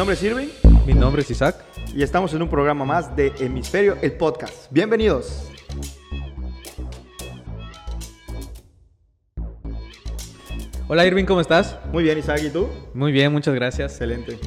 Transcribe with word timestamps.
Mi 0.00 0.02
nombre 0.02 0.14
es 0.14 0.22
Irving 0.22 0.48
Mi 0.86 0.94
nombre 0.94 1.20
es 1.20 1.30
Isaac. 1.30 1.56
y 1.94 2.02
estamos 2.02 2.32
en 2.32 2.40
un 2.40 2.48
programa 2.48 2.86
más 2.86 3.14
de 3.14 3.34
Hemisferio, 3.38 3.98
el 4.00 4.12
podcast. 4.12 4.72
Bienvenidos. 4.72 5.50
Hola 10.88 11.04
Irving, 11.04 11.26
¿cómo 11.26 11.42
estás? 11.42 11.76
Muy 11.92 12.02
bien, 12.04 12.16
Isaac, 12.16 12.40
¿y 12.42 12.48
tú? 12.48 12.66
Muy 12.94 13.12
bien, 13.12 13.30
muchas 13.30 13.54
gracias. 13.54 13.92
Excelente. 13.92 14.38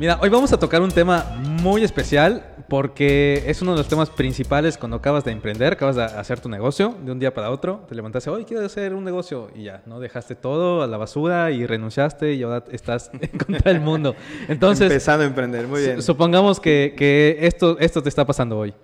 Mira, 0.00 0.18
hoy 0.20 0.30
vamos 0.30 0.52
a 0.52 0.58
tocar 0.58 0.82
un 0.82 0.90
tema 0.90 1.24
muy 1.44 1.84
especial 1.84 2.57
porque 2.68 3.42
es 3.46 3.62
uno 3.62 3.72
de 3.72 3.78
los 3.78 3.88
temas 3.88 4.10
principales 4.10 4.76
cuando 4.76 4.98
acabas 4.98 5.24
de 5.24 5.32
emprender, 5.32 5.72
acabas 5.72 5.96
de 5.96 6.02
hacer 6.04 6.40
tu 6.40 6.48
negocio 6.50 6.94
de 7.02 7.12
un 7.12 7.18
día 7.18 7.32
para 7.32 7.50
otro, 7.50 7.84
te 7.88 7.94
levantaste, 7.94 8.28
hoy 8.28 8.44
quiero 8.44 8.64
hacer 8.64 8.94
un 8.94 9.04
negocio 9.04 9.50
y 9.54 9.64
ya, 9.64 9.82
¿no? 9.86 10.00
Dejaste 10.00 10.34
todo 10.34 10.82
a 10.82 10.86
la 10.86 10.98
basura 10.98 11.50
y 11.50 11.64
renunciaste 11.64 12.34
y 12.34 12.42
ahora 12.42 12.64
estás 12.70 13.10
en 13.20 13.38
contra 13.38 13.72
del 13.72 13.80
mundo. 13.80 14.14
Entonces, 14.48 14.90
Empezando 14.90 15.24
a 15.24 15.26
emprender, 15.26 15.66
muy 15.66 15.80
bien. 15.80 15.96
su- 15.96 16.02
supongamos 16.02 16.60
que, 16.60 16.94
que 16.96 17.38
esto, 17.40 17.78
esto 17.80 18.02
te 18.02 18.10
está 18.10 18.26
pasando 18.26 18.58
hoy. 18.58 18.74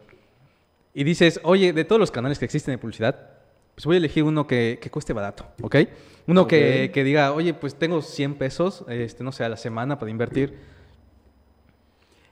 Y 0.95 1.05
dices, 1.05 1.41
oye, 1.43 1.73
de 1.73 1.85
todos 1.85 2.01
los 2.01 2.11
canales 2.11 2.39
que 2.39 2.45
existen 2.47 2.73
de 2.73 2.79
publicidad, 2.79 3.17
pues 3.75 3.85
voy 3.85 3.97
a 3.97 3.99
elegir 3.99 4.23
uno 4.23 4.47
que, 4.47 4.79
que 4.81 4.91
cueste 4.91 5.13
barato, 5.13 5.45
¿ok? 5.61 5.77
Uno 6.29 6.47
que, 6.47 6.87
Ok. 6.89 6.95
que 6.95 7.05
diga, 7.05 7.33
oye, 7.33 7.53
pues 7.53 7.75
tengo 7.75 8.01
100 8.01 8.37
pesos, 8.37 8.85
este, 8.89 9.25
no 9.25 9.33
sé, 9.33 9.45
a 9.45 9.49
la 9.51 9.57
semana 9.57 9.99
para 9.99 10.11
invertir. 10.11 10.73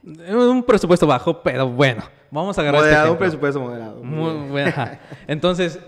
Un 0.04 0.64
presupuesto 0.64 1.06
bajo, 1.06 1.42
pero 1.42 1.68
bueno, 1.68 2.02
vamos 2.30 2.58
a 2.58 2.60
agarrar 2.62 2.80
este 2.80 2.90
Moderado, 2.90 3.12
un 3.12 3.18
presupuesto 3.18 3.60
moderado. 3.60 4.02
Muy 4.02 4.18
Muy 4.18 4.32
bien. 4.40 4.50
bueno, 4.50 4.68
ajá. 4.70 4.98
Entonces, 5.28 5.78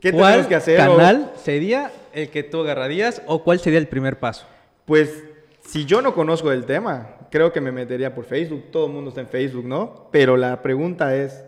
¿Qué 0.00 0.12
¿cuál 0.12 0.32
tenemos 0.32 0.46
que 0.48 0.54
hacer? 0.56 0.80
o- 0.88 0.96
canal 0.96 1.32
sería 1.36 1.90
el 2.12 2.28
que 2.30 2.42
tú 2.42 2.60
agarrarías 2.60 3.22
o 3.26 3.42
cuál 3.42 3.58
sería 3.60 3.78
el 3.78 3.88
primer 3.88 4.18
paso? 4.18 4.46
Pues 4.84 5.24
si 5.66 5.84
yo 5.86 6.02
no 6.02 6.14
conozco 6.14 6.52
el 6.52 6.64
tema, 6.66 7.08
creo 7.30 7.52
que 7.52 7.60
me 7.60 7.72
metería 7.72 8.14
por 8.14 8.24
Facebook. 8.24 8.64
Todo 8.70 8.86
el 8.86 8.92
mundo 8.92 9.08
está 9.08 9.22
en 9.22 9.28
Facebook, 9.28 9.64
¿no? 9.64 10.08
Pero 10.12 10.36
la 10.36 10.60
pregunta 10.62 11.16
es, 11.16 11.44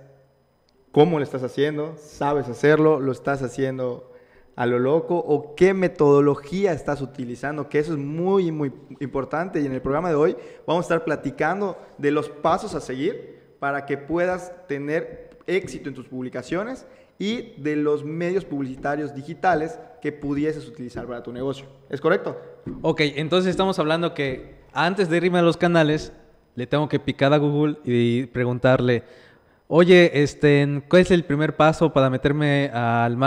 ¿cómo 0.93 1.19
lo 1.19 1.25
estás 1.25 1.43
haciendo? 1.43 1.95
¿Sabes 1.99 2.49
hacerlo? 2.49 3.01
¿Lo 3.01 3.13
estás 3.13 3.43
haciendo 3.43 4.11
a 4.59 4.67
lo 4.67 4.81
loco? 4.81 5.17
¿O 5.17 5.55
qué 5.55 5.73
metodología 5.73 6.73
estás 6.73 7.01
utilizando? 7.01 7.69
Que 7.69 7.79
eso 7.79 7.93
es 7.93 7.99
muy, 7.99 8.51
muy 8.51 8.73
importante. 8.99 9.61
Y 9.61 9.67
en 9.67 9.73
el 9.73 9.81
programa 9.81 10.09
de 10.09 10.17
hoy 10.17 10.37
vamos 10.67 10.83
a 10.83 10.87
estar 10.87 11.05
platicando 11.05 11.79
de 11.97 12.11
los 12.11 12.29
pasos 12.29 12.75
a 12.75 12.81
seguir 12.81 13.39
para 13.61 13.87
que 13.87 13.97
puedas 13.97 14.53
tener 14.67 15.31
éxito 15.47 15.89
en 15.89 15.95
tus 15.95 16.09
publicaciones 16.09 16.87
y 17.21 17.53
de 17.63 17.77
los 17.77 18.05
medios 18.05 18.45
publicitarios 18.45 19.15
digitales 19.15 19.79
que 20.03 20.11
pudieses 20.11 20.67
utilizar 20.67 21.07
para 21.07 21.23
tu 21.23 21.33
negocio. 21.33 21.67
¿Es 21.89 22.01
correcto? 22.01 22.37
Ok, 22.83 23.03
entonces 23.15 23.51
estamos 23.51 23.79
hablando 23.79 24.13
que 24.13 24.57
antes 24.73 25.09
de 25.09 25.19
irme 25.19 25.39
a 25.39 25.43
los 25.43 25.57
canales, 25.57 26.13
le 26.57 26.67
tengo 26.67 26.89
que 26.89 26.99
picar 26.99 27.33
a 27.33 27.37
Google 27.37 27.77
y 27.85 28.27
preguntarle, 28.27 29.05
oye, 29.69 30.23
este, 30.23 30.83
¿cuál 30.89 31.03
es 31.03 31.11
el 31.11 31.25
primer 31.25 31.55
paso 31.57 31.93
para 31.93 32.11
meterme 32.11 32.71
al 32.73 33.19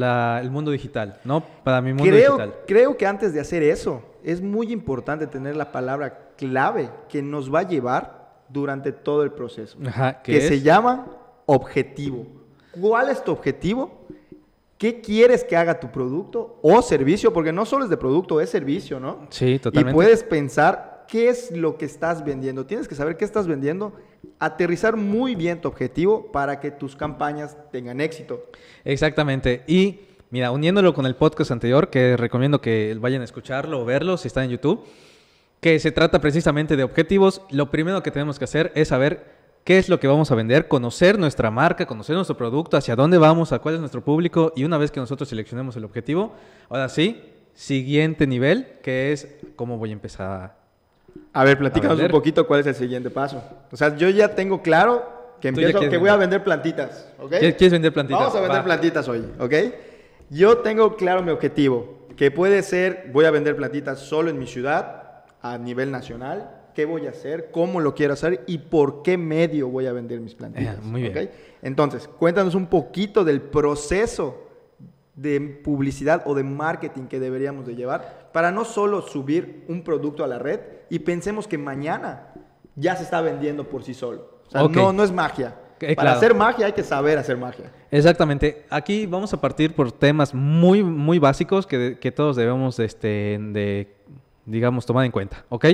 la- 0.00 0.40
el 0.40 0.50
mundo 0.50 0.70
digital? 0.70 1.18
¿No? 1.24 1.42
Para 1.64 1.80
mi 1.80 1.90
mundo 1.92 2.04
creo, 2.04 2.36
digital. 2.38 2.54
creo 2.66 2.96
que 2.96 3.06
antes 3.06 3.34
de 3.34 3.40
hacer 3.40 3.62
eso, 3.62 4.02
es 4.24 4.40
muy 4.40 4.72
importante 4.72 5.26
tener 5.26 5.56
la 5.56 5.70
palabra 5.72 6.30
clave 6.36 6.88
que 7.08 7.20
nos 7.22 7.52
va 7.52 7.60
a 7.60 7.68
llevar 7.68 8.22
durante 8.48 8.92
todo 8.92 9.22
el 9.22 9.32
proceso. 9.32 9.76
Ajá, 9.86 10.22
¿qué 10.22 10.32
que 10.32 10.38
es? 10.38 10.48
se 10.48 10.60
llama 10.60 11.06
objetivo. 11.46 12.26
¿Cuál 12.80 13.10
es 13.10 13.22
tu 13.22 13.32
objetivo? 13.32 14.06
¿Qué 14.78 15.00
quieres 15.00 15.44
que 15.44 15.56
haga 15.56 15.78
tu 15.78 15.90
producto 15.92 16.58
o 16.62 16.82
servicio? 16.82 17.32
Porque 17.32 17.52
no 17.52 17.64
solo 17.66 17.84
es 17.84 17.90
de 17.90 17.96
producto, 17.96 18.40
es 18.40 18.50
servicio, 18.50 18.98
¿no? 18.98 19.26
Sí, 19.30 19.46
Y 19.54 19.58
totalmente. 19.58 19.94
puedes 19.94 20.24
pensar 20.24 21.04
qué 21.06 21.28
es 21.28 21.50
lo 21.52 21.76
que 21.76 21.84
estás 21.84 22.24
vendiendo. 22.24 22.66
Tienes 22.66 22.88
que 22.88 22.94
saber 22.94 23.16
qué 23.16 23.24
estás 23.24 23.46
vendiendo, 23.46 23.92
aterrizar 24.38 24.96
muy 24.96 25.34
bien 25.34 25.60
tu 25.60 25.68
objetivo 25.68 26.30
para 26.32 26.60
que 26.60 26.70
tus 26.70 26.96
campañas 26.96 27.56
tengan 27.70 28.00
éxito. 28.00 28.44
Exactamente. 28.84 29.62
Y 29.66 30.00
mira, 30.30 30.50
uniéndolo 30.50 30.94
con 30.94 31.06
el 31.06 31.14
podcast 31.14 31.50
anterior, 31.50 31.90
que 31.90 32.16
recomiendo 32.16 32.60
que 32.60 32.96
vayan 33.00 33.20
a 33.20 33.24
escucharlo 33.24 33.80
o 33.80 33.84
verlo 33.84 34.16
si 34.16 34.28
está 34.28 34.44
en 34.44 34.50
YouTube, 34.50 34.84
que 35.60 35.78
se 35.78 35.92
trata 35.92 36.20
precisamente 36.20 36.76
de 36.76 36.82
objetivos, 36.82 37.42
lo 37.50 37.70
primero 37.70 38.02
que 38.02 38.10
tenemos 38.10 38.38
que 38.38 38.44
hacer 38.44 38.72
es 38.74 38.88
saber 38.88 39.42
qué 39.64 39.78
es 39.78 39.88
lo 39.88 40.00
que 40.00 40.08
vamos 40.08 40.30
a 40.32 40.34
vender, 40.34 40.66
conocer 40.66 41.18
nuestra 41.18 41.50
marca, 41.50 41.86
conocer 41.86 42.16
nuestro 42.16 42.36
producto, 42.36 42.76
hacia 42.76 42.96
dónde 42.96 43.18
vamos, 43.18 43.52
a 43.52 43.60
cuál 43.60 43.74
es 43.74 43.80
nuestro 43.80 44.02
público 44.02 44.52
y 44.56 44.64
una 44.64 44.78
vez 44.78 44.90
que 44.90 44.98
nosotros 44.98 45.28
seleccionemos 45.28 45.76
el 45.76 45.84
objetivo, 45.84 46.32
ahora 46.68 46.88
sí, 46.88 47.22
siguiente 47.54 48.26
nivel, 48.26 48.78
que 48.82 49.12
es 49.12 49.36
cómo 49.54 49.78
voy 49.78 49.90
a 49.90 49.92
empezar 49.92 50.61
a... 51.32 51.40
A 51.40 51.44
ver, 51.44 51.58
platícanos 51.58 51.94
un 51.94 52.02
vender. 52.02 52.10
poquito 52.10 52.46
cuál 52.46 52.60
es 52.60 52.66
el 52.66 52.74
siguiente 52.74 53.10
paso. 53.10 53.42
O 53.70 53.76
sea, 53.76 53.96
yo 53.96 54.08
ya 54.10 54.34
tengo 54.34 54.62
claro 54.62 55.36
que 55.40 55.48
empiezo, 55.48 55.80
que 55.80 55.96
voy 55.96 56.08
a 56.08 56.16
vender. 56.16 56.44
plantitas, 56.44 57.08
¿ok? 57.18 57.30
¿Quieres 57.30 57.72
vender 57.72 57.92
plantitas? 57.92 58.20
Vamos 58.20 58.36
a 58.36 58.40
vender 58.40 58.60
Va. 58.60 58.64
plantitas 58.64 59.08
hoy, 59.08 59.24
¿ok? 59.38 59.54
Yo 60.30 60.58
tengo 60.58 60.96
claro 60.96 61.22
mi 61.22 61.30
objetivo, 61.30 62.06
que 62.16 62.30
puede 62.30 62.62
ser, 62.62 63.10
voy 63.12 63.24
a 63.24 63.30
vender 63.30 63.56
plantitas 63.56 63.98
solo 63.98 64.30
en 64.30 64.38
mi 64.38 64.46
ciudad, 64.46 65.24
a 65.42 65.58
nivel 65.58 65.90
nacional, 65.90 66.50
qué 66.74 66.84
voy 66.84 67.06
a 67.06 67.10
hacer, 67.10 67.50
cómo 67.50 67.80
lo 67.80 67.94
quiero 67.94 68.14
hacer 68.14 68.44
y 68.46 68.58
por 68.58 69.02
qué 69.02 69.18
medio 69.18 69.68
voy 69.68 69.86
a 69.86 69.92
vender 69.92 70.20
mis 70.20 70.34
plantitas. 70.34 70.76
Eh, 70.76 70.80
muy 70.82 71.02
bien. 71.02 71.18
¿ok? 71.18 71.30
Entonces, 71.62 72.08
cuéntanos 72.08 72.54
un 72.54 72.66
poquito 72.66 73.24
del 73.24 73.40
proceso 73.40 74.48
de 75.14 75.40
publicidad 75.40 76.22
o 76.24 76.34
de 76.34 76.44
marketing 76.44 77.04
que 77.04 77.20
deberíamos 77.20 77.66
de 77.66 77.74
llevar 77.74 78.21
para 78.32 78.50
no 78.50 78.64
solo 78.64 79.02
subir 79.02 79.64
un 79.68 79.82
producto 79.82 80.24
a 80.24 80.26
la 80.26 80.38
red 80.38 80.60
y 80.90 81.00
pensemos 81.00 81.46
que 81.46 81.58
mañana 81.58 82.32
ya 82.76 82.96
se 82.96 83.04
está 83.04 83.20
vendiendo 83.20 83.68
por 83.68 83.82
sí 83.82 83.94
solo. 83.94 84.40
O 84.48 84.50
sea, 84.50 84.62
no, 84.62 84.92
no 84.92 85.04
es 85.04 85.12
magia. 85.12 85.56
Eh, 85.80 85.96
para 85.96 86.10
claro. 86.10 86.18
hacer 86.18 86.34
magia 86.34 86.66
hay 86.66 86.72
que 86.72 86.84
saber 86.84 87.18
hacer 87.18 87.36
magia. 87.36 87.72
Exactamente. 87.90 88.64
Aquí 88.70 89.06
vamos 89.06 89.32
a 89.34 89.40
partir 89.40 89.74
por 89.74 89.90
temas 89.90 90.32
muy, 90.32 90.82
muy 90.82 91.18
básicos 91.18 91.66
que, 91.66 91.98
que 91.98 92.12
todos 92.12 92.36
debemos, 92.36 92.78
este, 92.78 93.38
de, 93.40 93.92
digamos, 94.46 94.86
tomar 94.86 95.04
en 95.04 95.10
cuenta, 95.10 95.44
¿ok? 95.48 95.66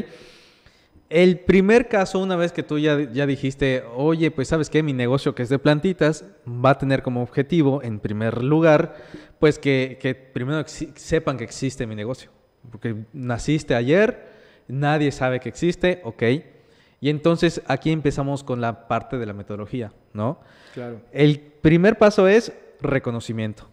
El 1.11 1.41
primer 1.41 1.89
caso, 1.89 2.19
una 2.19 2.37
vez 2.37 2.53
que 2.53 2.63
tú 2.63 2.79
ya, 2.79 3.11
ya 3.11 3.27
dijiste, 3.27 3.83
oye, 3.95 4.31
pues 4.31 4.49
sabes 4.49 4.69
que 4.69 4.83
mi 4.83 4.93
negocio 4.93 5.35
que 5.35 5.43
es 5.43 5.49
de 5.49 5.59
plantitas 5.59 6.25
va 6.47 6.71
a 6.71 6.79
tener 6.79 7.03
como 7.03 7.23
objetivo, 7.23 7.83
en 7.83 7.99
primer 7.99 8.43
lugar, 8.43 8.97
pues 9.39 9.59
que, 9.59 9.99
que 10.01 10.15
primero 10.15 10.63
sepan 10.67 11.39
que 11.39 11.45
existe 11.45 11.87
mi 11.87 11.95
negocio. 11.95 12.31
Porque 12.71 12.97
naciste 13.13 13.75
ayer, 13.75 14.29
nadie 14.69 15.13
sabe 15.13 15.41
que 15.41 15.49
existe, 15.49 16.01
¿ok? 16.05 16.23
Y 17.01 17.11
entonces 17.11 17.63
aquí 17.67 17.93
empezamos 17.93 18.43
con 18.43 18.61
la 18.61 18.89
parte 18.89 19.19
de 19.19 19.27
la 19.27 19.33
metodología, 19.33 19.93
¿no? 20.13 20.41
Claro. 20.75 21.01
El 21.13 21.41
primer 21.41 21.97
paso 21.97 22.27
es 22.27 22.53
reconocimiento. 22.81 23.69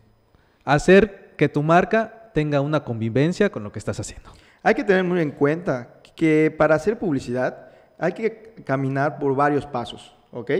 Hacer 0.63 1.33
que 1.37 1.49
tu 1.49 1.63
marca 1.63 2.31
tenga 2.33 2.61
una 2.61 2.83
convivencia 2.83 3.49
con 3.49 3.63
lo 3.63 3.71
que 3.71 3.79
estás 3.79 3.99
haciendo. 3.99 4.29
Hay 4.61 4.75
que 4.75 4.83
tener 4.83 5.03
muy 5.03 5.21
en 5.21 5.31
cuenta 5.31 6.01
que 6.15 6.53
para 6.55 6.75
hacer 6.75 6.97
publicidad 6.97 7.69
hay 7.97 8.13
que 8.13 8.53
caminar 8.65 9.19
por 9.19 9.35
varios 9.35 9.65
pasos, 9.65 10.15
¿ok? 10.31 10.51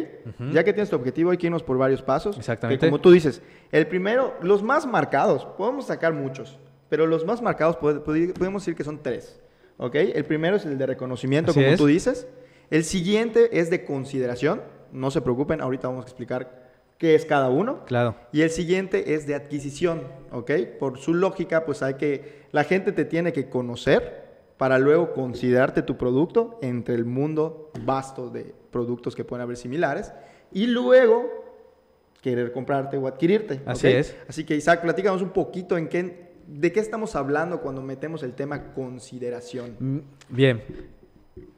Ya 0.51 0.63
que 0.63 0.73
tienes 0.73 0.89
tu 0.89 0.95
objetivo 0.95 1.31
hay 1.31 1.37
que 1.37 1.47
irnos 1.47 1.63
por 1.63 1.77
varios 1.77 2.01
pasos. 2.01 2.37
Exactamente. 2.37 2.79
Que 2.79 2.89
como 2.89 3.01
tú 3.01 3.11
dices, 3.11 3.41
el 3.71 3.87
primero, 3.87 4.35
los 4.41 4.63
más 4.63 4.85
marcados, 4.85 5.45
podemos 5.57 5.87
sacar 5.87 6.13
muchos, 6.13 6.59
pero 6.89 7.07
los 7.07 7.25
más 7.25 7.41
marcados 7.41 7.77
pod- 7.77 8.03
pod- 8.03 8.33
podemos 8.33 8.61
decir 8.63 8.75
que 8.75 8.83
son 8.83 9.01
tres, 9.01 9.39
¿ok? 9.77 9.95
El 9.95 10.25
primero 10.25 10.55
es 10.57 10.65
el 10.65 10.77
de 10.77 10.85
reconocimiento, 10.85 11.51
Así 11.51 11.59
como 11.61 11.73
es. 11.73 11.77
tú 11.77 11.85
dices. 11.87 12.27
El 12.69 12.83
siguiente 12.83 13.59
es 13.59 13.69
de 13.69 13.85
consideración, 13.85 14.61
no 14.91 15.11
se 15.11 15.21
preocupen, 15.21 15.61
ahorita 15.61 15.87
vamos 15.87 16.05
a 16.05 16.07
explicar 16.07 16.63
qué 16.97 17.13
es 17.15 17.25
cada 17.25 17.49
uno. 17.49 17.85
Claro. 17.85 18.15
Y 18.31 18.41
el 18.41 18.49
siguiente 18.49 19.13
es 19.13 19.27
de 19.27 19.35
adquisición, 19.35 20.03
¿ok? 20.31 20.51
Por 20.79 20.97
su 20.97 21.13
lógica, 21.13 21.65
pues 21.65 21.83
hay 21.83 21.95
que, 21.95 22.43
la 22.51 22.63
gente 22.63 22.91
te 22.91 23.05
tiene 23.05 23.33
que 23.33 23.49
conocer 23.49 24.23
para 24.57 24.79
luego 24.79 25.13
considerarte 25.13 25.81
tu 25.81 25.97
producto 25.97 26.57
entre 26.61 26.95
el 26.95 27.03
mundo 27.05 27.71
vasto 27.83 28.29
de 28.29 28.55
productos 28.71 29.13
que 29.15 29.25
pueden 29.25 29.43
haber 29.43 29.57
similares 29.57 30.13
y 30.53 30.67
luego 30.67 31.29
querer 32.21 32.51
comprarte 32.53 32.97
o 32.97 33.05
adquirirte. 33.07 33.61
Así 33.65 33.87
es. 33.87 34.15
Así 34.27 34.45
que 34.45 34.55
Isaac, 34.55 34.81
platícanos 34.81 35.21
un 35.21 35.29
poquito 35.31 35.77
en 35.77 35.87
qué, 35.89 36.24
de 36.47 36.71
qué 36.71 36.79
estamos 36.79 37.15
hablando 37.15 37.61
cuando 37.61 37.81
metemos 37.81 38.23
el 38.23 38.33
tema 38.33 38.73
consideración. 38.73 39.75
Mm, 39.79 39.97
Bien. 40.29 40.63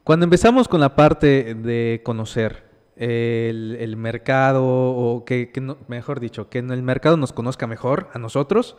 Cuando 0.04 0.24
empezamos 0.24 0.66
con 0.68 0.80
la 0.80 0.96
parte 0.96 1.54
de 1.54 2.00
conocer 2.04 2.64
el, 2.96 3.76
el 3.78 3.96
mercado, 3.96 4.64
o 4.66 5.24
que, 5.24 5.50
que 5.52 5.60
no- 5.60 5.76
mejor 5.86 6.18
dicho, 6.18 6.48
que 6.48 6.58
el 6.58 6.82
mercado 6.82 7.16
nos 7.16 7.32
conozca 7.32 7.66
mejor 7.66 8.08
a 8.12 8.18
nosotros, 8.18 8.76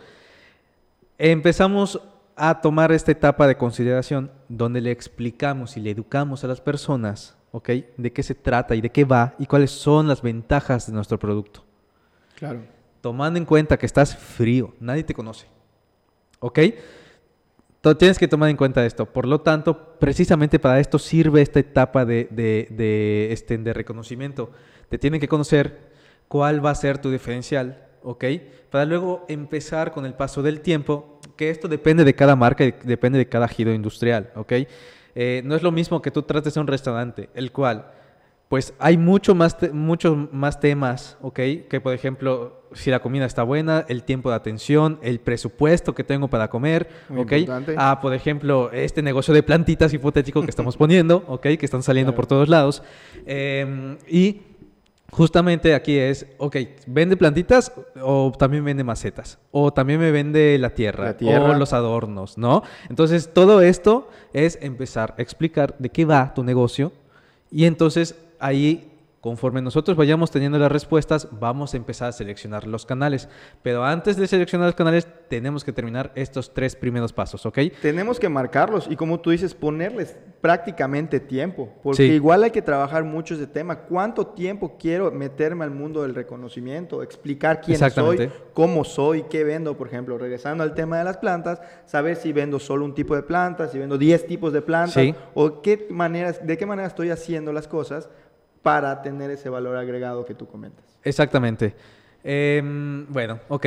empezamos 1.17 2.01
a 2.35 2.61
tomar 2.61 2.91
esta 2.91 3.11
etapa 3.11 3.47
de 3.47 3.57
consideración 3.57 4.31
donde 4.47 4.81
le 4.81 4.91
explicamos 4.91 5.77
y 5.77 5.81
le 5.81 5.91
educamos 5.91 6.43
a 6.43 6.47
las 6.47 6.61
personas, 6.61 7.35
¿ok? 7.51 7.69
De 7.97 8.13
qué 8.13 8.23
se 8.23 8.35
trata 8.35 8.75
y 8.75 8.81
de 8.81 8.89
qué 8.91 9.03
va 9.03 9.35
y 9.39 9.45
cuáles 9.45 9.71
son 9.71 10.07
las 10.07 10.21
ventajas 10.21 10.87
de 10.87 10.93
nuestro 10.93 11.19
producto. 11.19 11.63
Claro. 12.35 12.61
Tomando 13.01 13.37
en 13.37 13.45
cuenta 13.45 13.77
que 13.77 13.85
estás 13.85 14.15
frío, 14.15 14.73
nadie 14.79 15.03
te 15.03 15.13
conoce, 15.13 15.47
¿ok? 16.39 16.59
tienes 17.97 18.19
que 18.19 18.27
tomar 18.27 18.49
en 18.49 18.57
cuenta 18.57 18.85
esto. 18.85 19.05
Por 19.05 19.25
lo 19.25 19.41
tanto, 19.41 19.97
precisamente 19.99 20.59
para 20.59 20.79
esto 20.79 20.99
sirve 20.99 21.41
esta 21.41 21.59
etapa 21.59 22.05
de, 22.05 22.27
de, 22.29 23.31
este, 23.31 23.57
de 23.57 23.73
reconocimiento. 23.73 24.51
Te 24.89 24.97
tienen 24.97 25.19
que 25.19 25.27
conocer 25.27 25.89
cuál 26.27 26.63
va 26.63 26.71
a 26.71 26.75
ser 26.75 26.97
tu 26.97 27.09
diferencial, 27.09 27.87
¿ok? 28.03 28.25
Para 28.69 28.85
luego 28.85 29.25
empezar 29.29 29.91
con 29.91 30.05
el 30.05 30.13
paso 30.13 30.43
del 30.43 30.61
tiempo, 30.61 31.19
que 31.35 31.49
esto 31.49 31.67
depende 31.67 32.03
de 32.03 32.13
cada 32.13 32.35
marca 32.35 32.65
depende 32.83 33.17
de 33.17 33.29
cada 33.29 33.47
giro 33.47 33.73
industrial, 33.73 34.31
¿ok? 34.35 34.53
Eh, 35.15 35.41
no 35.45 35.55
es 35.55 35.63
lo 35.63 35.71
mismo 35.71 36.01
que 36.01 36.11
tú 36.11 36.21
trates 36.23 36.55
a 36.57 36.61
un 36.61 36.67
restaurante, 36.67 37.29
el 37.33 37.51
cual, 37.51 37.91
pues 38.49 38.73
hay 38.79 38.97
mucho 38.97 39.35
más 39.35 39.55
muchos 39.71 40.17
más 40.33 40.59
temas, 40.59 41.17
¿ok? 41.21 41.39
Que 41.69 41.79
por 41.81 41.93
ejemplo, 41.93 42.63
si 42.73 42.89
la 42.89 42.99
comida 42.99 43.25
está 43.25 43.43
buena, 43.43 43.85
el 43.87 44.03
tiempo 44.03 44.29
de 44.31 44.35
atención, 44.35 44.99
el 45.03 45.19
presupuesto 45.19 45.93
que 45.95 46.03
tengo 46.03 46.27
para 46.29 46.49
comer, 46.49 46.89
Muy 47.09 47.21
¿ok? 47.21 47.31
importante. 47.33 47.75
Ah, 47.77 47.99
por 48.01 48.13
ejemplo, 48.13 48.71
este 48.71 49.01
negocio 49.03 49.33
de 49.35 49.43
plantitas 49.43 49.93
hipotético 49.93 50.41
que 50.41 50.49
estamos 50.49 50.75
poniendo, 50.77 51.23
¿ok? 51.27 51.41
Que 51.41 51.65
están 51.65 51.83
saliendo 51.83 52.13
por 52.15 52.25
todos 52.25 52.49
lados. 52.49 52.81
Eh, 53.27 53.97
y 54.07 54.41
justamente 55.11 55.75
aquí 55.75 55.97
es, 55.97 56.25
ok, 56.39 56.57
¿vende 56.87 57.17
plantitas 57.17 57.71
o 58.01 58.31
también 58.37 58.63
vende 58.65 58.83
macetas? 58.83 59.37
O 59.51 59.71
también 59.73 59.99
me 59.99 60.09
vende 60.11 60.57
la 60.59 60.71
tierra, 60.71 61.05
La 61.05 61.17
tierra. 61.17 61.51
o 61.51 61.53
los 61.53 61.73
adornos, 61.73 62.37
¿no? 62.37 62.63
Entonces, 62.89 63.31
todo 63.31 63.61
esto 63.61 64.09
es 64.33 64.57
empezar 64.61 65.13
a 65.17 65.21
explicar 65.21 65.75
de 65.77 65.89
qué 65.89 66.05
va 66.05 66.33
tu 66.33 66.43
negocio 66.43 66.91
y 67.51 67.65
entonces 67.65 68.15
ahí, 68.39 68.85
conforme 69.21 69.61
nosotros 69.61 69.97
vayamos 69.97 70.31
teniendo 70.31 70.57
las 70.59 70.71
respuestas, 70.71 71.27
vamos 71.31 71.73
a 71.73 71.77
empezar 71.77 72.07
a 72.07 72.11
seleccionar 72.13 72.65
los 72.65 72.85
canales. 72.85 73.27
Pero 73.61 73.83
antes 73.83 74.15
de 74.15 74.27
seleccionar 74.27 74.67
los 74.67 74.75
canales, 74.75 75.07
tenemos 75.27 75.63
que 75.65 75.73
terminar 75.73 76.11
estos 76.15 76.53
tres 76.53 76.75
primeros 76.75 77.11
pasos, 77.11 77.45
¿ok? 77.45 77.59
Tenemos 77.81 78.17
que 78.19 78.29
marcarlos 78.29 78.87
y 78.89 78.95
como 78.95 79.19
tú 79.19 79.31
dices, 79.31 79.53
ponerles 79.53 80.15
prácticamente 80.39 81.19
tiempo, 81.19 81.69
porque 81.83 82.07
Sí. 82.07 82.13
igual 82.13 82.43
hay 82.43 82.51
que 82.51 82.61
trabajar 82.61 83.03
mucho 83.03 83.33
ese 83.35 83.45
tema. 83.45 83.79
¿Cuánto 83.81 84.25
tiempo 84.27 84.77
quiero 84.79 85.11
meterme 85.11 85.65
al 85.65 85.71
mundo 85.71 86.01
del 86.03 86.15
reconocimiento? 86.15 87.03
Explicar 87.03 87.59
quién 87.59 87.77
soy, 87.91 88.31
cómo 88.53 88.85
soy, 88.85 89.23
qué 89.23 89.43
vendo, 89.43 89.75
por 89.77 89.87
ejemplo, 89.87 90.17
regresando 90.17 90.63
al 90.63 90.73
tema 90.73 90.97
de 90.97 91.03
las 91.03 91.17
plantas, 91.17 91.61
saber 91.85 92.15
si 92.15 92.31
vendo 92.31 92.57
solo 92.57 92.85
un 92.85 92.95
tipo 92.95 93.17
de 93.17 93.23
plantas, 93.23 93.71
si 93.73 93.79
vendo 93.79 93.97
10 93.97 94.25
tipos 94.27 94.53
de 94.53 94.61
plantas, 94.61 94.93
Sí. 95.03 95.13
o 95.33 95.61
qué 95.61 95.87
maneras, 95.89 96.39
de 96.47 96.57
qué 96.57 96.65
manera 96.65 96.87
estoy 96.87 97.09
haciendo 97.09 97.51
las 97.51 97.67
cosas 97.67 98.09
para 98.61 99.01
tener 99.01 99.31
ese 99.31 99.49
valor 99.49 99.77
agregado 99.77 100.25
que 100.25 100.33
tú 100.33 100.47
comentas. 100.47 100.85
Exactamente. 101.03 101.75
Em, 102.23 103.05
bueno, 103.09 103.39
ok. 103.47 103.65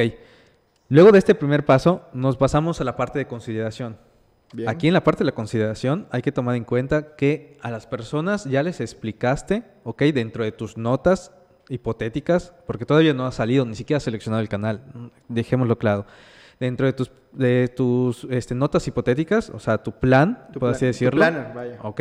Luego 0.88 1.10
de 1.12 1.18
este 1.18 1.34
primer 1.34 1.64
paso, 1.64 2.02
nos 2.12 2.36
pasamos 2.36 2.80
a 2.80 2.84
la 2.84 2.96
parte 2.96 3.18
de 3.18 3.26
consideración. 3.26 3.96
Bien. 4.52 4.68
Aquí 4.68 4.88
en 4.88 4.92
la 4.92 5.02
parte 5.02 5.20
de 5.20 5.26
la 5.26 5.32
consideración 5.32 6.06
hay 6.10 6.20
que 6.20 6.30
tomar 6.32 6.56
en 6.56 6.64
cuenta 6.64 7.16
que 7.16 7.56
a 7.62 7.70
las 7.70 7.86
personas 7.86 8.44
ya 8.44 8.62
les 8.62 8.80
explicaste, 8.82 9.62
ok, 9.84 10.02
dentro 10.12 10.44
de 10.44 10.52
tus 10.52 10.76
notas 10.76 11.32
hipotéticas, 11.70 12.52
porque 12.66 12.84
todavía 12.84 13.14
no 13.14 13.24
ha 13.26 13.32
salido, 13.32 13.64
ni 13.64 13.74
siquiera 13.74 13.96
has 13.96 14.02
seleccionado 14.02 14.42
el 14.42 14.50
canal, 14.50 14.82
dejémoslo 15.28 15.78
claro. 15.78 16.04
Dentro 16.60 16.84
de 16.84 16.92
tus, 16.92 17.10
de 17.32 17.68
tus 17.74 18.24
este, 18.30 18.54
notas 18.54 18.86
hipotéticas, 18.86 19.48
o 19.48 19.58
sea, 19.58 19.78
tu 19.78 19.92
plan, 19.92 20.46
Tu 20.52 20.60
por 20.60 20.68
plan- 20.68 20.70
así 20.72 20.80
tu 20.80 20.86
decirlo. 20.86 21.16
planner, 21.18 21.54
vaya. 21.54 21.78
Ok. 21.82 22.00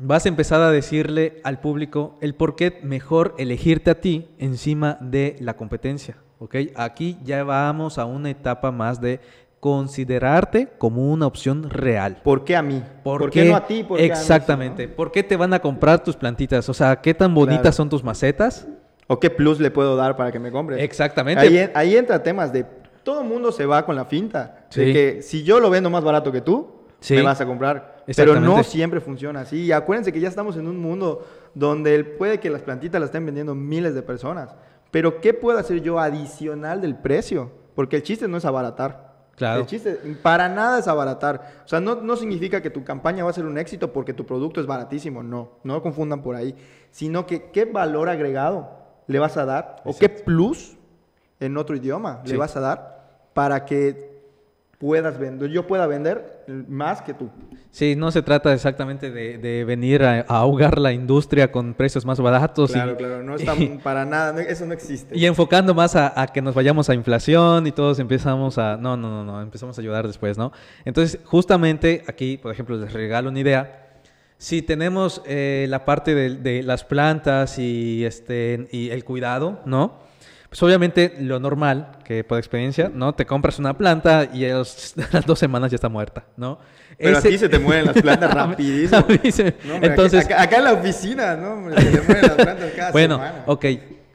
Vas 0.00 0.26
a 0.26 0.28
empezar 0.28 0.60
a 0.60 0.70
decirle 0.70 1.40
al 1.42 1.58
público 1.60 2.14
el 2.20 2.34
por 2.34 2.54
qué 2.54 2.78
mejor 2.82 3.34
elegirte 3.36 3.90
a 3.90 4.00
ti 4.00 4.28
encima 4.38 4.96
de 5.00 5.36
la 5.40 5.56
competencia. 5.56 6.16
¿ok? 6.38 6.54
Aquí 6.76 7.18
ya 7.24 7.42
vamos 7.42 7.98
a 7.98 8.04
una 8.04 8.30
etapa 8.30 8.70
más 8.70 9.00
de 9.00 9.18
considerarte 9.58 10.68
como 10.78 11.12
una 11.12 11.26
opción 11.26 11.68
real. 11.68 12.20
¿Por 12.22 12.44
qué 12.44 12.54
a 12.54 12.62
mí? 12.62 12.80
¿Por, 13.02 13.22
¿Por 13.22 13.30
qué 13.30 13.44
no 13.46 13.56
a 13.56 13.66
ti? 13.66 13.82
¿Por 13.82 13.98
qué 13.98 14.04
a 14.04 14.06
mí? 14.06 14.12
Exactamente. 14.12 14.86
¿Por 14.86 15.10
qué 15.10 15.24
te 15.24 15.36
van 15.36 15.52
a 15.52 15.58
comprar 15.58 16.04
tus 16.04 16.14
plantitas? 16.14 16.68
O 16.68 16.74
sea, 16.74 17.00
¿qué 17.00 17.12
tan 17.12 17.34
bonitas 17.34 17.62
Claro. 17.62 17.72
son 17.76 17.88
tus 17.88 18.04
macetas? 18.04 18.68
¿O 19.08 19.18
qué 19.18 19.30
plus 19.30 19.58
le 19.58 19.72
puedo 19.72 19.96
dar 19.96 20.16
para 20.16 20.30
que 20.30 20.38
me 20.38 20.52
compres? 20.52 20.80
Exactamente. 20.80 21.40
Ahí, 21.42 21.70
ahí 21.74 21.96
entra 21.96 22.22
temas 22.22 22.52
de 22.52 22.64
todo 23.02 23.22
el 23.22 23.28
mundo 23.28 23.50
se 23.50 23.66
va 23.66 23.84
con 23.84 23.96
la 23.96 24.04
finta. 24.04 24.66
De 24.72 24.84
Sí. 24.86 24.92
que 24.92 25.22
si 25.22 25.42
yo 25.42 25.58
lo 25.58 25.70
vendo 25.70 25.90
más 25.90 26.04
barato 26.04 26.30
que 26.30 26.40
tú, 26.42 26.77
Sí. 27.00 27.14
me 27.14 27.22
vas 27.22 27.40
a 27.40 27.46
comprar. 27.46 27.98
Pero 28.16 28.40
no 28.40 28.62
siempre 28.64 29.00
funciona 29.00 29.40
así. 29.40 29.64
Y 29.64 29.72
acuérdense 29.72 30.12
que 30.12 30.20
ya 30.20 30.28
estamos 30.28 30.56
en 30.56 30.66
un 30.66 30.78
mundo 30.80 31.26
donde 31.54 32.02
puede 32.04 32.40
que 32.40 32.50
las 32.50 32.62
plantitas 32.62 33.00
las 33.00 33.08
estén 33.08 33.24
vendiendo 33.26 33.54
miles 33.54 33.94
de 33.94 34.02
personas. 34.02 34.54
Pero 34.90 35.20
¿qué 35.20 35.34
puedo 35.34 35.58
hacer 35.58 35.80
yo 35.82 35.98
adicional 35.98 36.80
del 36.80 36.96
precio? 36.96 37.50
Porque 37.74 37.96
el 37.96 38.02
chiste 38.02 38.26
no 38.26 38.38
es 38.38 38.44
abaratar. 38.44 39.08
Claro. 39.36 39.60
El 39.60 39.66
chiste 39.66 39.94
para 40.22 40.48
nada 40.48 40.80
es 40.80 40.88
abaratar. 40.88 41.62
O 41.64 41.68
sea, 41.68 41.80
no, 41.80 41.96
no 41.96 42.16
significa 42.16 42.60
que 42.60 42.70
tu 42.70 42.82
campaña 42.82 43.22
va 43.22 43.30
a 43.30 43.34
ser 43.34 43.44
un 43.44 43.56
éxito 43.58 43.92
porque 43.92 44.12
tu 44.12 44.26
producto 44.26 44.60
es 44.60 44.66
baratísimo. 44.66 45.22
No, 45.22 45.52
no 45.62 45.74
lo 45.74 45.82
confundan 45.82 46.22
por 46.22 46.34
ahí. 46.34 46.56
Sino 46.90 47.26
que 47.26 47.50
qué 47.52 47.64
valor 47.66 48.08
agregado 48.08 48.70
le 49.06 49.18
vas 49.18 49.36
a 49.36 49.44
dar 49.44 49.76
o 49.84 49.96
qué 49.96 50.08
plus 50.08 50.76
en 51.38 51.56
otro 51.56 51.76
idioma 51.76 52.20
Sí. 52.24 52.32
le 52.32 52.38
vas 52.38 52.56
a 52.56 52.60
dar 52.60 52.98
para 53.32 53.64
que 53.64 54.07
puedas 54.78 55.18
vender, 55.18 55.50
yo 55.50 55.66
pueda 55.66 55.86
vender 55.88 56.44
más 56.68 57.02
que 57.02 57.12
tú. 57.12 57.28
Sí, 57.70 57.96
no 57.96 58.10
se 58.12 58.22
trata 58.22 58.52
exactamente 58.54 59.10
de, 59.10 59.36
de 59.38 59.64
venir 59.64 60.02
a, 60.04 60.20
a 60.20 60.38
ahogar 60.38 60.78
la 60.78 60.92
industria 60.92 61.50
con 61.52 61.74
precios 61.74 62.04
más 62.06 62.20
baratos. 62.20 62.70
y- 62.70 62.74
Claro, 62.74 62.96
claro, 62.96 63.22
no 63.24 63.34
está 63.34 63.54
para 63.82 64.04
nada, 64.04 64.32
no- 64.32 64.38
eso 64.40 64.64
no 64.66 64.72
existe. 64.74 65.18
Y 65.18 65.26
enfocando 65.26 65.74
más 65.74 65.96
a, 65.96 66.20
a 66.20 66.28
que 66.28 66.40
nos 66.40 66.54
vayamos 66.54 66.88
a 66.88 66.94
inflación 66.94 67.66
y 67.66 67.72
todos 67.72 67.98
empezamos 67.98 68.56
a... 68.58 68.76
No, 68.76 68.96
no, 68.96 69.10
no, 69.10 69.24
no, 69.24 69.42
empezamos 69.42 69.76
a 69.76 69.80
ayudar 69.80 70.06
después, 70.06 70.38
¿no? 70.38 70.52
Entonces, 70.84 71.18
justamente 71.24 72.04
aquí, 72.06 72.38
por 72.38 72.52
ejemplo, 72.52 72.76
les 72.76 72.92
regalo 72.92 73.30
una 73.30 73.40
idea. 73.40 73.84
Si 74.38 74.62
tenemos 74.62 75.20
eh, 75.26 75.66
la 75.68 75.84
parte 75.84 76.14
de, 76.14 76.36
de 76.36 76.62
las 76.62 76.84
plantas 76.84 77.58
y, 77.58 78.04
este, 78.04 78.68
y 78.70 78.90
el 78.90 79.04
cuidado, 79.04 79.60
¿no? 79.66 80.06
Pues 80.48 80.62
obviamente 80.62 81.14
lo 81.20 81.38
normal, 81.38 81.98
que 82.04 82.24
por 82.24 82.38
experiencia, 82.38 82.90
¿no? 82.92 83.14
Te 83.14 83.26
compras 83.26 83.58
una 83.58 83.76
planta 83.76 84.28
y 84.32 84.46
a 84.46 84.54
los- 84.56 84.94
a 85.12 85.16
las 85.16 85.26
dos 85.26 85.38
semanas 85.38 85.70
ya 85.70 85.74
está 85.74 85.88
muerta, 85.90 86.24
¿no? 86.36 86.58
Pero 86.96 87.18
Ese- 87.18 87.28
a 87.28 87.30
ti 87.30 87.38
se 87.38 87.48
te 87.50 87.58
mueren 87.58 87.84
las 87.86 87.96
plantas 88.02 88.32
rapidísimo. 88.32 88.98
A 88.98 89.04
mí 89.22 89.30
se- 89.30 89.56
No, 89.64 89.74
hombre, 89.74 89.90
Entonces, 89.90 90.24
acá, 90.24 90.42
acá 90.42 90.56
en 90.56 90.64
la 90.64 90.72
oficina, 90.72 91.36
¿no? 91.36 91.68
Se 91.76 91.84
te 91.84 92.00
mueren 92.00 92.22
las 92.22 92.32
plantas 92.36 92.70
cada 92.74 92.90
bueno, 92.92 93.16
semana. 93.16 93.42
ok, 93.46 93.64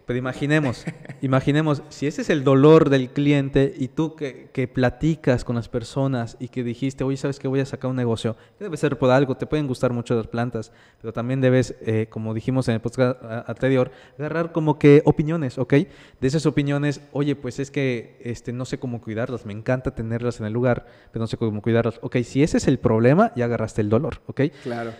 pero 0.05 0.19
imaginemos, 0.19 0.85
imaginemos, 1.21 1.81
si 1.89 2.07
ese 2.07 2.23
es 2.23 2.29
el 2.29 2.43
dolor 2.43 2.89
del 2.89 3.09
cliente 3.11 3.73
y 3.77 3.87
tú 3.87 4.15
que, 4.15 4.49
que 4.51 4.67
platicas 4.67 5.43
con 5.45 5.55
las 5.55 5.69
personas 5.69 6.35
y 6.39 6.49
que 6.49 6.63
dijiste, 6.63 7.03
oye, 7.03 7.17
¿sabes 7.17 7.39
que 7.39 7.47
voy 7.47 7.59
a 7.61 7.65
sacar 7.65 7.89
un 7.89 7.95
negocio? 7.95 8.35
Debe 8.59 8.75
ser 8.77 8.97
por 8.97 9.11
algo, 9.11 9.35
te 9.37 9.45
pueden 9.45 9.67
gustar 9.67 9.93
mucho 9.93 10.15
las 10.15 10.27
plantas, 10.27 10.71
pero 11.01 11.13
también 11.13 11.39
debes, 11.41 11.75
eh, 11.81 12.07
como 12.09 12.33
dijimos 12.33 12.67
en 12.67 12.75
el 12.75 12.81
podcast 12.81 13.23
a- 13.23 13.45
anterior, 13.47 13.91
agarrar 14.19 14.51
como 14.51 14.77
que 14.77 15.01
opiniones, 15.05 15.57
¿ok? 15.57 15.73
De 15.73 15.87
esas 16.27 16.45
opiniones, 16.45 17.01
oye, 17.13 17.35
pues 17.35 17.59
es 17.59 17.71
que 17.71 18.19
este, 18.23 18.51
no 18.51 18.65
sé 18.65 18.77
cómo 18.79 19.01
cuidarlas, 19.01 19.45
me 19.45 19.53
encanta 19.53 19.95
tenerlas 19.95 20.39
en 20.39 20.45
el 20.47 20.53
lugar, 20.53 20.85
pero 21.11 21.23
no 21.23 21.27
sé 21.27 21.37
cómo 21.37 21.61
cuidarlas. 21.61 21.99
Ok, 22.01 22.17
si 22.23 22.43
ese 22.43 22.57
es 22.57 22.67
el 22.67 22.79
problema, 22.79 23.31
ya 23.35 23.45
agarraste 23.45 23.81
el 23.81 23.89
dolor, 23.89 24.21
¿ok? 24.27 24.41
Claro. 24.63 24.91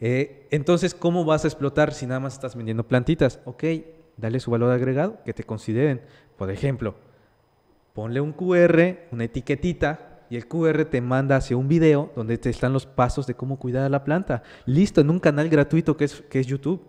Eh, 0.00 0.46
entonces, 0.50 0.94
¿cómo 0.94 1.24
vas 1.26 1.44
a 1.44 1.48
explotar 1.48 1.92
si 1.92 2.06
nada 2.06 2.20
más 2.20 2.32
estás 2.32 2.56
vendiendo 2.56 2.84
plantitas? 2.88 3.38
Ok, 3.44 3.64
dale 4.20 4.40
su 4.40 4.50
valor 4.50 4.70
agregado, 4.70 5.18
que 5.24 5.34
te 5.34 5.44
consideren. 5.44 6.02
Por 6.36 6.50
ejemplo, 6.50 6.94
ponle 7.94 8.20
un 8.20 8.32
QR, 8.32 9.08
una 9.10 9.24
etiquetita, 9.24 10.10
y 10.30 10.36
el 10.36 10.46
QR 10.46 10.84
te 10.84 11.00
manda 11.00 11.36
hacia 11.36 11.56
un 11.56 11.66
video 11.66 12.12
donde 12.14 12.38
te 12.38 12.50
están 12.50 12.72
los 12.72 12.86
pasos 12.86 13.26
de 13.26 13.34
cómo 13.34 13.58
cuidar 13.58 13.84
a 13.84 13.88
la 13.88 14.04
planta. 14.04 14.44
Listo, 14.64 15.00
en 15.00 15.10
un 15.10 15.18
canal 15.18 15.48
gratuito 15.48 15.96
que 15.96 16.04
es, 16.04 16.22
que 16.22 16.38
es 16.38 16.46
YouTube, 16.46 16.80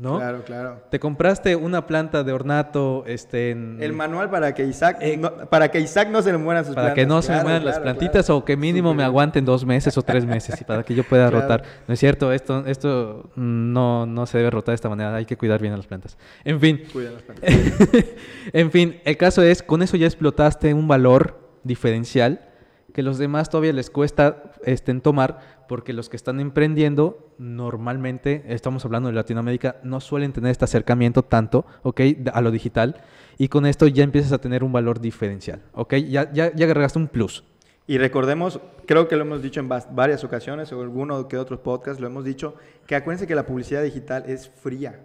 ¿no? 0.00 0.16
Claro, 0.16 0.42
claro. 0.44 0.82
Te 0.90 0.98
compraste 0.98 1.54
una 1.56 1.86
planta 1.86 2.24
de 2.24 2.32
ornato, 2.32 3.04
este, 3.06 3.50
en- 3.50 3.76
El 3.82 3.92
manual 3.92 4.30
para 4.30 4.54
que 4.54 4.64
Isaac, 4.64 4.96
Eh, 5.00 5.16
no, 5.18 5.30
para 5.48 5.70
que 5.70 5.78
Isaac 5.78 6.08
no 6.08 6.22
se 6.22 6.32
le 6.32 6.38
mueran 6.38 6.64
sus 6.64 6.74
para 6.74 6.88
plantas. 6.94 7.02
que 7.04 7.06
no 7.06 7.20
se 7.22 7.28
me 7.32 7.34
Claro, 7.36 7.48
mueran 7.48 7.64
las 7.66 7.78
plantitas 7.80 8.26
claro. 8.26 8.38
o 8.38 8.44
que 8.44 8.56
mínimo 8.56 8.94
me 8.94 9.04
aguanten 9.04 9.44
dos 9.44 9.66
meses 9.66 9.96
o 9.98 10.02
tres 10.02 10.24
meses 10.24 10.58
y 10.60 10.64
para 10.64 10.82
que 10.82 10.94
yo 10.94 11.04
pueda 11.04 11.28
rotar. 11.30 11.62
No 11.86 11.92
es 11.94 12.00
cierto, 12.00 12.32
esto, 12.32 12.64
esto 12.66 13.30
no, 13.36 14.06
no 14.06 14.26
se 14.26 14.38
debe 14.38 14.50
rotar 14.50 14.72
de 14.72 14.76
esta 14.76 14.88
manera, 14.88 15.14
hay 15.14 15.26
que 15.26 15.36
cuidar 15.36 15.60
bien 15.60 15.74
a 15.74 15.76
las 15.76 15.86
plantas. 15.86 16.16
En 16.44 16.58
fin, 16.58 16.82
Cuida 16.92 17.10
las 17.10 17.22
plantas. 17.22 17.50
en 18.52 18.70
fin, 18.70 19.00
el 19.04 19.16
caso 19.16 19.42
es, 19.42 19.62
con 19.62 19.82
eso 19.82 19.96
ya 19.96 20.06
explotaste 20.06 20.72
un 20.74 20.88
valor 20.88 21.38
diferencial 21.62 22.46
que 22.94 23.02
los 23.02 23.18
demás 23.18 23.50
todavía 23.50 23.72
les 23.72 23.88
cuesta 23.90 24.42
este, 24.64 24.92
tomar 24.94 25.59
porque 25.70 25.92
los 25.92 26.08
que 26.08 26.16
están 26.16 26.40
emprendiendo 26.40 27.30
normalmente, 27.38 28.42
estamos 28.48 28.84
hablando 28.84 29.08
de 29.08 29.14
Latinoamérica, 29.14 29.76
no 29.84 30.00
suelen 30.00 30.32
tener 30.32 30.50
este 30.50 30.64
acercamiento 30.64 31.22
tanto, 31.22 31.64
¿ok? 31.84 32.00
A 32.32 32.40
lo 32.40 32.50
digital 32.50 32.96
y 33.38 33.46
con 33.46 33.66
esto 33.66 33.86
ya 33.86 34.02
empiezas 34.02 34.32
a 34.32 34.38
tener 34.38 34.64
un 34.64 34.72
valor 34.72 35.00
diferencial, 35.00 35.62
¿ok? 35.74 35.94
Ya, 36.08 36.32
ya, 36.32 36.52
ya 36.52 36.66
agregaste 36.66 36.98
un 36.98 37.06
plus. 37.06 37.44
Y 37.86 37.98
recordemos, 37.98 38.58
creo 38.84 39.06
que 39.06 39.14
lo 39.14 39.22
hemos 39.22 39.42
dicho 39.42 39.60
en 39.60 39.68
varias 39.68 40.24
ocasiones 40.24 40.72
o 40.72 40.82
alguno 40.82 41.28
que 41.28 41.38
otros 41.38 41.60
podcasts 41.60 42.00
lo 42.00 42.08
hemos 42.08 42.24
dicho, 42.24 42.56
que 42.88 42.96
acuérdense 42.96 43.28
que 43.28 43.36
la 43.36 43.46
publicidad 43.46 43.84
digital 43.84 44.24
es 44.26 44.48
fría, 44.48 44.98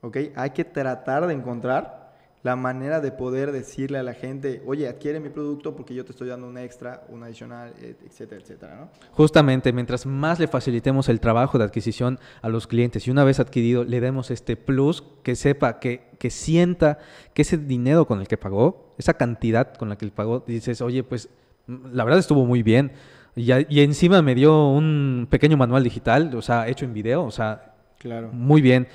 ¿ok? 0.00 0.16
Hay 0.34 0.50
que 0.50 0.64
tratar 0.64 1.28
de 1.28 1.34
encontrar 1.34 2.07
la 2.48 2.56
manera 2.56 3.00
de 3.00 3.12
poder 3.12 3.52
decirle 3.52 3.98
a 3.98 4.02
la 4.02 4.14
gente, 4.14 4.62
oye, 4.66 4.88
adquiere 4.88 5.20
mi 5.20 5.28
producto 5.28 5.76
porque 5.76 5.94
yo 5.94 6.04
te 6.04 6.12
estoy 6.12 6.28
dando 6.28 6.48
un 6.48 6.56
extra, 6.56 7.02
un 7.10 7.22
adicional, 7.22 7.74
etcétera, 8.06 8.40
etcétera, 8.40 8.76
¿no? 8.80 8.88
Justamente, 9.12 9.70
mientras 9.72 10.06
más 10.06 10.40
le 10.40 10.48
facilitemos 10.48 11.10
el 11.10 11.20
trabajo 11.20 11.58
de 11.58 11.64
adquisición 11.64 12.18
a 12.40 12.48
los 12.48 12.66
clientes 12.66 13.06
y 13.06 13.10
una 13.10 13.22
vez 13.24 13.38
adquirido 13.38 13.84
le 13.84 14.00
demos 14.00 14.30
este 14.30 14.56
plus, 14.56 15.04
que 15.22 15.36
sepa, 15.36 15.78
que, 15.78 16.08
que 16.18 16.30
sienta 16.30 16.98
que 17.34 17.42
ese 17.42 17.58
dinero 17.58 18.06
con 18.06 18.20
el 18.20 18.28
que 18.28 18.38
pagó, 18.38 18.94
esa 18.96 19.14
cantidad 19.14 19.74
con 19.74 19.90
la 19.90 19.96
que 19.98 20.06
él 20.06 20.12
pagó, 20.12 20.42
dices, 20.46 20.80
oye, 20.80 21.02
pues 21.04 21.28
la 21.66 22.04
verdad 22.04 22.18
estuvo 22.18 22.46
muy 22.46 22.62
bien. 22.62 22.92
Y, 23.36 23.52
y 23.68 23.80
encima 23.82 24.22
me 24.22 24.34
dio 24.34 24.68
un 24.70 25.26
pequeño 25.30 25.58
manual 25.58 25.84
digital, 25.84 26.34
o 26.34 26.40
sea, 26.40 26.66
hecho 26.66 26.86
en 26.86 26.94
video, 26.94 27.24
o 27.24 27.30
sea, 27.30 27.74
Claro. 27.98 28.30
muy 28.32 28.62
bien. 28.62 28.88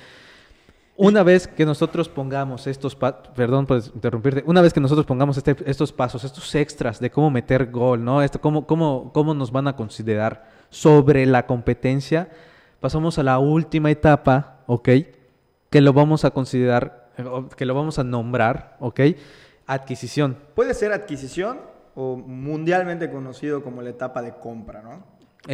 Una 0.96 1.24
vez 1.24 1.48
que 1.48 1.66
nosotros 1.66 2.08
pongamos 2.08 2.68
estos, 2.68 2.94
perdón 2.94 3.66
por 3.66 3.78
interrumpirte, 3.78 4.44
una 4.46 4.60
vez 4.62 4.72
que 4.72 4.78
nosotros 4.80 5.04
pongamos 5.06 5.36
este- 5.36 5.56
estos 5.68 5.92
pasos, 5.92 6.22
estos 6.22 6.54
extras 6.54 7.00
de 7.00 7.10
cómo 7.10 7.30
meter 7.30 7.70
gol, 7.70 8.04
¿no? 8.04 8.22
Esto, 8.22 8.40
cómo, 8.40 8.64
cómo, 8.66 9.10
cómo 9.12 9.34
nos 9.34 9.50
van 9.50 9.66
a 9.66 9.74
considerar 9.74 10.48
sobre 10.70 11.26
la 11.26 11.46
competencia, 11.46 12.28
pasamos 12.78 13.18
a 13.18 13.24
la 13.24 13.40
última 13.40 13.90
etapa, 13.90 14.58
¿ok? 14.66 14.88
Que 15.68 15.80
lo 15.80 15.92
vamos 15.92 16.24
a 16.24 16.30
considerar, 16.30 17.10
que 17.56 17.66
lo 17.66 17.74
vamos 17.74 17.98
a 17.98 18.04
nombrar, 18.04 18.76
¿ok? 18.78 19.00
Adquisición. 19.66 20.36
Puede 20.54 20.74
ser 20.74 20.92
adquisición 20.92 21.58
o 21.96 22.16
mundialmente 22.16 23.10
conocido 23.10 23.64
como 23.64 23.82
la 23.82 23.90
etapa 23.90 24.22
de 24.22 24.34
compra, 24.34 24.82
¿no? 24.82 25.02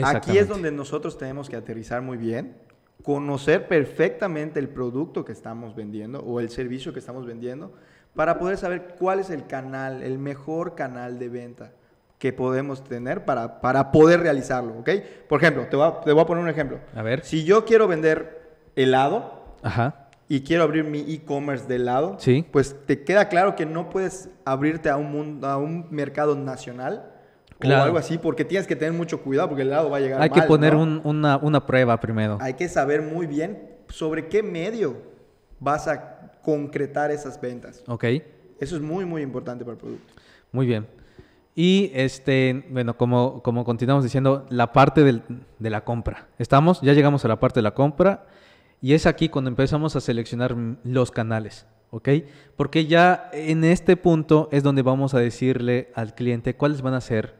Aquí 0.04 0.36
es 0.36 0.48
donde 0.48 0.70
nosotros 0.70 1.16
tenemos 1.16 1.48
que 1.48 1.56
aterrizar 1.56 2.02
muy 2.02 2.18
bien, 2.18 2.56
conocer 3.02 3.66
perfectamente 3.68 4.60
el 4.60 4.68
producto 4.68 5.24
que 5.24 5.32
estamos 5.32 5.74
vendiendo 5.74 6.20
o 6.20 6.40
el 6.40 6.50
servicio 6.50 6.92
que 6.92 6.98
estamos 6.98 7.26
vendiendo 7.26 7.72
para 8.14 8.38
poder 8.38 8.56
saber 8.58 8.94
cuál 8.98 9.20
es 9.20 9.30
el 9.30 9.46
canal, 9.46 10.02
el 10.02 10.18
mejor 10.18 10.74
canal 10.74 11.18
de 11.18 11.28
venta 11.28 11.72
que 12.18 12.32
podemos 12.32 12.84
tener 12.84 13.24
para, 13.24 13.60
para 13.60 13.90
poder 13.92 14.20
realizarlo, 14.20 14.74
¿ok? 14.80 14.90
Por 15.28 15.40
ejemplo, 15.40 15.66
te 15.70 15.76
voy, 15.76 15.86
a, 15.88 16.00
te 16.00 16.12
voy 16.12 16.22
a 16.22 16.26
poner 16.26 16.44
un 16.44 16.50
ejemplo. 16.50 16.78
A 16.94 17.02
ver. 17.02 17.24
Si 17.24 17.44
yo 17.44 17.64
quiero 17.64 17.88
vender 17.88 18.42
helado, 18.76 19.40
Ajá. 19.62 20.08
y 20.28 20.42
quiero 20.42 20.64
abrir 20.64 20.84
mi 20.84 21.00
e-commerce 21.00 21.66
de 21.66 21.78
lado, 21.78 22.16
Sí. 22.18 22.44
pues 22.52 22.76
te 22.86 23.04
queda 23.04 23.28
claro 23.28 23.56
que 23.56 23.64
no 23.64 23.88
puedes 23.88 24.28
abrirte 24.44 24.90
a 24.90 24.96
un, 24.98 25.10
mundo, 25.10 25.46
a 25.48 25.56
un 25.56 25.86
mercado 25.90 26.36
nacional 26.36 27.09
Claro. 27.60 27.82
o 27.82 27.84
algo 27.86 27.98
así, 27.98 28.18
porque 28.18 28.44
tienes 28.44 28.66
que 28.66 28.74
tener 28.76 28.92
mucho 28.94 29.20
cuidado 29.22 29.48
porque 29.48 29.62
el 29.62 29.68
helado 29.68 29.90
va 29.90 29.98
a 29.98 30.00
llegar 30.00 30.20
Hay 30.22 30.30
que 30.30 30.42
poner 30.42 30.74
¿no? 30.74 30.82
un- 30.82 31.00
una, 31.04 31.36
una 31.36 31.66
prueba 31.66 32.00
primero. 32.00 32.38
Hay 32.40 32.54
que 32.54 32.68
saber 32.68 33.02
muy 33.02 33.26
bien 33.26 33.68
sobre 33.88 34.28
qué 34.28 34.42
medio 34.42 34.96
vas 35.58 35.86
a 35.88 36.32
concretar 36.42 37.10
esas 37.10 37.40
ventas. 37.40 37.82
¿Ok? 37.86 38.04
Eso 38.58 38.76
es 38.76 38.82
muy, 38.82 39.04
muy 39.04 39.22
importante 39.22 39.64
para 39.64 39.74
el 39.74 39.78
producto. 39.80 40.12
Muy 40.52 40.66
bien. 40.66 40.86
Y 41.54 41.90
este, 41.94 42.64
bueno, 42.70 42.96
como, 42.96 43.42
como 43.42 43.64
continuamos 43.64 44.04
diciendo, 44.04 44.46
la 44.50 44.72
parte 44.72 45.02
del- 45.04 45.22
de 45.58 45.70
la 45.70 45.84
compra. 45.84 46.28
Estamos, 46.38 46.80
ya 46.80 46.92
llegamos 46.94 47.24
a 47.24 47.28
la 47.28 47.38
parte 47.40 47.58
de 47.58 47.62
la 47.64 47.74
compra 47.74 48.26
y 48.80 48.94
es 48.94 49.04
aquí 49.06 49.28
cuando 49.28 49.50
empezamos 49.50 49.96
a 49.96 50.00
seleccionar 50.00 50.56
los 50.84 51.10
canales, 51.10 51.66
¿ok? 51.90 52.08
Porque 52.56 52.86
ya 52.86 53.28
en 53.34 53.64
este 53.64 53.96
punto 53.96 54.48
es 54.52 54.62
donde 54.62 54.80
vamos 54.82 55.12
a 55.12 55.18
decirle 55.18 55.90
al 55.94 56.14
cliente 56.14 56.54
cuáles 56.56 56.80
van 56.80 56.94
a 56.94 57.00
ser, 57.02 57.34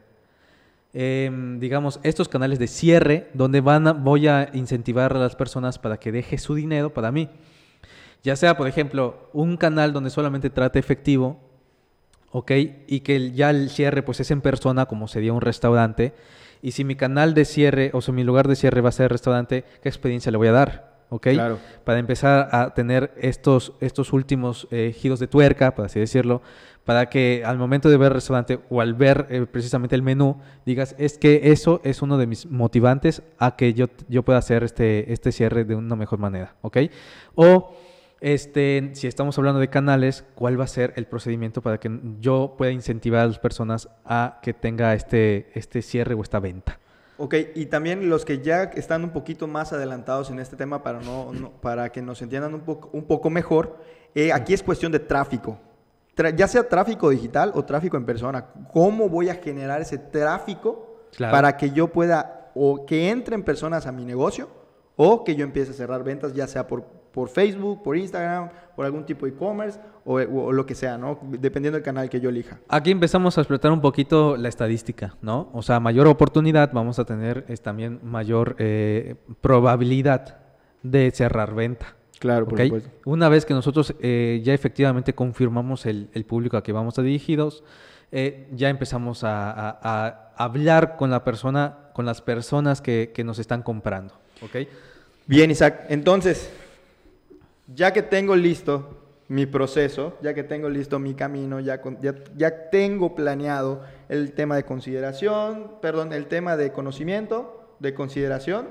em, 0.93 1.59
digamos, 1.59 1.99
estos 2.03 2.27
canales 2.27 2.59
de 2.59 2.67
cierre 2.67 3.29
donde 3.33 3.61
van 3.61 3.87
a- 3.87 3.93
voy 3.93 4.27
a 4.27 4.49
incentivar 4.53 5.15
a 5.15 5.19
las 5.19 5.35
personas 5.35 5.79
para 5.79 5.97
que 5.97 6.11
deje 6.11 6.37
su 6.37 6.55
dinero 6.55 6.93
para 6.93 7.11
mí. 7.11 7.29
Ya 8.23 8.35
sea, 8.35 8.55
por 8.57 8.67
ejemplo, 8.67 9.29
un 9.33 9.57
canal 9.57 9.93
donde 9.93 10.09
solamente 10.09 10.49
trate 10.49 10.77
efectivo, 10.79 11.39
¿ok? 12.31 12.51
Y 12.87 12.99
que 13.01 13.31
ya 13.31 13.49
el 13.49 13.69
cierre 13.69 14.03
pues 14.03 14.19
es 14.19 14.29
en 14.31 14.41
persona, 14.41 14.85
como 14.85 15.07
sería 15.07 15.33
un 15.33 15.41
restaurante. 15.41 16.13
Y 16.61 16.71
si 16.73 16.83
mi 16.83 16.95
canal 16.95 17.33
de 17.33 17.45
cierre 17.45 17.89
o 17.93 18.01
si 18.01 18.11
mi 18.11 18.23
lugar 18.23 18.47
de 18.47 18.55
cierre 18.55 18.81
va 18.81 18.89
a 18.89 18.91
ser 18.91 19.11
restaurante, 19.11 19.63
¿qué 19.81 19.89
experiencia 19.89 20.31
le 20.31 20.37
voy 20.37 20.49
a 20.49 20.51
dar? 20.51 20.91
¿Ok? 21.09 21.23
Claro. 21.33 21.57
Para 21.83 21.99
empezar 21.99 22.49
a 22.51 22.73
tener 22.73 23.11
estos, 23.17 23.73
estos 23.81 24.13
últimos 24.13 24.67
eh, 24.71 24.93
giros 24.95 25.19
de 25.19 25.27
tuerca, 25.27 25.73
por 25.73 25.85
así 25.85 25.99
decirlo, 25.99 26.41
para 26.85 27.09
que 27.09 27.43
al 27.45 27.57
momento 27.57 27.89
de 27.89 27.97
ver 27.97 28.07
el 28.07 28.15
restaurante 28.15 28.59
o 28.69 28.81
al 28.81 28.93
ver 28.93 29.27
eh, 29.29 29.45
precisamente 29.49 29.95
el 29.95 30.01
menú, 30.01 30.37
digas, 30.65 30.95
es 30.97 31.17
que 31.17 31.51
eso 31.51 31.81
es 31.83 32.01
uno 32.01 32.17
de 32.17 32.27
mis 32.27 32.45
motivantes 32.45 33.21
a 33.37 33.55
que 33.55 33.73
yo, 33.73 33.87
yo 34.09 34.23
pueda 34.23 34.39
hacer 34.39 34.63
este, 34.63 35.11
este 35.11 35.31
cierre 35.31 35.63
de 35.63 35.75
una 35.75 35.95
mejor 35.95 36.19
manera, 36.19 36.55
¿ok? 36.61 36.77
O 37.35 37.75
este, 38.21 38.91
si 38.93 39.07
estamos 39.07 39.37
hablando 39.37 39.59
de 39.59 39.69
canales, 39.69 40.23
¿cuál 40.35 40.59
va 40.59 40.65
a 40.65 40.67
ser 40.67 40.93
el 40.95 41.07
procedimiento 41.07 41.61
para 41.61 41.79
que 41.79 41.89
yo 42.19 42.53
pueda 42.57 42.71
incentivar 42.71 43.21
a 43.21 43.27
las 43.27 43.39
personas 43.39 43.89
a 44.05 44.39
que 44.43 44.53
tenga 44.53 44.93
este, 44.93 45.49
este 45.55 45.81
cierre 45.81 46.13
o 46.13 46.21
esta 46.21 46.39
venta? 46.39 46.79
Ok, 47.17 47.35
y 47.55 47.67
también 47.67 48.09
los 48.09 48.25
que 48.25 48.39
ya 48.39 48.63
están 48.63 49.03
un 49.03 49.11
poquito 49.11 49.47
más 49.47 49.73
adelantados 49.73 50.29
en 50.31 50.39
este 50.39 50.55
tema 50.55 50.81
para, 50.81 51.01
no, 51.01 51.51
para 51.61 51.91
que 51.91 52.01
nos 52.01 52.21
entiendan 52.21 52.53
un 52.53 52.61
poco, 52.61 52.89
un 52.93 53.03
poco 53.03 53.29
mejor, 53.29 53.77
eh, 54.15 54.31
aquí 54.31 54.53
es 54.53 54.63
cuestión 54.63 54.91
de 54.91 54.99
tráfico. 54.99 55.59
Ya 56.29 56.47
sea 56.47 56.69
tráfico 56.69 57.09
digital 57.09 57.51
o 57.55 57.63
tráfico 57.65 57.97
en 57.97 58.05
persona. 58.05 58.45
¿Cómo 58.71 59.09
voy 59.09 59.29
a 59.29 59.35
generar 59.35 59.81
ese 59.81 59.97
tráfico 59.97 60.87
Claro. 61.15 61.33
para 61.33 61.57
que 61.57 61.71
yo 61.71 61.87
pueda 61.89 62.51
o 62.55 62.85
que 62.85 63.09
entren 63.09 63.43
personas 63.43 63.85
a 63.85 63.91
mi 63.91 64.05
negocio 64.05 64.47
o 64.95 65.23
que 65.25 65.35
yo 65.35 65.43
empiece 65.43 65.71
a 65.71 65.73
cerrar 65.73 66.03
ventas, 66.05 66.33
ya 66.33 66.47
sea 66.47 66.67
por, 66.67 66.83
por 66.83 67.27
Facebook, 67.27 67.83
por 67.83 67.97
Instagram, 67.97 68.49
por 68.75 68.85
algún 68.85 69.05
tipo 69.05 69.25
de 69.25 69.33
e-commerce 69.33 69.77
o, 70.05 70.13
o 70.13 70.51
lo 70.53 70.65
que 70.65 70.73
sea, 70.75 70.97
¿no? 70.97 71.19
Dependiendo 71.21 71.75
del 71.77 71.83
canal 71.83 72.09
que 72.09 72.19
yo 72.21 72.29
elija. 72.29 72.59
Aquí 72.69 72.91
empezamos 72.91 73.37
a 73.37 73.41
explotar 73.41 73.71
un 73.71 73.81
poquito 73.81 74.37
la 74.37 74.47
estadística, 74.47 75.15
¿no? 75.21 75.49
O 75.53 75.61
sea, 75.61 75.79
mayor 75.81 76.07
oportunidad, 76.07 76.71
vamos 76.71 76.97
a 76.99 77.03
tener 77.05 77.43
es 77.49 77.61
también 77.61 77.99
mayor 78.03 78.55
eh, 78.59 79.15
probabilidad 79.41 80.37
de 80.83 81.11
cerrar 81.11 81.53
venta. 81.53 81.95
Claro, 82.21 82.45
¿ok? 82.45 82.61
Una 83.05 83.29
vez 83.29 83.45
que 83.47 83.55
nosotros 83.55 83.95
eh, 83.99 84.41
ya 84.43 84.53
efectivamente 84.53 85.13
confirmamos 85.15 85.87
el, 85.87 86.07
el 86.13 86.23
público 86.23 86.55
a 86.55 86.61
que 86.61 86.71
vamos 86.71 86.99
a 86.99 87.01
dirigidos, 87.01 87.63
eh, 88.11 88.47
ya 88.53 88.69
empezamos 88.69 89.23
a, 89.23 89.49
a- 89.51 89.79
a 89.81 90.33
hablar 90.43 90.97
con 90.97 91.09
la 91.09 91.23
persona, 91.23 91.89
con 91.93 92.05
las 92.05 92.21
personas 92.21 92.79
que, 92.79 93.11
que 93.11 93.23
nos 93.23 93.39
están 93.39 93.63
comprando, 93.63 94.13
¿ok? 94.43 94.67
Bien, 95.25 95.49
Isaac. 95.49 95.85
Entonces, 95.89 96.51
ya 97.73 97.91
que 97.91 98.03
tengo 98.03 98.35
listo 98.35 98.97
mi 99.27 99.47
proceso, 99.47 100.15
ya 100.21 100.35
que 100.35 100.43
tengo 100.43 100.69
listo 100.69 100.99
mi 100.99 101.15
camino, 101.15 101.59
ya, 101.59 101.81
con- 101.81 101.99
ya, 102.01 102.13
ya 102.37 102.69
tengo 102.69 103.15
planeado 103.15 103.81
el 104.09 104.33
tema 104.33 104.55
de 104.57 104.63
consideración, 104.63 105.71
perdón, 105.81 106.13
el 106.13 106.27
tema 106.27 106.55
de 106.55 106.71
conocimiento, 106.71 107.75
de 107.79 107.95
consideración 107.95 108.67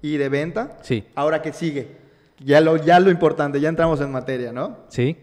y 0.00 0.16
de 0.16 0.28
venta. 0.28 0.78
Sí. 0.82 1.04
Ahora 1.16 1.42
que 1.42 1.52
sigue, 1.52 2.03
ya 2.38 2.60
lo, 2.60 2.76
ya 2.76 3.00
lo 3.00 3.10
importante, 3.10 3.60
ya 3.60 3.68
entramos 3.68 4.00
en 4.00 4.10
materia, 4.12 4.52
¿no? 4.52 4.78
Sí. 4.88 5.16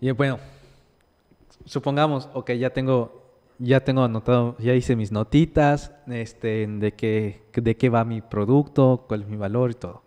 Y 0.00 0.10
bueno, 0.12 0.38
supongamos, 1.64 2.28
ok, 2.34 2.52
ya 2.52 2.70
tengo, 2.70 3.30
ya 3.58 3.80
tengo 3.80 4.02
anotado, 4.02 4.56
ya 4.58 4.74
hice 4.74 4.96
mis 4.96 5.12
notitas, 5.12 5.92
este, 6.06 6.66
de 6.66 6.92
qué, 6.92 7.42
de 7.54 7.76
qué 7.76 7.88
va 7.88 8.04
mi 8.04 8.20
producto, 8.20 9.04
cuál 9.08 9.22
es 9.22 9.28
mi 9.28 9.36
valor 9.36 9.70
y 9.70 9.74
todo. 9.74 10.02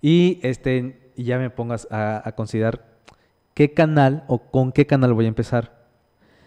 Y 0.00 0.40
este, 0.42 1.12
ya 1.16 1.38
me 1.38 1.50
pongas 1.50 1.88
a 1.90 2.32
considerar 2.36 2.86
qué 3.54 3.74
canal 3.74 4.24
o 4.28 4.38
con 4.38 4.70
qué 4.70 4.86
canal 4.86 5.14
voy 5.14 5.24
a 5.24 5.28
empezar. 5.28 5.84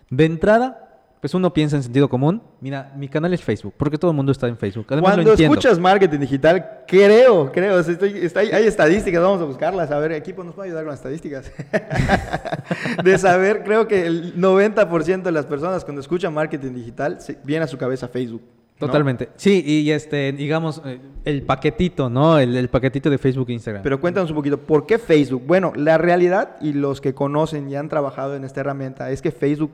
De 0.10 0.26
entrada, 0.26 0.91
pues 1.22 1.36
uno 1.36 1.54
piensa 1.54 1.76
en 1.76 1.84
sentido 1.84 2.10
común. 2.10 2.42
Mira, 2.62 2.92
mi 2.98 3.08
canal 3.08 3.32
es 3.32 3.44
Facebook, 3.44 3.76
porque 3.78 4.00
todo 4.00 4.10
el 4.10 4.18
mundo 4.18 4.32
está 4.32 4.48
en 4.48 4.58
Facebook. 4.58 4.88
Además, 4.90 5.16
lo 5.16 5.24
Cuando 5.24 5.44
escuchas 5.44 5.80
marketing 5.80 6.18
digital, 6.18 6.80
creo, 6.88 7.52
creo, 7.52 7.80
estoy- 7.80 8.28
hay 8.52 8.66
estadísticas, 8.66 9.22
vamos 9.22 9.40
a 9.40 9.46
buscarlas. 9.46 9.92
A 9.92 10.00
ver, 10.00 10.14
equipo 10.14 10.44
nos 10.44 10.56
puede 10.56 10.70
ayudar 10.70 10.84
con 10.84 10.90
las 10.90 11.00
estadísticas. 11.00 11.52
de 13.04 13.18
saber, 13.20 13.64
creo 13.64 13.88
que 13.88 14.08
el 14.08 14.36
90% 14.36 15.22
de 15.22 15.32
las 15.32 15.46
personas 15.46 15.86
cuando 15.86 16.02
escuchan 16.02 16.34
marketing 16.34 16.74
digital 16.74 17.20
viene 17.44 17.66
a 17.66 17.68
su 17.68 17.78
cabeza 17.78 18.08
Facebook. 18.08 18.42
¿no? 18.80 18.88
Totalmente. 18.88 19.30
Sí, 19.36 19.64
y 19.64 19.92
este, 19.92 20.32
digamos, 20.32 20.82
eh, 20.84 21.00
el 21.24 21.44
paquetito, 21.44 22.10
¿no? 22.10 22.40
El, 22.40 22.58
el 22.58 22.68
paquetito 22.68 23.12
de 23.12 23.20
Facebook 23.20 23.50
e 23.50 23.54
Instagram. 23.54 23.84
Pero 23.84 24.02
cuéntanos 24.02 24.32
un 24.32 24.36
poquito, 24.36 24.58
¿por 24.58 24.88
qué 24.88 24.98
Facebook? 24.98 25.44
Bueno, 25.46 25.72
la 25.76 26.00
realidad 26.00 26.56
y 26.62 26.74
los 26.74 27.00
que 27.00 27.14
conocen 27.14 27.70
y 27.70 27.76
han 27.76 27.90
trabajado 27.90 28.36
en 28.36 28.44
esta 28.44 28.62
herramienta 28.62 29.12
es 29.12 29.22
que 29.22 29.30
Facebook 29.32 29.72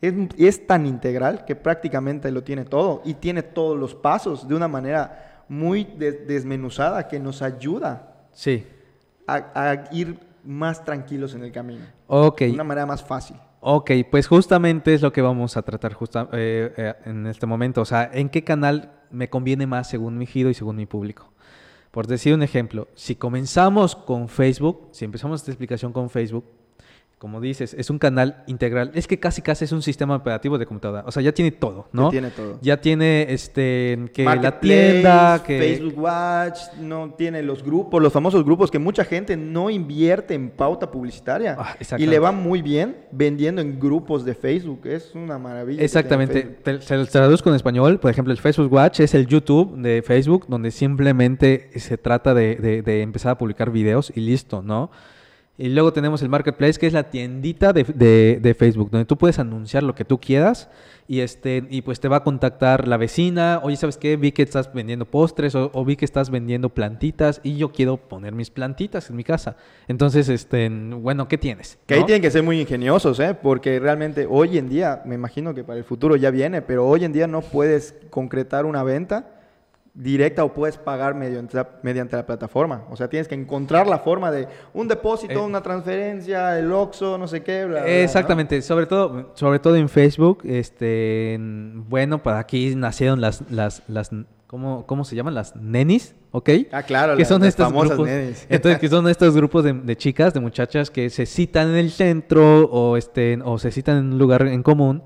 es, 0.00 0.14
es 0.38 0.66
tan 0.66 0.86
integral 0.86 1.44
que 1.44 1.56
prácticamente 1.56 2.30
lo 2.30 2.42
tiene 2.42 2.64
todo 2.64 3.02
y 3.04 3.14
tiene 3.14 3.42
todos 3.42 3.78
los 3.78 3.94
pasos 3.94 4.46
de 4.48 4.54
una 4.54 4.68
manera 4.68 5.44
muy 5.48 5.84
de- 5.84 6.12
desmenuzada 6.12 7.08
que 7.08 7.18
nos 7.20 7.40
ayuda 7.42 8.14
Sí. 8.32 8.66
a, 9.26 9.34
a 9.54 9.84
ir 9.94 10.18
más 10.44 10.84
tranquilos 10.84 11.34
en 11.34 11.42
el 11.44 11.52
camino. 11.52 11.84
Ok. 12.06 12.40
De 12.40 12.52
una 12.52 12.64
manera 12.64 12.86
más 12.86 13.02
fácil. 13.02 13.36
Ok, 13.60 13.90
pues 14.10 14.28
justamente 14.28 14.94
es 14.94 15.02
lo 15.02 15.12
que 15.12 15.22
vamos 15.22 15.56
a 15.56 15.62
tratar 15.62 15.92
justa- 15.94 16.28
eh, 16.32 16.72
eh, 16.76 16.94
en 17.06 17.26
este 17.26 17.46
momento. 17.46 17.80
O 17.80 17.84
sea, 17.84 18.08
¿en 18.12 18.28
qué 18.28 18.44
canal 18.44 18.92
me 19.10 19.28
conviene 19.28 19.66
más 19.66 19.88
según 19.88 20.18
mi 20.18 20.26
giro 20.26 20.50
y 20.50 20.54
según 20.54 20.76
mi 20.76 20.86
público? 20.86 21.32
Por 21.90 22.06
decir 22.06 22.34
un 22.34 22.42
ejemplo, 22.42 22.88
si 22.94 23.16
comenzamos 23.16 23.96
con 23.96 24.28
Facebook, 24.28 24.88
si 24.92 25.04
empezamos 25.04 25.40
esta 25.40 25.50
explicación 25.50 25.92
con 25.92 26.10
Facebook, 26.10 26.44
como 27.18 27.40
dices, 27.40 27.72
es 27.72 27.88
un 27.88 27.98
canal 27.98 28.44
integral. 28.46 28.90
Es 28.94 29.06
que 29.08 29.18
casi 29.18 29.40
casi 29.40 29.64
es 29.64 29.72
un 29.72 29.80
sistema 29.80 30.16
operativo 30.16 30.58
de 30.58 30.66
computadora. 30.66 31.02
O 31.06 31.10
sea, 31.10 31.22
ya 31.22 31.32
tiene 31.32 31.50
todo, 31.50 31.88
¿no? 31.92 32.04
Ya 32.04 32.10
tiene 32.10 32.30
todo. 32.30 32.58
Ya 32.60 32.80
tiene 32.80 33.26
este 33.32 34.10
que 34.12 34.24
la 34.24 34.60
tienda, 34.60 35.42
que 35.42 35.58
Facebook 35.58 35.98
Watch, 35.98 36.58
no 36.78 37.14
tiene 37.16 37.42
los 37.42 37.62
grupos, 37.64 38.02
los 38.02 38.12
famosos 38.12 38.44
grupos 38.44 38.70
que 38.70 38.78
mucha 38.78 39.02
gente 39.04 39.34
no 39.36 39.70
invierte 39.70 40.34
en 40.34 40.50
pauta 40.50 40.90
publicitaria 40.90 41.56
Ah, 41.58 41.74
y 41.96 42.04
le 42.06 42.18
va 42.18 42.32
muy 42.32 42.60
bien 42.60 42.96
vendiendo 43.12 43.62
en 43.62 43.80
grupos 43.80 44.24
de 44.26 44.34
Facebook. 44.34 44.80
Es 44.84 45.14
una 45.14 45.38
maravilla. 45.38 45.82
Exactamente. 45.82 46.58
se 46.80 46.96
lo 46.98 47.06
traduzco 47.06 47.48
en 47.48 47.56
español. 47.56 47.98
Por 47.98 48.10
ejemplo, 48.10 48.30
el 48.32 48.38
Facebook 48.38 48.70
Watch 48.70 49.00
es 49.00 49.14
el 49.14 49.26
YouTube 49.26 49.74
de 49.78 50.02
Facebook, 50.02 50.44
donde 50.48 50.70
simplemente 50.70 51.70
se 51.78 51.96
trata 51.96 52.34
de, 52.34 52.56
de- 52.56 52.82
de 52.82 53.00
empezar 53.02 53.32
a 53.32 53.38
publicar 53.38 53.70
videos 53.70 54.12
y 54.14 54.20
listo, 54.20 54.60
¿no? 54.62 54.90
Y 55.58 55.70
luego 55.70 55.92
tenemos 55.92 56.20
el 56.20 56.28
Marketplace, 56.28 56.78
que 56.78 56.86
es 56.86 56.92
la 56.92 57.04
tiendita 57.10 57.72
de, 57.72 57.84
de- 57.84 58.38
de 58.42 58.54
Facebook, 58.54 58.90
donde 58.90 59.06
tú 59.06 59.16
puedes 59.16 59.38
anunciar 59.38 59.82
lo 59.82 59.94
que 59.94 60.04
tú 60.04 60.18
quieras 60.20 60.68
y, 61.08 61.20
este, 61.20 61.64
y 61.70 61.80
pues 61.80 61.98
te 61.98 62.08
va 62.08 62.18
a 62.18 62.24
contactar 62.24 62.86
la 62.86 62.98
vecina. 62.98 63.60
Oye, 63.62 63.76
¿sabes 63.76 63.96
qué? 63.96 64.16
Vi 64.18 64.32
que 64.32 64.42
estás 64.42 64.70
vendiendo 64.74 65.06
postres 65.06 65.54
o, 65.54 65.70
o 65.72 65.84
vi 65.84 65.96
que 65.96 66.04
estás 66.04 66.28
vendiendo 66.28 66.68
plantitas 66.68 67.40
y 67.42 67.56
yo 67.56 67.72
quiero 67.72 67.96
poner 67.96 68.34
mis 68.34 68.50
plantitas 68.50 69.08
en 69.08 69.16
mi 69.16 69.24
casa. 69.24 69.56
Entonces, 69.88 70.28
este, 70.28 70.68
bueno, 70.68 71.26
¿qué 71.26 71.38
tienes? 71.38 71.78
Que 71.86 71.94
ahí 71.94 72.00
¿No? 72.00 72.06
tienen 72.06 72.20
que 72.22 72.30
ser 72.30 72.42
muy 72.42 72.60
ingeniosos, 72.60 73.18
¿eh? 73.20 73.34
Porque 73.40 73.78
realmente 73.80 74.26
hoy 74.28 74.58
en 74.58 74.68
día, 74.68 75.00
me 75.06 75.14
imagino 75.14 75.54
que 75.54 75.64
para 75.64 75.78
el 75.78 75.84
futuro 75.84 76.16
ya 76.16 76.30
viene, 76.30 76.60
pero 76.60 76.86
hoy 76.86 77.04
en 77.06 77.12
día 77.14 77.26
no 77.28 77.40
puedes 77.40 77.94
concretar 78.10 78.66
una 78.66 78.82
venta 78.82 79.35
directa 79.98 80.44
o 80.44 80.52
puedes 80.52 80.76
pagar 80.76 81.14
mediante, 81.14 81.58
mediante 81.82 82.16
la 82.16 82.26
plataforma. 82.26 82.84
O 82.90 82.96
sea, 82.96 83.08
tienes 83.08 83.28
que 83.28 83.34
encontrar 83.34 83.86
la 83.86 83.98
forma 84.00 84.30
de 84.30 84.46
un 84.74 84.88
depósito, 84.88 85.32
Eh. 85.32 85.38
una 85.38 85.62
transferencia, 85.62 86.58
el 86.58 86.70
OXXO, 86.70 87.16
no 87.16 87.26
sé 87.26 87.42
qué, 87.42 87.64
bla, 87.64 87.76
bla, 87.76 87.80
bla, 87.80 87.90
¿no? 87.90 87.96
Exactamente, 87.96 88.60
sobre 88.60 88.84
todo, 88.86 89.32
sobre 89.34 89.58
todo 89.58 89.74
en 89.76 89.88
Facebook, 89.88 90.40
este, 90.44 91.34
en- 91.34 91.88
bueno, 91.88 92.22
para 92.22 92.38
aquí 92.40 92.74
nacieron 92.76 93.20
las, 93.22 93.42
las, 93.50 93.82
las, 93.88 94.10
¿cómo, 94.46 94.84
cómo 94.86 95.04
se 95.04 95.16
llaman? 95.16 95.34
Las 95.34 95.56
nenis, 95.56 96.14
¿ok? 96.30 96.50
Ah, 96.72 96.82
claro, 96.82 97.14
que 97.14 97.20
las- 97.20 97.28
son 97.28 97.40
las 97.40 97.48
estos 97.48 97.66
famosas 97.66 97.90
grupos, 97.96 98.06
nenis. 98.08 98.46
entonces 98.50 98.78
que 98.78 98.88
son 98.90 99.08
estos 99.08 99.34
grupos 99.34 99.64
de, 99.64 99.72
de 99.72 99.96
chicas, 99.96 100.34
de 100.34 100.40
muchachas 100.40 100.90
que 100.90 101.08
se 101.08 101.24
citan 101.24 101.70
en 101.70 101.76
el 101.76 101.90
centro 101.90 102.64
o 102.66 102.98
este, 102.98 103.38
o 103.42 103.58
se 103.58 103.70
citan 103.70 103.96
en 103.96 104.12
un 104.12 104.18
lugar 104.18 104.46
en 104.46 104.62
común 104.62 105.02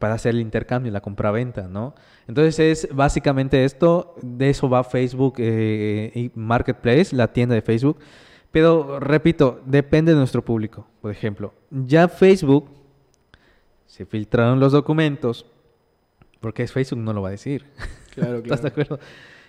para 0.00 0.14
hacer 0.14 0.34
el 0.34 0.40
intercambio, 0.40 0.90
la 0.90 1.00
compraventa, 1.00 1.68
¿no? 1.68 1.94
Entonces 2.26 2.58
es 2.58 2.88
básicamente 2.92 3.64
esto, 3.64 4.16
de 4.22 4.50
eso 4.50 4.68
va 4.68 4.82
Facebook 4.82 5.34
eh, 5.38 6.10
y 6.14 6.32
Marketplace, 6.34 7.14
la 7.14 7.32
tienda 7.32 7.54
de 7.54 7.62
Facebook. 7.62 7.98
Pero 8.50 8.98
repito, 8.98 9.60
depende 9.66 10.12
de 10.12 10.18
nuestro 10.18 10.44
público. 10.44 10.86
Por 11.02 11.12
ejemplo, 11.12 11.52
ya 11.70 12.08
Facebook 12.08 12.68
se 13.86 14.06
filtraron 14.06 14.58
los 14.58 14.72
documentos, 14.72 15.46
porque 16.40 16.62
es 16.62 16.72
Facebook 16.72 17.00
no 17.00 17.12
lo 17.12 17.22
va 17.22 17.28
a 17.28 17.32
decir. 17.32 17.66
Claro, 18.14 18.38
¿Estás 18.42 18.62
de 18.62 18.70
claro. 18.70 18.94
acuerdo? 18.94 19.04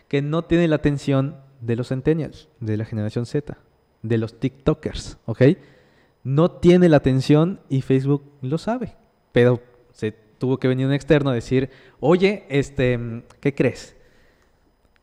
Que 0.10 0.22
no 0.22 0.44
tiene 0.44 0.68
la 0.68 0.76
atención 0.76 1.38
de 1.62 1.78
los 1.78 1.88
centennials, 1.88 2.50
de 2.60 2.76
la 2.76 2.84
generación 2.84 3.26
Z, 3.26 3.58
de 4.04 4.18
los 4.18 4.40
TikTokers, 4.40 5.18
¿ok? 5.26 5.44
No 6.26 6.52
tiene 6.52 6.90
la 6.90 6.98
atención 6.98 7.62
y 7.70 7.82
Facebook 7.82 8.24
lo 8.42 8.58
sabe. 8.58 8.96
Pero 9.32 9.62
se 9.94 10.14
tuvo 10.42 10.58
que 10.58 10.68
venir 10.68 10.88
un 10.88 10.94
externo 10.94 11.30
a 11.30 11.36
decir, 11.36 11.70
oye, 12.00 12.46
este, 12.50 13.24
¿qué 13.40 13.54
crees? 13.54 13.96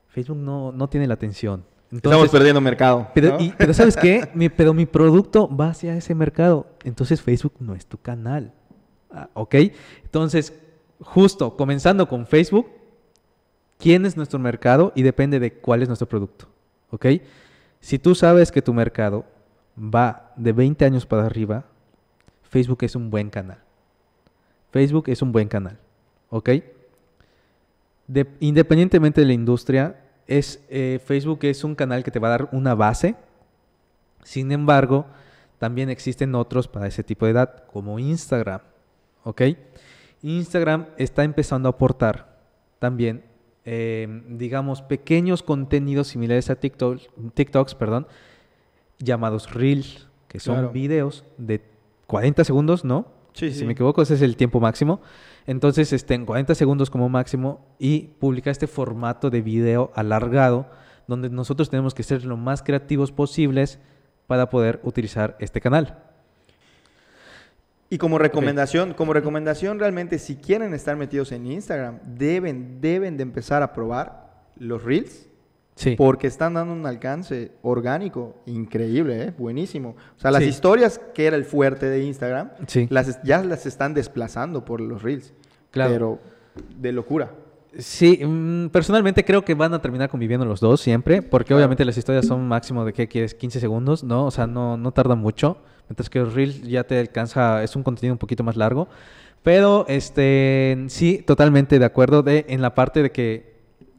Facebook 0.08 0.36
no, 0.36 0.72
no 0.72 0.88
tiene 0.88 1.06
la 1.06 1.14
atención. 1.14 1.64
Estamos 1.92 2.28
perdiendo 2.28 2.60
mercado. 2.60 3.08
pero, 3.14 3.34
¿no? 3.34 3.40
y- 3.40 3.54
pero 3.56 3.72
¿sabes 3.72 3.96
qué? 3.96 4.28
Mi, 4.34 4.48
pero 4.48 4.74
mi 4.74 4.84
producto 4.84 5.48
va 5.48 5.68
hacia 5.70 5.96
ese 5.96 6.12
mercado. 6.16 6.66
Entonces 6.82 7.22
Facebook 7.22 7.54
no 7.60 7.76
es 7.76 7.86
tu 7.86 7.98
canal. 7.98 8.52
Ah, 9.12 9.30
¿Ok? 9.34 9.54
Entonces, 10.02 10.52
justo 11.00 11.56
comenzando 11.56 12.08
con 12.08 12.26
Facebook, 12.26 12.66
¿quién 13.78 14.04
es 14.06 14.16
nuestro 14.16 14.40
mercado? 14.40 14.92
Y 14.96 15.02
depende 15.04 15.38
de 15.38 15.52
cuál 15.52 15.82
es 15.82 15.88
nuestro 15.88 16.08
producto. 16.08 16.48
¿Ok? 16.90 17.06
Si 17.78 18.00
tú 18.00 18.16
sabes 18.16 18.50
que 18.50 18.60
tu 18.60 18.74
mercado 18.74 19.24
va 19.78 20.32
de 20.34 20.52
20 20.52 20.84
años 20.84 21.06
para 21.06 21.26
arriba, 21.26 21.64
Facebook 22.42 22.78
es 22.82 22.96
un 22.96 23.08
buen 23.08 23.30
canal. 23.30 23.58
Facebook 24.70 25.04
es 25.08 25.22
un 25.22 25.32
buen 25.32 25.48
canal. 25.48 25.78
¿Ok? 26.30 26.50
De- 28.06 28.26
independientemente 28.40 29.20
de 29.20 29.26
la 29.26 29.32
industria, 29.32 30.00
es, 30.26 30.62
eh, 30.68 31.00
Facebook 31.04 31.40
es 31.42 31.64
un 31.64 31.74
canal 31.74 32.04
que 32.04 32.10
te 32.10 32.18
va 32.18 32.28
a 32.28 32.30
dar 32.32 32.48
una 32.52 32.74
base. 32.74 33.14
Sin 34.22 34.52
embargo, 34.52 35.06
también 35.58 35.90
existen 35.90 36.34
otros 36.34 36.68
para 36.68 36.86
ese 36.86 37.02
tipo 37.02 37.24
de 37.26 37.32
edad, 37.32 37.64
como 37.72 37.98
Instagram. 37.98 38.60
¿Ok? 39.24 39.42
Instagram 40.22 40.86
está 40.96 41.24
empezando 41.24 41.68
a 41.68 41.70
aportar 41.70 42.38
también, 42.78 43.24
eh, 43.64 44.22
digamos, 44.28 44.82
pequeños 44.82 45.42
contenidos 45.42 46.08
similares 46.08 46.50
a 46.50 46.56
TikTok, 46.56 47.00
TikToks, 47.34 47.74
perdón, 47.74 48.06
llamados 48.98 49.52
Reels, 49.54 50.08
que 50.28 50.40
son 50.40 50.54
Claro. 50.56 50.70
videos 50.70 51.24
de 51.36 51.62
40 52.06 52.44
segundos, 52.44 52.84
¿no? 52.84 53.06
Sí, 53.38 53.52
si 53.52 53.60
sí. 53.60 53.64
me 53.64 53.72
equivoco, 53.74 54.02
ese 54.02 54.14
es 54.14 54.22
el 54.22 54.36
tiempo 54.36 54.58
máximo. 54.58 55.00
Entonces, 55.46 55.92
este, 55.92 56.14
en 56.14 56.26
40 56.26 56.56
segundos 56.56 56.90
como 56.90 57.08
máximo 57.08 57.64
y 57.78 58.08
publicar 58.18 58.50
este 58.50 58.66
formato 58.66 59.30
de 59.30 59.42
video 59.42 59.92
alargado, 59.94 60.68
donde 61.06 61.30
nosotros 61.30 61.70
tenemos 61.70 61.94
que 61.94 62.02
ser 62.02 62.24
lo 62.24 62.36
más 62.36 62.64
creativos 62.64 63.12
posibles 63.12 63.78
para 64.26 64.50
poder 64.50 64.80
utilizar 64.82 65.36
este 65.38 65.60
canal. 65.60 66.02
Y 67.90 67.98
como 67.98 68.18
recomendación, 68.18 68.92
como 68.92 69.12
recomendación 69.12 69.78
realmente, 69.78 70.18
si 70.18 70.34
quieren 70.34 70.74
estar 70.74 70.96
metidos 70.96 71.30
en 71.30 71.46
Instagram, 71.46 72.00
deben, 72.04 72.80
deben 72.80 73.16
de 73.16 73.22
empezar 73.22 73.62
a 73.62 73.72
probar 73.72 74.42
los 74.56 74.82
Reels. 74.82 75.28
Sí. 75.78 75.94
Porque 75.96 76.26
están 76.26 76.54
dando 76.54 76.72
un 76.74 76.84
alcance 76.86 77.52
orgánico 77.62 78.34
increíble, 78.46 79.22
¿eh? 79.22 79.32
buenísimo. 79.38 79.90
O 80.16 80.20
sea, 80.20 80.32
las 80.32 80.42
Sí. 80.42 80.48
historias, 80.48 81.00
que 81.14 81.26
era 81.26 81.36
el 81.36 81.44
fuerte 81.44 81.86
de 81.86 82.02
Instagram, 82.02 82.50
Sí. 82.66 82.88
las, 82.90 83.22
ya 83.22 83.44
las 83.44 83.64
están 83.64 83.94
desplazando 83.94 84.64
por 84.64 84.80
los 84.80 85.02
Reels. 85.04 85.32
Claro. 85.70 85.92
Pero 85.92 86.18
de 86.80 86.90
locura. 86.92 87.30
Sí, 87.78 88.18
mm, 88.26 88.70
personalmente 88.70 89.24
creo 89.24 89.44
que 89.44 89.54
van 89.54 89.72
a 89.72 89.80
terminar 89.80 90.08
conviviendo 90.10 90.44
los 90.44 90.58
dos 90.58 90.80
siempre, 90.80 91.22
porque 91.22 91.48
Claro. 91.48 91.58
obviamente 91.60 91.84
las 91.84 91.96
historias 91.96 92.26
son 92.26 92.48
máximo 92.48 92.84
de, 92.84 92.92
¿qué 92.92 93.06
quieres? 93.06 93.34
15 93.34 93.60
segundos, 93.60 94.02
¿no? 94.02 94.26
O 94.26 94.30
sea, 94.32 94.48
no, 94.48 94.76
no 94.76 94.90
tardan 94.90 95.18
mucho, 95.20 95.58
mientras 95.88 96.10
que 96.10 96.18
los 96.18 96.34
Reels 96.34 96.62
ya 96.62 96.82
te 96.84 96.98
alcanza, 96.98 97.62
es 97.62 97.76
un 97.76 97.84
contenido 97.84 98.14
un 98.14 98.18
poquito 98.18 98.42
más 98.42 98.56
largo. 98.56 98.88
Pero, 99.44 99.84
este, 99.88 100.86
sí, 100.88 101.22
totalmente 101.24 101.78
de 101.78 101.84
acuerdo 101.84 102.24
de, 102.24 102.46
en 102.48 102.60
la 102.62 102.74
parte 102.74 103.00
de 103.02 103.12
que, 103.12 103.47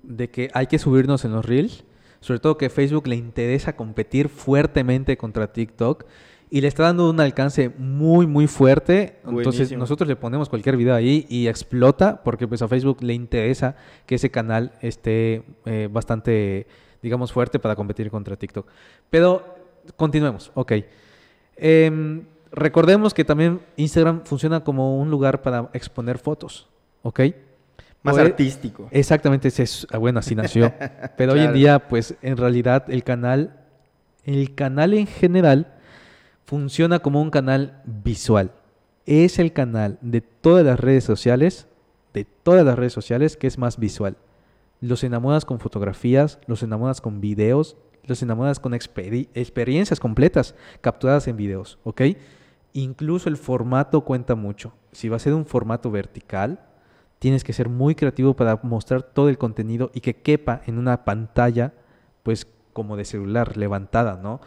de 0.10 0.30
que 0.30 0.50
hay 0.54 0.68
que 0.68 0.80
subirnos 0.80 1.24
en 1.24 1.32
los 1.32 1.46
Reels, 1.46 1.86
sobre 2.20 2.42
todo 2.42 2.58
que 2.58 2.70
Facebook 2.70 3.08
le 3.08 3.16
interesa 3.16 3.78
competir 3.78 4.28
fuertemente 4.28 5.16
contra 5.16 5.54
TikTok 5.54 6.06
y 6.50 6.62
le 6.62 6.68
está 6.68 6.84
dando 6.84 7.10
un 7.10 7.20
alcance 7.20 7.70
muy, 7.78 8.26
muy 8.26 8.48
fuerte. 8.48 9.20
Entonces, 9.26 9.72
nosotros 9.78 10.10
le 10.10 10.16
ponemos 10.16 10.50
cualquier 10.50 10.76
video 10.78 10.96
ahí 10.96 11.26
y 11.30 11.48
explota 11.48 12.24
porque 12.24 12.48
pues 12.48 12.62
a 12.64 12.68
Facebook 12.68 13.04
le 13.04 13.14
interesa 13.14 13.76
que 14.08 14.16
ese 14.16 14.32
canal 14.32 14.74
esté 14.82 15.44
eh, 15.66 15.88
bastante, 15.92 16.66
digamos, 17.04 17.32
fuerte 17.32 17.60
para 17.60 17.76
competir 17.76 18.10
contra 18.10 18.36
TikTok. 18.36 18.68
Pero 19.12 19.44
continuemos, 19.96 20.52
ok. 20.56 20.74
Em, 21.56 22.24
recordemos 22.52 23.14
que 23.14 23.24
también 23.24 23.62
Instagram 23.78 24.24
funciona 24.26 24.64
como 24.64 24.98
un 24.98 25.12
lugar 25.12 25.44
para 25.44 25.70
exponer 25.74 26.18
fotos, 26.18 26.68
¿ok? 27.04 27.20
Más 28.04 28.14
Poder- 28.16 28.28
artístico. 28.28 28.88
Exactamente, 28.92 29.50
es, 29.50 29.86
ah, 29.92 29.98
bueno, 29.98 30.20
así 30.20 30.34
nació. 30.36 30.72
Pero 31.18 31.34
hoy 31.34 31.42
en 31.42 31.54
día, 31.54 31.88
pues 31.90 32.16
en 32.22 32.38
realidad 32.38 32.86
el 32.90 33.04
canal, 33.04 33.58
el 34.24 34.56
canal 34.56 34.94
en 34.94 35.06
general 35.08 35.74
funciona 36.46 37.00
como 37.00 37.22
un 37.22 37.30
canal 37.30 37.82
visual. 37.86 38.52
Es 39.06 39.40
el 39.40 39.54
canal 39.54 39.98
de 40.02 40.22
todas 40.22 40.66
las 40.66 40.80
redes 40.80 41.04
sociales, 41.04 41.68
de 42.14 42.26
todas 42.26 42.66
las 42.66 42.78
redes 42.78 42.94
sociales 42.94 43.36
que 43.38 43.48
es 43.48 43.58
más 43.58 43.78
visual. 43.78 44.18
Los 44.82 45.04
enamoras 45.04 45.44
con 45.46 45.60
fotografías, 45.60 46.40
los 46.48 46.64
enamoras 46.64 47.02
con 47.02 47.20
videos, 47.20 47.76
los 48.06 48.22
enamoras 48.24 48.60
con 48.60 48.72
experi- 48.74 49.28
experiencias 49.34 50.00
completas 50.00 50.56
capturadas 50.82 51.28
en 51.28 51.36
videos, 51.38 51.80
¿ok? 51.84 52.02
Incluso 52.74 53.30
el 53.30 53.38
formato 53.38 54.02
cuenta 54.02 54.36
mucho. 54.36 54.74
Si 54.92 55.10
va 55.10 55.18
a 55.18 55.20
ser 55.20 55.34
un 55.34 55.46
formato 55.46 55.92
vertical, 55.92 56.60
tienes 57.20 57.44
que 57.44 57.54
ser 57.54 57.70
muy 57.70 57.96
creativo 57.96 58.34
para 58.34 58.60
mostrar 58.64 59.04
todo 59.04 59.30
el 59.30 59.38
contenido 59.38 59.92
y 59.94 60.02
que 60.02 60.16
quepa 60.16 60.62
en 60.66 60.78
una 60.78 61.06
pantalla, 61.06 61.74
pues 62.24 62.48
como 62.74 62.98
de 62.98 63.06
celular, 63.06 63.58
levantada, 63.58 64.20
¿no? 64.22 64.40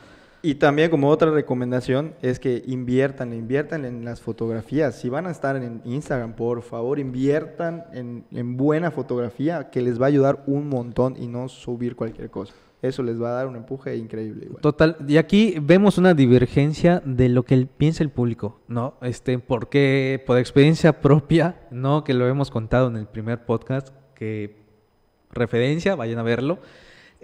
Y 0.44 0.56
también 0.56 0.90
como 0.90 1.08
otra 1.08 1.30
recomendación 1.30 2.14
es 2.20 2.40
que 2.40 2.64
inviertan, 2.66 3.32
inviertan 3.32 3.84
en 3.84 4.04
las 4.04 4.20
fotografías. 4.20 4.96
Si 4.96 5.08
van 5.08 5.28
a 5.28 5.30
estar 5.30 5.54
en 5.54 5.80
Instagram, 5.84 6.32
por 6.32 6.62
favor, 6.62 6.98
inviertan 6.98 7.84
en, 7.92 8.24
en 8.32 8.56
buena 8.56 8.90
fotografía 8.90 9.70
que 9.70 9.82
les 9.82 10.00
va 10.00 10.06
a 10.06 10.08
ayudar 10.08 10.42
un 10.48 10.68
montón 10.68 11.16
y 11.16 11.28
no 11.28 11.48
subir 11.48 11.94
cualquier 11.94 12.28
cosa. 12.28 12.54
Eso 12.82 13.02
les 13.04 13.20
va 13.20 13.30
a 13.30 13.32
dar 13.32 13.46
un 13.46 13.54
empuje 13.54 13.96
increíble. 13.96 14.46
Igual. 14.46 14.60
Total, 14.60 14.96
y 15.06 15.16
aquí 15.16 15.56
vemos 15.62 15.98
una 15.98 16.14
divergencia 16.14 17.00
de 17.04 17.28
lo 17.28 17.44
que 17.44 17.64
piensa 17.64 18.02
el 18.02 18.10
público, 18.10 18.60
¿no? 18.66 18.94
Este, 19.00 19.38
porque 19.38 20.22
por 20.26 20.36
experiencia 20.38 21.00
propia, 21.00 21.60
¿no? 21.70 22.02
Que 22.02 22.12
lo 22.12 22.26
hemos 22.26 22.50
contado 22.50 22.88
en 22.88 22.96
el 22.96 23.06
primer 23.06 23.44
podcast, 23.46 23.90
que 24.16 24.56
referencia, 25.30 25.94
vayan 25.94 26.18
a 26.18 26.24
verlo. 26.24 26.58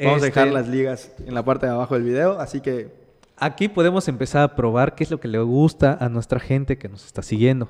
Vamos 0.01 0.23
a 0.23 0.27
dejar 0.27 0.47
Este, 0.47 0.59
las 0.61 0.69
ligas 0.69 1.13
en 1.27 1.35
la 1.35 1.45
parte 1.45 1.67
de 1.67 1.73
abajo 1.73 1.95
del 1.95 2.05
video, 2.05 2.39
así 2.39 2.61
que 2.61 3.09
Aquí 3.41 3.69
podemos 3.69 4.09
empezar 4.09 4.43
a 4.43 4.57
probar 4.57 4.97
qué 4.97 5.05
es 5.05 5.13
lo 5.13 5.21
que 5.21 5.29
le 5.29 5.39
gusta 5.39 5.97
a 6.01 6.09
nuestra 6.09 6.41
gente 6.41 6.77
que 6.77 6.89
nos 6.89 7.07
está 7.07 7.23
siguiendo. 7.23 7.69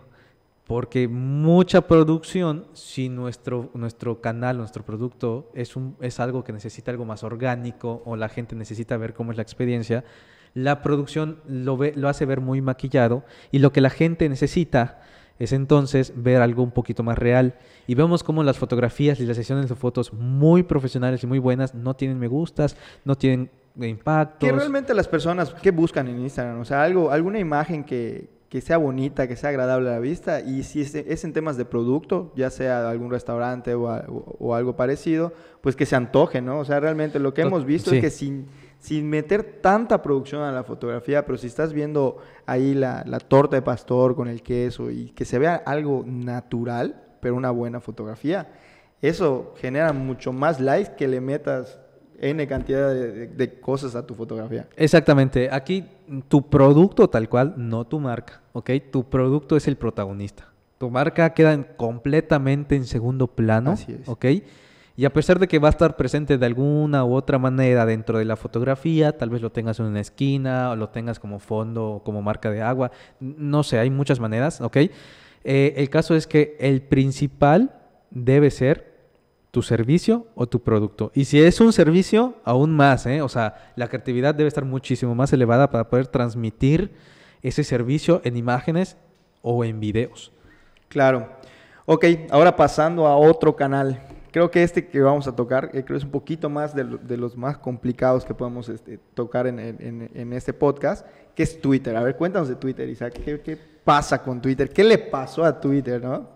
Porque 0.69 1.09
mucha 1.09 1.81
producción, 1.89 2.67
si 2.75 3.09
nuestro, 3.09 3.71
nuestro 3.73 4.21
canal, 4.21 4.59
nuestro 4.59 4.85
producto 4.85 5.51
es, 5.55 5.77
un, 5.77 5.97
es 6.03 6.21
algo 6.21 6.45
que 6.45 6.53
necesita 6.53 6.91
algo 6.91 7.07
más 7.07 7.25
orgánico 7.25 8.03
o 8.05 8.17
la 8.17 8.29
gente 8.29 8.55
necesita 8.55 8.99
ver 8.99 9.15
cómo 9.15 9.31
es 9.31 9.39
la 9.39 9.43
experiencia, 9.43 10.05
la 10.53 10.83
producción 10.83 11.41
lo, 11.49 11.79
ve, 11.79 11.95
lo 11.97 12.07
hace 12.07 12.27
ver 12.27 12.43
muy 12.43 12.61
maquillado 12.61 13.25
y 13.51 13.61
lo 13.61 13.73
que 13.73 13.81
la 13.81 13.89
gente 13.89 14.29
necesita 14.29 15.01
es 15.39 15.55
entonces 15.55 16.13
ver 16.15 16.43
algo 16.43 16.63
un 16.63 16.73
poquito 16.73 17.03
más 17.03 17.17
real. 17.17 17.55
Y 17.87 17.95
vemos 17.95 18.23
cómo 18.23 18.43
las 18.43 18.59
fotografías 18.59 19.21
y 19.21 19.25
las 19.25 19.39
sesiones 19.39 19.71
de 19.71 19.75
fotos 19.75 20.13
muy 20.13 20.65
profesionales 20.65 21.23
y 21.23 21.27
muy 21.27 21.39
buenas 21.39 21.75
no 21.75 21.97
tienen 21.97 22.19
me 22.19 22.29
gustas, 22.29 22.77
no 23.07 23.17
tienen 23.17 23.51
impactos. 23.81 24.47
que 24.47 24.55
realmente 24.55 24.93
las 24.93 25.09
personas, 25.09 25.55
¿qué 25.63 25.71
buscan 25.71 26.09
en 26.09 26.21
Instagram? 26.21 26.61
O 26.61 26.65
sea, 26.67 26.83
algo, 26.83 27.11
alguna 27.11 27.39
imagen 27.39 27.85
que, 27.85 28.37
que 28.49 28.61
sea 28.63 28.79
bonita, 28.79 29.29
que 29.29 29.37
sea 29.37 29.51
agradable 29.51 29.89
a 29.91 29.93
la 29.93 29.99
vista. 29.99 30.41
Y 30.41 30.63
si 30.63 30.81
es, 30.81 30.95
es 30.95 31.25
en 31.25 31.33
temas 31.35 31.57
de 31.59 31.65
producto, 31.67 32.33
ya 32.35 32.49
sea 32.51 32.89
algún 32.89 33.11
restaurante 33.11 33.75
o, 33.75 33.89
a- 33.89 34.07
o- 34.09 34.37
o 34.39 34.55
algo 34.55 34.75
parecido, 34.77 35.33
pues 35.61 35.77
que 35.77 35.85
se 35.87 35.97
antoje, 35.97 36.41
¿no? 36.41 36.59
O 36.61 36.65
sea, 36.65 36.81
realmente 36.81 37.19
lo 37.19 37.35
que 37.35 37.43
hemos 37.43 37.65
visto 37.67 37.91
sí. 37.91 37.97
es 37.97 38.03
que 38.03 38.11
sin, 38.11 38.47
sin 38.79 39.09
meter 39.11 39.61
tanta 39.61 40.01
producción 40.01 40.43
a 40.43 40.53
la 40.53 40.65
fotografía, 40.65 41.27
pero 41.27 41.37
si 41.37 41.47
estás 41.47 41.73
viendo 41.75 42.19
ahí 42.47 42.73
la, 42.75 43.03
la 43.07 43.19
torta 43.19 43.57
de 43.57 43.63
pastor 43.63 44.15
con 44.17 44.29
el 44.29 44.43
queso 44.43 44.91
y 44.91 45.11
que 45.11 45.25
se 45.27 45.39
vea 45.39 45.57
algo 45.67 46.05
natural, 46.07 47.03
pero 47.21 47.35
una 47.35 47.51
buena 47.51 47.81
fotografía, 47.81 48.49
eso 49.03 49.53
genera 49.59 49.93
mucho 49.93 50.33
más 50.33 50.59
likes 50.59 50.95
que 50.97 51.07
le 51.07 51.21
metas 51.21 51.81
N 52.21 52.47
cantidad 52.47 52.93
de, 52.93 53.59
cosas 53.61 53.95
a 53.95 54.07
tu 54.07 54.15
fotografía. 54.15 54.67
Exactamente. 54.77 55.49
Aquí 55.53 55.85
tu 56.29 56.49
producto 56.49 57.09
tal 57.09 57.29
cual, 57.29 57.55
no 57.57 57.85
tu 57.87 58.01
marca, 58.01 58.41
¿ok? 58.53 58.71
Tu 58.91 59.05
producto 59.05 59.57
es 59.57 59.69
el 59.69 59.77
protagonista. 59.77 60.49
Tu 60.79 60.91
marca 60.91 61.33
queda 61.35 61.53
en- 61.53 61.67
completamente 61.77 62.77
en 62.77 62.85
segundo 62.87 63.27
plano, 63.29 63.73
Así 63.73 63.93
es. 63.93 64.09
¿ok? 64.09 64.27
Y 64.97 65.05
a 65.05 65.13
pesar 65.13 65.39
de 65.39 65.47
que 65.47 65.61
va 65.61 65.69
a 65.69 65.71
estar 65.71 65.97
presente 65.97 66.39
de 66.39 66.47
alguna 66.47 67.05
u 67.05 67.15
otra 67.15 67.39
manera 67.39 67.87
dentro 67.87 68.19
de 68.19 68.25
la 68.25 68.35
fotografía, 68.35 69.17
tal 69.17 69.31
vez 69.31 69.41
lo 69.41 69.51
tengas 69.53 69.79
en 69.79 69.87
una 69.87 70.01
esquina 70.01 70.71
o 70.71 70.77
lo 70.77 70.89
tengas 70.89 71.21
como 71.21 71.39
fondo 71.39 71.87
o 71.89 72.03
como 72.03 72.21
marca 72.21 72.51
de 72.51 72.63
agua, 72.63 72.91
no 73.21 73.63
sé, 73.63 73.79
hay 73.79 73.91
muchas 73.91 74.19
maneras, 74.19 74.61
¿ok? 74.61 74.77
Eh, 75.45 75.75
el 75.77 75.89
caso 75.89 76.17
es 76.17 76.27
que 76.27 76.57
el 76.59 76.83
principal 76.83 77.77
debe 78.11 78.51
ser 78.51 78.98
tu 79.51 79.63
servicio 79.63 80.27
o 80.35 80.47
tu 80.47 80.61
producto. 80.63 81.11
Y 81.15 81.25
si 81.25 81.41
es 81.43 81.61
un 81.61 81.73
servicio, 81.73 82.35
aún 82.45 82.75
más, 82.77 83.07
¿eh? 83.07 83.23
O 83.23 83.29
sea, 83.29 83.73
la 83.77 83.89
creatividad 83.89 84.35
debe 84.35 84.49
estar 84.49 84.65
muchísimo 84.65 85.15
más 85.15 85.33
elevada 85.33 85.71
para 85.71 85.89
poder 85.89 86.07
transmitir 86.07 86.93
ese 87.43 87.65
servicio 87.65 88.21
en 88.25 88.37
imágenes 88.37 88.97
o 89.43 89.65
en 89.65 89.81
videos. 89.81 90.33
Claro. 90.89 91.29
Ok, 91.87 92.05
ahora 92.31 92.57
pasando 92.57 93.07
a 93.07 93.17
otro 93.17 93.57
canal. 93.57 94.01
Creo 94.31 94.51
que 94.51 94.63
este 94.63 94.89
que 94.89 95.01
vamos 95.01 95.27
a 95.27 95.35
tocar, 95.35 95.71
eh, 95.73 95.83
creo 95.85 95.97
es 95.97 96.05
un 96.05 96.11
poquito 96.11 96.51
más 96.51 96.75
de, 96.75 96.85
de 96.85 97.17
los 97.17 97.35
más 97.37 97.57
complicados 97.57 98.27
que 98.27 98.35
podemos 98.35 98.69
este, 98.69 98.99
tocar 99.15 99.47
en, 99.47 99.59
en- 99.59 99.77
en- 99.81 100.11
en 100.13 100.33
este 100.35 100.53
podcast, 100.53 101.07
que 101.35 101.43
es 101.43 101.59
Twitter. 101.61 101.97
A 101.97 102.03
ver, 102.03 102.17
cuéntanos 102.17 102.49
de 102.49 102.57
Twitter, 102.57 102.87
Isaac. 102.91 103.15
¿Qué, 103.25 103.41
qué 103.41 103.57
pasa 103.85 104.23
con 104.23 104.43
Twitter? 104.43 104.69
¿Qué 104.69 104.85
le 104.85 104.99
pasó 104.99 105.43
a 105.45 105.59
Twitter, 105.59 106.03
no? 106.05 106.29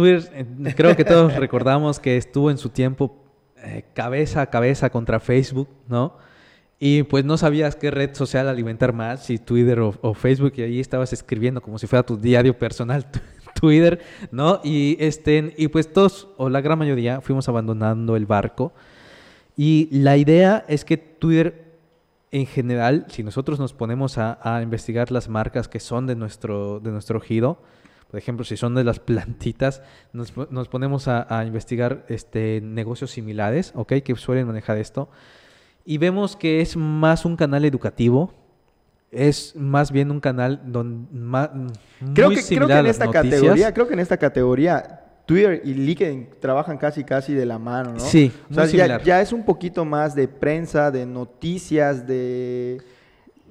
Twitter, 0.00 0.30
eh, 0.32 0.74
creo 0.74 0.96
que 0.96 1.04
todos 1.04 1.34
recordamos 1.36 2.00
que 2.00 2.16
estuvo 2.16 2.50
en 2.50 2.56
su 2.56 2.70
tiempo 2.70 3.14
eh, 3.62 3.84
cabeza 3.92 4.40
a 4.40 4.46
cabeza 4.46 4.88
contra 4.88 5.20
Facebook, 5.20 5.68
¿no? 5.88 6.16
Y 6.78 7.02
pues 7.02 7.26
no 7.26 7.36
sabías 7.36 7.76
qué 7.76 7.90
red 7.90 8.14
social 8.14 8.48
alimentar 8.48 8.94
más, 8.94 9.26
si 9.26 9.36
Twitter 9.36 9.80
o, 9.80 9.94
o 10.00 10.14
Facebook, 10.14 10.54
y 10.56 10.62
ahí 10.62 10.80
estabas 10.80 11.12
escribiendo 11.12 11.60
como 11.60 11.78
si 11.78 11.86
fuera 11.86 12.02
tu 12.02 12.16
diario 12.16 12.58
personal, 12.58 13.06
Twitter, 13.60 14.00
¿no? 14.32 14.62
Y, 14.64 14.96
este, 15.00 15.52
y 15.58 15.68
pues 15.68 15.92
todos, 15.92 16.28
o 16.38 16.48
la 16.48 16.62
gran 16.62 16.78
mayoría, 16.78 17.20
fuimos 17.20 17.46
abandonando 17.50 18.16
el 18.16 18.24
barco. 18.24 18.72
Y 19.54 19.90
la 19.92 20.16
idea 20.16 20.64
es 20.66 20.86
que 20.86 20.96
Twitter, 20.96 21.74
en 22.30 22.46
general, 22.46 23.04
si 23.10 23.22
nosotros 23.22 23.58
nos 23.58 23.74
ponemos 23.74 24.16
a, 24.16 24.38
a 24.42 24.62
investigar 24.62 25.12
las 25.12 25.28
marcas 25.28 25.68
que 25.68 25.78
son 25.78 26.06
de 26.06 26.16
nuestro, 26.16 26.80
de 26.80 26.90
nuestro 26.90 27.20
giro, 27.20 27.58
por 28.10 28.18
ejemplo, 28.18 28.44
si 28.44 28.56
son 28.56 28.74
de 28.74 28.84
las 28.84 28.98
plantitas, 29.10 29.82
nos, 30.12 30.32
nos 30.50 30.68
ponemos 30.68 31.08
a, 31.08 31.26
a 31.38 31.44
investigar 31.44 32.04
este, 32.08 32.60
negocios 32.62 33.10
similares, 33.12 33.72
¿ok? 33.74 33.94
Que 34.04 34.14
suelen 34.16 34.46
manejar 34.46 34.76
esto. 34.78 35.08
Y 35.84 35.98
vemos 35.98 36.36
que 36.36 36.60
es 36.60 36.76
más 36.76 37.24
un 37.24 37.36
canal 37.36 37.64
educativo, 37.64 38.32
es 39.10 39.54
más 39.56 39.90
bien 39.90 40.10
un 40.10 40.20
canal 40.20 40.60
donde 40.66 41.08
más, 41.12 41.50
Creo 42.14 42.28
muy 42.28 42.36
que, 42.36 42.42
creo 42.42 42.46
similar 42.46 42.68
que 42.68 42.74
a 42.74 42.80
en 42.80 42.86
esta 42.86 43.04
noticias. 43.06 43.32
categoría, 43.40 43.74
creo 43.74 43.88
que 43.88 43.94
en 43.94 44.00
esta 44.00 44.16
categoría 44.16 44.96
Twitter 45.26 45.62
y 45.64 45.74
LinkedIn 45.74 46.28
trabajan 46.40 46.76
casi 46.78 47.02
casi 47.04 47.34
de 47.34 47.46
la 47.46 47.58
mano, 47.58 47.92
¿no? 47.94 48.00
Sí, 48.00 48.32
O 48.50 48.54
sea, 48.54 48.64
muy 48.64 48.72
ya, 48.72 48.84
similar. 48.84 49.02
ya 49.02 49.20
es 49.20 49.32
un 49.32 49.44
poquito 49.44 49.84
más 49.84 50.14
de 50.14 50.28
prensa, 50.28 50.90
de 50.90 51.06
noticias, 51.06 52.06
de- 52.06 52.80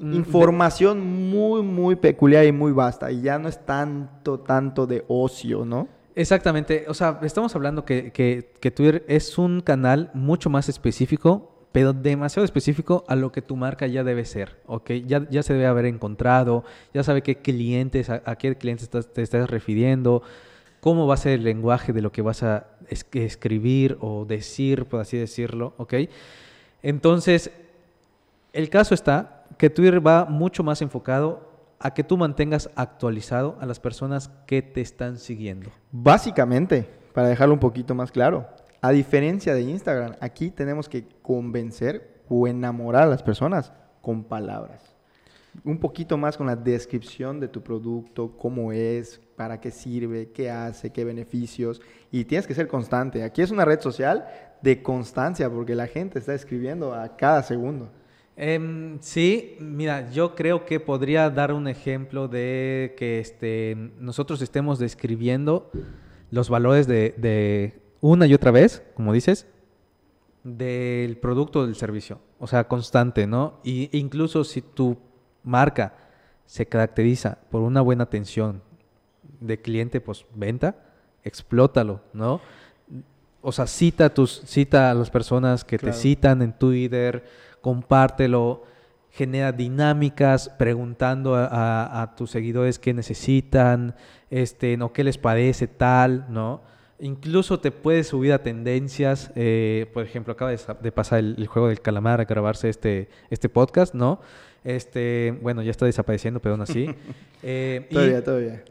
información 0.02 1.00
muy, 1.30 1.62
muy 1.62 1.96
peculiar 1.96 2.46
y 2.46 2.52
muy 2.52 2.72
vasta. 2.72 3.12
Y 3.12 3.22
ya 3.22 3.38
no 3.40 3.50
es 3.50 3.66
tanto, 3.66 4.40
tanto 4.40 4.88
de 4.88 5.04
ocio, 5.08 5.66
¿no? 5.66 5.88
Exactamente, 6.16 6.86
o 6.88 6.94
sea, 6.94 7.20
estamos 7.24 7.56
hablando 7.56 7.86
que, 7.86 8.12
que- 8.12 8.52
que 8.60 8.72
Twitter 8.72 9.06
es 9.08 9.38
un 9.38 9.62
canal 9.62 10.10
mucho 10.14 10.50
más 10.50 10.68
específico, 10.68 11.68
pero 11.72 11.94
demasiado 11.94 12.44
específico 12.46 13.04
a 13.08 13.16
lo 13.16 13.32
que 13.32 13.42
tu 13.42 13.56
marca 13.56 13.86
ya 13.88 14.04
debe 14.04 14.26
ser, 14.26 14.58
¿ok? 14.66 14.92
Ya, 15.06 15.28
ya 15.30 15.44
se 15.44 15.54
debe 15.54 15.68
haber 15.68 15.86
encontrado, 15.86 16.64
ya 16.94 17.04
sabe 17.04 17.22
qué 17.22 17.36
clientes, 17.38 18.10
a, 18.10 18.22
a 18.26 18.36
qué 18.38 18.58
clientes 18.58 18.84
estás- 18.90 19.14
te 19.14 19.22
estás 19.22 19.50
refiriendo, 19.50 20.24
cómo 20.82 21.08
va 21.08 21.14
a 21.14 21.18
ser 21.18 21.34
el 21.34 21.44
lenguaje 21.44 21.94
de 21.94 22.02
lo 22.02 22.12
que 22.12 22.22
vas 22.24 22.42
a 22.44 22.66
es- 22.90 23.06
escribir 23.14 23.98
o 24.02 24.26
decir, 24.26 24.86
por 24.86 25.00
así 25.02 25.16
decirlo, 25.18 25.74
¿ok? 25.78 25.94
Entonces, 26.82 27.52
el 28.54 28.70
caso 28.70 28.94
está 28.94 29.39
que 29.60 29.70
Twitter 29.70 30.06
va 30.06 30.24
mucho 30.24 30.64
más 30.64 30.82
enfocado 30.82 31.76
a 31.80 31.94
que 31.94 32.06
tú 32.06 32.16
mantengas 32.16 32.70
actualizado 32.76 33.58
a 33.60 33.66
las 33.66 33.78
personas 33.78 34.32
que 34.48 34.62
te 34.62 34.80
están 34.80 35.18
siguiendo. 35.18 35.70
Básicamente, 35.92 36.90
para 37.14 37.28
dejarlo 37.28 37.56
un 37.56 37.60
poquito 37.60 37.94
más 37.94 38.10
claro, 38.10 38.48
a 38.80 38.92
diferencia 38.92 39.54
de 39.54 39.64
Instagram, 39.64 40.16
aquí 40.22 40.50
tenemos 40.50 40.88
que 40.88 41.06
convencer 41.22 42.22
o 42.30 42.48
enamorar 42.48 43.04
a 43.04 43.08
las 43.08 43.22
personas 43.22 43.74
con 44.02 44.24
palabras. 44.24 44.96
Un 45.66 45.78
poquito 45.78 46.18
más 46.18 46.38
con 46.38 46.48
la 46.48 46.56
descripción 46.56 47.42
de 47.42 47.50
tu 47.50 47.62
producto, 47.62 48.38
cómo 48.38 48.72
es, 48.72 49.20
para 49.36 49.60
qué 49.60 49.72
sirve, 49.72 50.32
qué 50.32 50.50
hace, 50.50 50.94
qué 50.94 51.04
beneficios. 51.04 51.82
Y 52.12 52.24
tienes 52.24 52.48
que 52.48 52.56
ser 52.56 52.70
constante. 52.70 53.24
Aquí 53.24 53.42
es 53.42 53.52
una 53.52 53.66
red 53.66 53.82
social 53.82 54.26
de 54.62 54.82
constancia 54.82 55.50
porque 55.50 55.76
la 55.76 55.88
gente 55.88 56.18
está 56.18 56.34
escribiendo 56.34 56.94
a 56.94 57.18
cada 57.18 57.44
segundo. 57.44 57.92
Em, 58.42 58.98
sí, 59.02 59.58
mira, 59.60 60.10
yo 60.12 60.34
creo 60.34 60.64
que 60.66 60.80
podría 60.80 61.30
dar 61.30 61.52
un 61.52 61.68
ejemplo 61.68 62.30
de 62.30 62.96
que 62.98 63.20
este, 63.20 63.76
nosotros 64.00 64.42
estemos 64.42 64.80
describiendo 64.80 65.70
los 66.32 66.50
valores 66.50 66.88
de, 66.88 67.14
de 67.18 67.82
una 68.00 68.28
y 68.28 68.34
otra 68.34 68.52
vez, 68.52 68.82
como 68.94 69.12
dices, 69.12 69.46
del 70.46 71.18
producto 71.18 71.60
o 71.60 71.66
del 71.66 71.76
servicio. 71.76 72.22
O 72.40 72.48
sea, 72.48 72.66
constante, 72.66 73.28
¿no? 73.28 73.60
Y 73.62 73.90
incluso 73.98 74.46
si 74.46 74.62
tu 74.62 74.98
marca 75.44 75.98
se 76.46 76.66
caracteriza 76.66 77.40
por 77.52 77.62
una 77.62 77.82
buena 77.82 78.06
atención 78.06 78.62
de 79.42 79.60
cliente 79.60 80.00
postventa, 80.00 80.78
explótalo, 81.26 82.00
¿no? 82.14 82.40
O 83.42 83.52
sea, 83.52 83.68
cita 83.68 84.06
a, 84.06 84.14
tus, 84.14 84.42
cita 84.46 84.92
a 84.92 84.94
las 84.94 85.10
personas 85.10 85.66
que 85.66 85.78
Claro. 85.78 85.94
te 85.94 86.02
citan 86.02 86.42
en 86.42 86.54
Twitter, 86.54 87.26
compártelo, 87.62 88.64
genera 89.12 89.52
dinámicas 89.52 90.50
preguntando 90.58 91.36
a, 91.36 91.46
a- 91.46 92.02
a 92.02 92.16
tus 92.16 92.32
seguidores 92.32 92.80
qué 92.80 92.94
necesitan, 92.94 93.96
este, 94.30 94.78
¿no? 94.78 94.94
¿Qué 94.94 95.04
les 95.04 95.18
parece 95.18 95.68
tal, 95.68 96.26
no? 96.30 96.62
Incluso 97.02 97.60
te 97.60 97.72
puedes 97.72 98.08
subir 98.08 98.34
a 98.34 98.44
tendencias. 98.44 99.32
eh, 99.36 99.90
por 99.94 100.04
ejemplo, 100.04 100.34
acaba 100.34 100.52
de, 100.52 100.58
sa- 100.58 100.74
de 100.76 100.92
pasar 100.92 101.20
el, 101.20 101.36
el 101.38 101.48
juego 101.48 101.70
del 101.70 101.82
calamar 101.82 102.20
a 102.22 102.26
grabarse 102.26 102.70
este, 102.70 103.10
este 103.30 103.50
podcast, 103.50 103.94
¿no? 103.94 104.20
Este, 104.64 105.38
bueno, 105.42 105.62
ya 105.64 105.72
está 105.72 105.86
desapareciendo, 105.86 106.40
pero 106.42 106.54
aún 106.56 106.62
así. 106.62 106.90
Eh, 107.42 107.88
y- 107.90 107.94
Todavía, 107.94 108.22
todavía. 108.24 108.64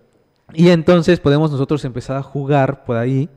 y 0.53 0.69
entonces 0.69 1.21
podemos 1.21 1.51
nosotros 1.51 1.83
empezar 1.87 2.19
a 2.19 2.23
jugar 2.23 2.85
por 2.85 2.99
ahí. 2.99 3.31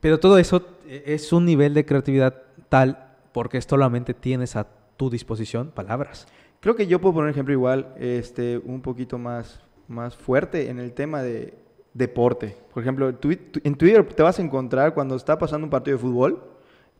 Pero 0.00 0.18
todo 0.18 0.38
eso 0.38 0.66
eh, 0.88 1.04
es 1.06 1.32
un 1.32 1.44
nivel 1.44 1.72
de 1.72 1.84
creatividad 1.86 2.34
tal 2.68 3.07
porque 3.38 3.62
solamente 3.62 4.14
tienes 4.14 4.56
a 4.56 4.66
tu 4.96 5.10
disposición 5.10 5.70
palabras. 5.70 6.26
Creo 6.58 6.74
que 6.74 6.88
yo 6.88 7.00
puedo 7.00 7.14
poner 7.14 7.26
un 7.26 7.30
ejemplo 7.30 7.54
igual, 7.54 7.94
este, 7.96 8.58
un 8.58 8.82
poquito 8.82 9.16
más, 9.16 9.60
más 9.86 10.16
fuerte 10.16 10.70
en 10.70 10.80
el 10.80 10.92
tema 10.92 11.22
de 11.22 11.54
deporte. 11.94 12.56
Por 12.74 12.82
ejemplo, 12.82 13.08
en 13.08 13.76
Twitter 13.76 14.04
te 14.12 14.22
vas 14.24 14.40
a 14.40 14.42
encontrar 14.42 14.92
cuando 14.92 15.14
está 15.14 15.38
pasando 15.38 15.66
un 15.66 15.70
partido 15.70 15.98
de 15.98 16.02
fútbol, 16.02 16.50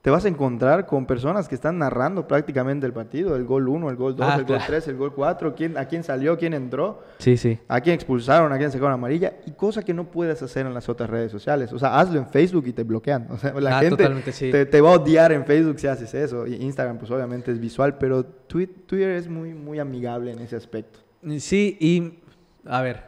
te 0.00 0.10
vas 0.10 0.24
a 0.24 0.28
encontrar 0.28 0.86
con 0.86 1.06
personas 1.06 1.48
que 1.48 1.54
están 1.56 1.78
narrando 1.78 2.26
prácticamente 2.28 2.86
el 2.86 2.92
partido, 2.92 3.34
el 3.36 3.44
gol 3.44 3.68
1, 3.68 3.90
el 3.90 3.96
gol 3.96 4.14
2, 4.14 4.26
Ah, 4.26 4.34
el 4.36 4.38
gol 4.44 4.46
claro. 4.46 4.64
3, 4.68 4.88
el 4.88 4.96
gol 4.96 5.12
4, 5.12 5.54
quién, 5.56 5.76
a 5.76 5.86
quién 5.86 6.04
salió, 6.04 6.38
quién 6.38 6.54
entró, 6.54 7.02
Sí, 7.18 7.36
sí. 7.36 7.58
a 7.66 7.80
quién 7.80 7.94
expulsaron, 7.94 8.52
a 8.52 8.58
quién 8.58 8.70
sacaron 8.70 8.92
amarilla, 8.94 9.34
y 9.46 9.50
cosa 9.52 9.82
que 9.82 9.92
no 9.92 10.04
puedes 10.04 10.40
hacer 10.42 10.66
en 10.66 10.72
las 10.74 10.88
otras 10.88 11.10
redes 11.10 11.32
sociales. 11.32 11.72
O 11.72 11.78
sea, 11.78 11.98
hazlo 11.98 12.18
en 12.20 12.28
Facebook 12.28 12.64
y 12.68 12.72
te 12.72 12.84
bloquean. 12.84 13.26
O 13.30 13.38
sea, 13.38 13.52
la 13.60 13.78
Ah, 13.78 13.80
gente 13.82 14.32
sí. 14.32 14.50
te, 14.50 14.66
te 14.66 14.80
va 14.80 14.90
a 14.90 14.98
odiar 14.98 15.32
en 15.32 15.44
Facebook 15.44 15.78
si 15.80 15.86
haces 15.88 16.14
eso. 16.14 16.46
Y 16.46 16.54
Instagram, 16.54 16.98
pues 16.98 17.10
obviamente 17.10 17.50
es 17.50 17.58
visual, 17.58 17.98
pero 17.98 18.24
Twi- 18.48 18.70
Twitter 18.86 19.10
es 19.10 19.28
muy, 19.28 19.52
muy 19.52 19.78
amigable 19.80 20.30
en 20.32 20.38
ese 20.38 20.56
aspecto. 20.56 21.00
Sí, 21.38 21.76
y 21.80 22.20
a 22.64 22.82
ver, 22.82 23.04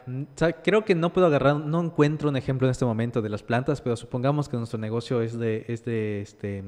creo 0.62 0.84
que 0.84 0.94
no 0.94 1.12
puedo 1.12 1.26
agarrar, 1.26 1.56
no 1.56 1.80
encuentro 1.82 2.28
un 2.28 2.36
ejemplo 2.36 2.66
en 2.66 2.70
este 2.70 2.84
momento 2.84 3.20
de 3.20 3.28
las 3.28 3.42
plantas, 3.42 3.80
pero 3.80 3.96
supongamos 3.96 4.48
que 4.48 4.56
nuestro 4.56 4.78
negocio 4.78 5.20
es 5.22 5.38
de, 5.38 5.64
es 5.68 5.84
de, 5.84 6.20
este, 6.22 6.64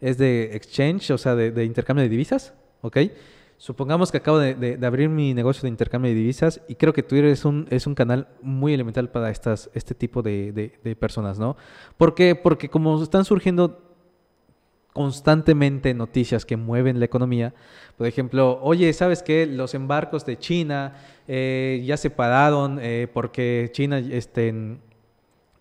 es 0.00 0.18
de 0.18 0.54
exchange, 0.56 1.10
o 1.10 1.18
sea, 1.18 1.34
de, 1.34 1.64
intercambio 1.64 2.02
de 2.02 2.08
divisas, 2.08 2.54
¿ok? 2.82 2.98
Supongamos 3.56 4.10
que 4.10 4.18
acabo 4.18 4.38
de, 4.38 4.78
abrir 4.84 5.08
mi 5.08 5.32
negocio 5.34 5.62
de 5.62 5.68
intercambio 5.68 6.10
de 6.10 6.16
divisas 6.16 6.60
y 6.68 6.74
creo 6.74 6.92
que 6.92 7.02
Twitter 7.02 7.26
es 7.26 7.44
un, 7.44 7.66
es 7.70 7.86
un 7.86 7.94
canal 7.94 8.28
muy 8.42 8.74
elemental 8.74 9.10
para 9.10 9.30
estas, 9.30 9.70
este 9.74 9.94
tipo 9.94 10.22
de- 10.22 10.52
de 10.82 10.96
personas, 10.96 11.38
¿no? 11.38 11.56
¿Por 11.96 12.14
qué? 12.14 12.34
Porque 12.34 12.68
como 12.68 13.02
están 13.02 13.24
surgiendo 13.24 13.83
constantemente 14.94 15.92
noticias 15.92 16.46
que 16.46 16.56
mueven 16.56 16.98
la 17.00 17.04
economía. 17.04 17.52
Por 17.98 18.06
ejemplo, 18.06 18.58
oye, 18.62 18.90
¿sabes 18.94 19.22
qué? 19.22 19.44
Los 19.44 19.74
embarcos 19.74 20.24
de 20.24 20.38
China 20.38 20.94
eh, 21.28 21.82
ya 21.84 21.96
se 21.98 22.08
pararon 22.10 22.78
eh, 22.80 23.08
porque 23.12 23.68
China 23.72 23.98
este, 23.98 24.54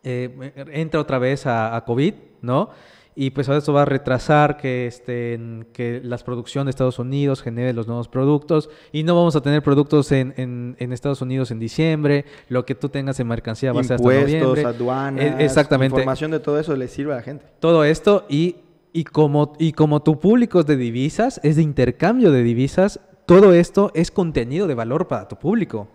eh, 0.04 0.54
entra 0.72 1.02
otra 1.02 1.18
vez 1.20 1.46
a, 1.46 1.76
a 1.76 1.84
COVID, 1.84 2.14
¿no? 2.42 2.70
Y 3.16 3.30
pues 3.30 3.48
ahora 3.48 3.60
eso 3.60 3.74
va 3.74 3.84
a 3.84 3.86
retrasar 3.86 4.58
que, 4.58 4.88
este, 4.88 5.40
que 5.72 6.02
las 6.04 6.24
producciones 6.24 6.66
de 6.66 6.70
Estados 6.72 6.98
Unidos 6.98 7.44
genere 7.44 7.72
los 7.74 7.86
nuevos 7.86 8.08
productos 8.08 8.72
y 8.92 9.04
no 9.04 9.14
vamos 9.16 9.36
a 9.36 9.42
tener 9.42 9.62
productos 9.62 10.12
en, 10.12 10.34
en- 10.38 10.76
en 10.80 10.94
Estados 10.94 11.22
Unidos 11.22 11.52
en 11.52 11.60
diciembre, 11.60 12.26
lo 12.50 12.66
que 12.66 12.74
tú 12.74 12.90
tengas 12.90 13.20
en 13.20 13.28
mercancía 13.28 13.72
va 13.72 13.82
a 13.82 13.84
ser 13.84 13.96
hasta 13.98 14.04
Impuestos, 14.08 14.42
noviembre. 14.42 14.66
aduanas, 14.66 15.24
Eh, 15.26 15.36
exactamente. 15.42 15.94
información 15.96 16.32
de 16.32 16.40
todo 16.40 16.60
eso 16.60 16.76
le 16.76 16.88
sirve 16.88 17.14
a 17.14 17.18
la 17.18 17.22
gente. 17.22 17.46
Todo 17.60 17.84
esto 17.84 18.26
y, 18.30 18.56
y, 18.94 19.04
como, 19.04 19.54
y 19.60 19.74
como 19.74 20.02
tu 20.04 20.20
público 20.20 20.62
es 20.62 20.66
de 20.68 20.78
divisas, 20.78 21.40
es 21.44 21.56
de 21.58 21.64
intercambio 21.64 22.32
de 22.32 22.44
divisas, 22.44 23.00
todo 23.26 23.54
esto 23.54 23.92
es 23.96 24.12
contenido 24.12 24.68
de 24.68 24.76
valor 24.76 25.08
para 25.08 25.28
tu 25.28 25.36
público. 25.38 25.88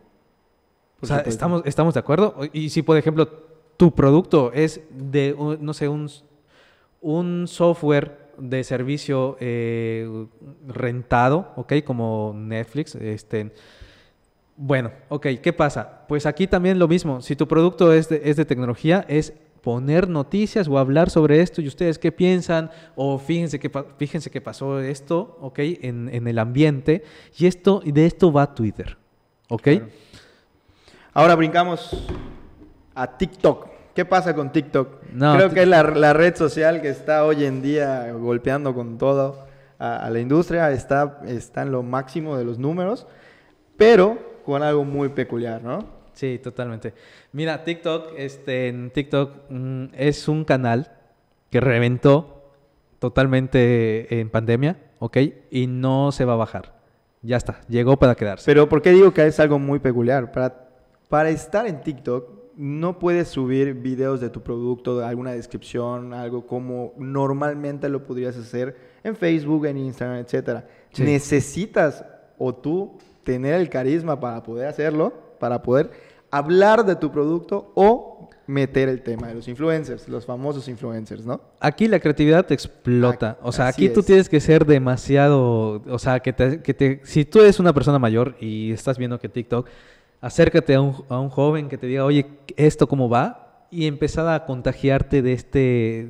O 1.01 1.07
sea, 1.07 1.19
supuesto. 1.19 1.31
¿estamos, 1.31 1.63
¿estamos 1.65 1.95
de 1.95 2.01
acuerdo? 2.01 2.35
Y 2.53 2.71
si, 2.71 2.83
por 2.83 2.97
ejemplo, 2.97 3.29
tu 3.77 3.95
producto 3.95 4.53
es 4.53 4.81
de, 4.91 5.33
un- 5.39 5.59
no 5.65 5.73
sé, 5.73 5.89
un, 5.89 6.11
un 7.01 7.47
software 7.47 8.29
de 8.37 8.65
servicio 8.65 9.37
eh, 9.41 10.27
rentado, 10.67 11.53
¿ok? 11.57 11.75
Como 11.85 12.33
Netflix, 12.37 12.95
este... 12.97 13.53
Bueno, 14.61 14.91
ok, 15.09 15.27
¿qué 15.41 15.53
pasa? 15.53 16.05
Pues 16.09 16.27
aquí 16.27 16.49
también 16.49 16.81
lo 16.81 16.89
mismo. 16.89 17.21
Si 17.23 17.37
tu 17.37 17.47
producto 17.47 17.93
es 17.93 18.09
de, 18.09 18.23
es 18.25 18.37
de 18.37 18.45
tecnología, 18.45 19.05
es 19.09 19.33
poner 19.63 20.09
noticias 20.09 20.69
o 20.69 20.79
hablar 20.79 21.11
sobre 21.11 21.41
esto 21.41 21.61
y 21.61 21.69
ustedes 21.69 21.99
qué 21.99 22.13
piensan 22.13 22.71
o 22.97 23.19
fíjense 23.19 23.59
que, 23.59 23.71
fíjense 23.97 24.31
que 24.31 24.41
pasó 24.41 24.81
esto, 24.81 25.39
¿ok? 25.41 25.59
En, 25.59 26.09
en 26.13 26.27
el 26.29 26.39
ambiente 26.39 27.03
y 27.37 27.47
esto 27.47 27.81
y 27.85 27.93
de 27.93 28.07
esto 28.07 28.33
va 28.33 28.55
Twitter, 28.55 28.97
¿ok? 29.49 29.63
Claro. 29.63 29.89
Ahora 31.13 31.35
brincamos 31.35 32.07
a 32.95 33.17
TikTok. 33.17 33.69
¿Qué 33.95 34.05
pasa 34.05 34.35
con 34.35 34.53
TikTok? 34.53 35.03
No, 35.13 35.35
Creo 35.35 35.51
que 35.51 35.63
es 35.63 35.69
la, 35.69 35.83
la 35.83 36.13
red 36.13 36.37
social 36.37 36.81
que 36.81 36.89
está 36.89 37.25
hoy 37.25 37.45
en 37.45 37.63
día 37.63 38.13
golpeando 38.13 38.73
con 38.73 38.99
todo 38.99 39.47
a, 39.79 39.97
a 39.97 40.11
la 40.11 40.21
industria. 40.21 40.71
Está, 40.71 41.21
está 41.27 41.63
en 41.63 41.73
lo 41.73 41.83
máximo 41.83 42.37
de 42.37 42.45
los 42.45 42.59
números, 42.59 43.09
pero 43.77 44.39
con 44.45 44.63
algo 44.63 44.85
muy 44.85 45.09
peculiar, 45.09 45.63
¿no? 45.63 45.98
Sí, 46.19 46.41
totalmente. 46.43 46.95
Mira, 47.31 47.63
TikTok, 47.63 48.15
este, 48.17 48.67
en 48.67 48.91
TikTok 48.91 49.51
mm, 49.51 49.85
es 49.93 50.27
un 50.27 50.45
canal 50.45 50.91
que 51.49 51.61
reventó 51.61 52.43
totalmente 52.99 54.19
en 54.19 54.29
pandemia, 54.29 54.79
¿ok? 54.99 55.17
Y 55.53 55.69
no 55.69 56.11
se 56.11 56.25
va 56.25 56.33
a 56.33 56.37
bajar. 56.37 56.75
Ya 57.23 57.37
está, 57.37 57.61
llegó 57.69 57.97
para 58.01 58.17
quedarse. 58.17 58.47
Pero 58.47 58.69
¿por 58.69 58.83
qué 58.83 58.91
digo 58.91 59.15
que 59.15 59.29
es 59.29 59.39
algo 59.39 59.61
muy 59.61 59.79
peculiar? 59.79 60.33
Para, 60.33 60.69
para 61.09 61.31
estar 61.31 61.69
en 61.69 61.83
TikTok 61.83 62.29
no 62.57 62.99
puedes 62.99 63.29
subir 63.29 63.75
videos 63.75 64.21
de 64.21 64.29
tu 64.29 64.43
producto, 64.43 64.99
de 64.99 65.07
alguna 65.07 65.31
descripción, 65.31 66.13
algo 66.15 66.49
como 66.49 66.95
normalmente 66.97 67.89
lo 67.89 68.03
podrías 68.03 68.37
hacer 68.37 68.77
en 69.05 69.15
Facebook, 69.15 69.67
en 69.67 69.79
Instagram. 69.79 70.27
Sí. 70.91 71.05
Necesitas 71.05 72.05
o 72.37 72.53
tú 72.53 72.99
tener 73.23 73.55
el 73.55 73.71
carisma 73.71 74.19
para 74.19 74.43
poder 74.43 74.67
hacerlo, 74.67 75.29
para 75.39 75.63
poder 75.63 76.08
hablar 76.31 76.85
de 76.85 76.97
tu 76.97 77.11
producto 77.11 77.73
o 77.75 78.29
meter 78.47 78.89
el 78.89 79.03
tema 79.03 79.29
de 79.29 79.35
los 79.35 79.47
influencers, 79.49 80.09
los 80.09 80.25
famosos 80.25 80.69
influencers, 80.69 81.25
¿no? 81.27 81.41
Aquí 81.61 81.87
la 81.87 82.01
creatividad 82.01 82.47
te 82.47 82.55
explota. 82.55 83.39
O 83.43 83.53
sea, 83.53 83.67
aquí 83.69 83.89
tú 83.91 84.01
es. 84.01 84.07
tienes 84.07 84.29
que 84.29 84.41
ser 84.41 84.65
demasiado. 84.65 85.83
O 85.91 85.99
sea, 85.99 86.21
que 86.21 86.33
te, 86.33 86.63
que 86.63 86.73
te- 86.75 87.01
Si 87.05 87.25
tú 87.25 87.41
eres 87.41 87.61
una 87.61 87.73
persona 87.75 87.99
mayor 87.99 88.37
y 88.41 88.73
estás 88.73 88.97
viendo 88.99 89.19
que 89.19 89.29
TikTok, 89.29 89.69
acércate 90.21 90.75
a 90.75 90.81
un, 90.81 91.05
a 91.09 91.21
un 91.21 91.29
joven 91.29 91.69
que 91.69 91.77
te 91.79 91.87
diga, 91.87 92.05
oye, 92.05 92.27
¿esto 92.57 92.87
cómo 92.89 93.09
va? 93.09 93.67
Y 93.71 93.87
empezar 93.87 94.27
a 94.29 94.47
contagiarte 94.47 95.21
de 95.23 95.33
este. 95.35 96.09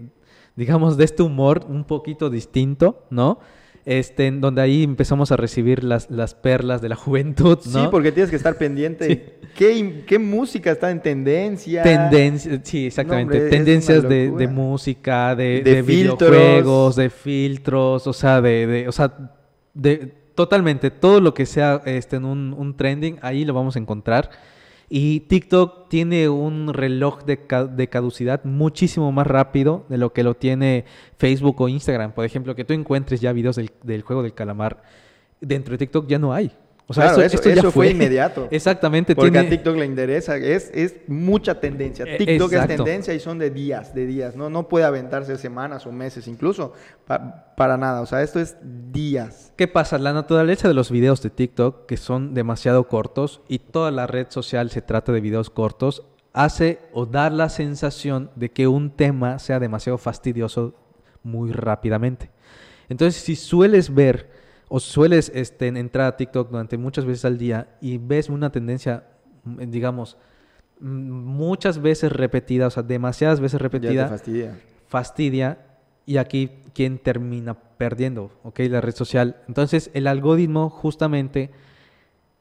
Digamos, 0.55 0.97
de 0.97 1.05
este 1.05 1.23
humor 1.23 1.65
un 1.69 1.85
poquito 1.85 2.31
distinto, 2.31 3.05
¿no? 3.11 3.39
Este, 3.85 4.27
en 4.27 4.41
donde 4.43 4.61
ahí 4.61 4.83
empezamos 4.83 5.33
a 5.33 5.37
recibir 5.37 5.83
las, 5.83 6.11
las 6.11 6.35
perlas 6.35 6.83
de 6.83 6.91
la 6.91 6.97
juventud, 7.05 7.59
¿no? 7.73 7.83
Sí, 7.85 7.89
porque 7.91 8.13
tienes 8.13 8.29
que 8.31 8.37
estar 8.37 8.57
pendiente 8.57 9.07
de 9.09 9.39
qué, 9.55 10.05
qué 10.07 10.19
música 10.19 10.71
está 10.73 10.91
en 10.91 11.01
tendencia. 11.01 11.83
Tendencias, 11.83 12.61
sí, 12.65 12.87
exactamente. 12.87 13.37
hombre, 13.37 13.51
Tendencias 13.51 14.03
de, 14.09 14.31
de 14.31 14.47
música, 14.49 15.35
de, 15.35 15.63
De 15.63 15.75
de 15.77 15.83
videojuegos, 15.83 16.97
de 16.97 17.09
filtros, 17.11 18.07
o 18.07 18.13
sea, 18.13 18.41
de, 18.43 18.67
de- 18.67 18.89
o 18.89 18.93
sea, 18.93 19.13
de 19.75 20.13
totalmente 20.35 20.91
todo 20.91 21.21
lo 21.21 21.35
que 21.35 21.47
sea 21.47 21.81
este 21.85 22.17
en 22.17 22.25
un, 22.25 22.55
un 22.57 22.77
trending, 22.77 23.19
ahí 23.23 23.45
lo 23.45 23.55
vamos 23.55 23.75
a 23.77 23.79
encontrar. 23.79 24.31
Y 24.91 25.21
TikTok 25.21 25.89
tiene 25.89 26.29
un 26.29 26.73
reloj 26.73 27.25
de, 27.25 27.39
de 27.73 27.89
caducidad 27.89 28.45
muchísimo 28.45 29.13
más 29.13 29.27
rápido 29.27 29.85
de 29.89 29.99
lo 29.99 30.13
que 30.13 30.23
lo 30.23 30.35
tiene 30.35 30.87
Facebook 31.17 31.61
o 31.61 31.69
Instagram. 31.69 32.13
Por 32.13 32.25
ejemplo, 32.25 32.55
que 32.55 32.65
tú 32.65 32.73
encuentres 32.73 33.21
ya 33.21 33.33
videos 33.33 33.57
del 33.57 34.03
juego 34.03 34.23
del 34.23 34.35
calamar. 34.35 34.83
Dentro 35.41 35.73
de 35.73 35.79
TikTok 35.79 36.07
ya 36.09 36.19
no 36.19 36.33
hay. 36.33 36.53
O 36.91 36.95
sea, 36.95 37.13
Claro, 37.13 37.23
eso- 37.23 37.71
fue 37.71 37.91
inmediato. 37.91 38.49
Exactamente. 38.51 39.15
Porque 39.15 39.31
tiene- 39.31 39.47
a 39.47 39.51
TikTok 39.51 39.77
le 39.77 39.85
interesa, 39.85 40.37
es, 40.39 40.71
es 40.73 40.97
mucha 41.07 41.61
tendencia. 41.61 42.07
Eh, 42.07 42.17
TikTok 42.17 42.51
es 42.55 42.67
tendencia 42.67 43.13
y 43.13 43.21
son 43.21 43.39
de 43.39 43.51
días, 43.51 43.95
de 43.95 44.07
días. 44.07 44.37
No, 44.37 44.49
no 44.49 44.69
puede 44.69 44.87
aventarse 44.87 45.37
semanas 45.37 45.87
o 45.87 45.93
meses 45.93 46.27
incluso, 46.27 46.73
pa- 47.07 47.53
para 47.57 47.77
nada. 47.77 48.01
O 48.01 48.07
sea, 48.07 48.23
esto 48.23 48.41
es 48.41 48.57
días. 48.91 49.53
¿Qué 49.57 49.69
pasa? 49.69 49.99
La 49.99 50.15
naturaleza 50.15 50.67
de 50.67 50.73
los 50.73 50.91
videos 50.91 51.21
de 51.23 51.29
TikTok, 51.29 51.85
que 51.85 51.99
son 51.99 52.33
demasiado 52.33 52.89
cortos, 52.89 53.43
y 53.49 53.59
toda 53.59 53.91
la 53.91 54.07
red 54.07 54.29
social 54.31 54.71
se 54.71 54.81
trata 54.81 55.13
de 55.13 55.21
videos 55.21 55.51
cortos, 55.51 56.05
hace 56.33 56.79
o 56.95 57.05
da 57.05 57.29
la 57.29 57.51
sensación 57.51 58.31
de 58.35 58.51
que 58.51 58.67
un 58.67 58.93
tema 58.93 59.39
sea 59.41 59.61
demasiado 59.61 59.99
fastidioso 59.99 60.73
muy 61.23 61.53
rápidamente. 61.53 62.31
Entonces, 62.89 63.21
si 63.23 63.37
sueles 63.37 63.93
ver 63.95 64.38
o 64.69 64.81
sueles 64.81 65.31
este, 65.35 65.69
entrar 65.69 66.07
a 66.07 66.17
TikTok 66.17 66.51
durante 66.51 66.77
muchas 66.79 67.05
veces 67.05 67.25
al 67.25 67.39
día 67.39 67.69
y 67.81 67.99
ves 67.99 68.29
una 68.29 68.51
tendencia, 68.51 69.05
mm, 69.45 69.71
digamos, 69.71 70.17
mm, 70.81 70.87
muchas 71.11 71.81
veces 71.81 72.13
repetida, 72.13 72.67
o 72.67 72.71
sea, 72.71 72.83
demasiadas 72.83 73.41
veces 73.41 73.59
te 73.59 73.63
repetida, 73.63 74.09
fastidia. 74.09 74.59
fastidia 74.87 75.59
y 76.07 76.17
aquí 76.19 76.51
quién 76.75 76.99
termina 76.99 77.55
perdiendo, 77.55 78.31
¿ok? 78.43 78.61
La 78.71 78.81
red 78.81 78.95
social. 78.95 79.37
Entonces 79.49 79.91
el 79.95 80.07
algoritmo 80.07 80.71
justamente 80.71 81.51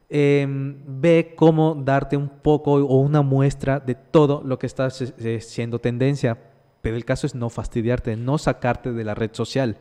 em, 0.09 0.77
ve 0.87 1.33
cómo 1.35 1.75
darte 1.75 2.15
un 2.15 2.29
poco 2.29 2.73
o 2.75 2.99
una 3.01 3.21
muestra 3.21 3.79
de 3.81 3.95
todo 3.95 4.41
lo 4.45 4.57
que 4.57 4.65
está 4.65 4.89
se- 4.89 5.41
siendo 5.41 5.79
tendencia. 5.79 6.37
Pero 6.81 6.95
el 6.95 7.03
caso 7.03 7.27
es 7.27 7.35
no 7.35 7.49
fastidiarte, 7.49 8.15
no 8.15 8.37
sacarte 8.37 8.93
de 8.93 9.03
la 9.03 9.15
red 9.15 9.31
social. 9.33 9.77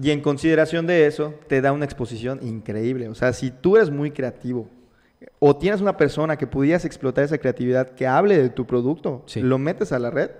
Y 0.00 0.10
en 0.10 0.20
consideración 0.20 0.86
de 0.86 1.06
eso, 1.06 1.34
te 1.48 1.60
da 1.60 1.72
una 1.72 1.84
exposición 1.84 2.38
increíble. 2.42 3.08
O 3.08 3.14
sea, 3.14 3.32
si 3.32 3.50
tú 3.50 3.76
eres 3.76 3.90
muy 3.90 4.10
creativo 4.12 4.68
o 5.40 5.56
tienes 5.56 5.80
una 5.80 5.96
persona 5.96 6.36
que 6.36 6.46
pudieras 6.46 6.84
explotar 6.84 7.24
esa 7.24 7.38
creatividad, 7.38 7.90
que 7.90 8.06
hable 8.06 8.38
de 8.40 8.48
tu 8.50 8.66
producto, 8.66 9.22
Sí. 9.26 9.40
lo 9.40 9.58
metes 9.58 9.90
a 9.92 9.98
la 9.98 10.10
red 10.10 10.30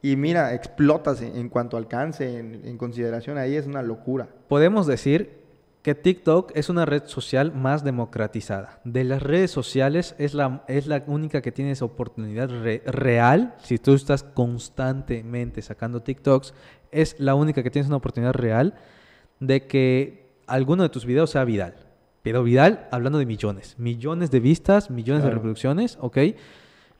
y 0.00 0.16
mira, 0.16 0.54
explotas 0.54 1.20
en, 1.20 1.48
cuanto 1.50 1.76
alcance, 1.76 2.38
en, 2.38 2.62
en 2.64 2.78
consideración, 2.78 3.36
ahí 3.38 3.54
es 3.54 3.66
una 3.66 3.82
locura. 3.82 4.28
Podemos 4.48 4.86
decir 4.86 5.42
que 5.82 5.94
TikTok 5.94 6.52
es 6.54 6.70
una 6.70 6.86
red 6.86 7.02
social 7.06 7.52
más 7.52 7.84
democratizada. 7.84 8.80
De 8.84 9.04
las 9.04 9.22
redes 9.22 9.50
sociales 9.50 10.14
es 10.18 10.32
la, 10.32 10.64
es 10.68 10.86
la 10.86 11.02
única 11.06 11.42
que 11.42 11.52
tienes 11.52 11.82
oportunidad 11.82 12.48
re- 12.62 12.82
real. 12.86 13.54
Si 13.62 13.78
tú 13.78 13.92
estás 13.94 14.22
constantemente 14.22 15.60
sacando 15.62 16.00
TikToks, 16.02 16.54
es 16.90 17.16
la 17.18 17.34
única 17.34 17.62
que 17.62 17.70
tienes 17.70 17.88
una 17.88 17.96
oportunidad 17.96 18.32
real 18.32 18.74
de 19.42 19.66
que 19.66 20.36
alguno 20.46 20.84
de 20.84 20.88
tus 20.88 21.04
videos 21.04 21.30
sea 21.30 21.44
viral. 21.44 21.74
Pero 22.22 22.44
viral 22.44 22.88
hablando 22.92 23.18
de 23.18 23.26
millones. 23.26 23.74
Millones 23.78 24.30
de 24.30 24.38
vistas, 24.38 24.90
millones 24.90 25.24
de 25.24 25.30
reproducciones, 25.30 25.98
¿ok? 26.00 26.18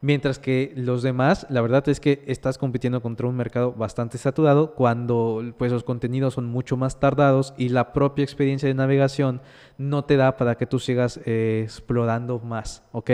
Mientras 0.01 0.41
que 0.41 0.73
los 0.75 1.05
demás, 1.05 1.47
la 1.49 1.61
verdad 1.61 1.89
es 1.89 2.01
que 2.01 2.25
estás 2.27 2.59
compitiendo 2.59 3.01
contra 3.01 3.29
un 3.29 3.37
mercado 3.37 3.73
bastante 3.73 4.19
saturado 4.19 4.75
cuando 4.75 5.55
pues 5.57 5.71
los 5.71 5.85
contenidos 5.85 6.35
son 6.35 6.47
mucho 6.47 6.77
más 6.77 6.99
tardados 6.99 7.55
y 7.57 7.69
la 7.69 7.93
propia 7.93 8.25
experiencia 8.25 8.67
de 8.67 8.75
navegación 8.75 9.41
no 9.79 10.05
te 10.05 10.17
da 10.17 10.37
para 10.37 10.57
que 10.57 10.67
tú 10.67 10.81
sigas 10.81 11.21
eh, 11.25 11.61
explorando 11.63 12.41
más, 12.41 12.83
¿ok? 12.91 13.11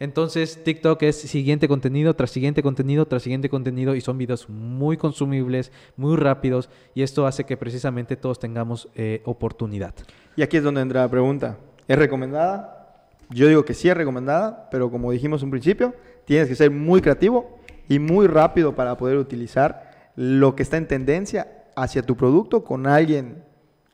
Entonces 0.00 0.62
TikTok 0.64 1.02
es 1.02 1.16
siguiente 1.16 1.68
contenido 1.68 2.14
tras 2.14 2.30
siguiente 2.30 2.62
contenido 2.62 3.06
tras 3.06 3.22
siguiente 3.22 3.48
contenido 3.48 3.94
y 3.94 4.00
son 4.00 4.18
videos 4.18 4.48
muy 4.48 4.96
consumibles, 4.96 5.72
muy 5.96 6.16
rápidos 6.16 6.68
y 6.94 7.02
esto 7.02 7.26
hace 7.26 7.44
que 7.44 7.56
precisamente 7.56 8.16
todos 8.16 8.38
tengamos 8.38 8.88
eh, 8.94 9.22
oportunidad. 9.24 9.94
Y 10.36 10.42
aquí 10.42 10.56
es 10.56 10.64
donde 10.64 10.80
entra 10.80 11.02
la 11.02 11.08
pregunta. 11.08 11.58
¿Es 11.86 11.98
recomendada? 11.98 13.04
Yo 13.30 13.48
digo 13.48 13.64
que 13.64 13.74
sí 13.74 13.88
es 13.88 13.96
recomendada, 13.96 14.68
pero 14.70 14.90
como 14.90 15.12
dijimos 15.12 15.42
en 15.42 15.50
principio, 15.50 15.94
tienes 16.24 16.48
que 16.48 16.54
ser 16.54 16.70
muy 16.70 17.00
creativo 17.00 17.58
y 17.88 17.98
muy 17.98 18.26
rápido 18.26 18.74
para 18.74 18.96
poder 18.96 19.18
utilizar 19.18 20.10
lo 20.16 20.54
que 20.54 20.62
está 20.62 20.76
en 20.76 20.88
tendencia 20.88 21.64
hacia 21.76 22.02
tu 22.02 22.16
producto 22.16 22.64
con 22.64 22.86
alguien 22.86 23.42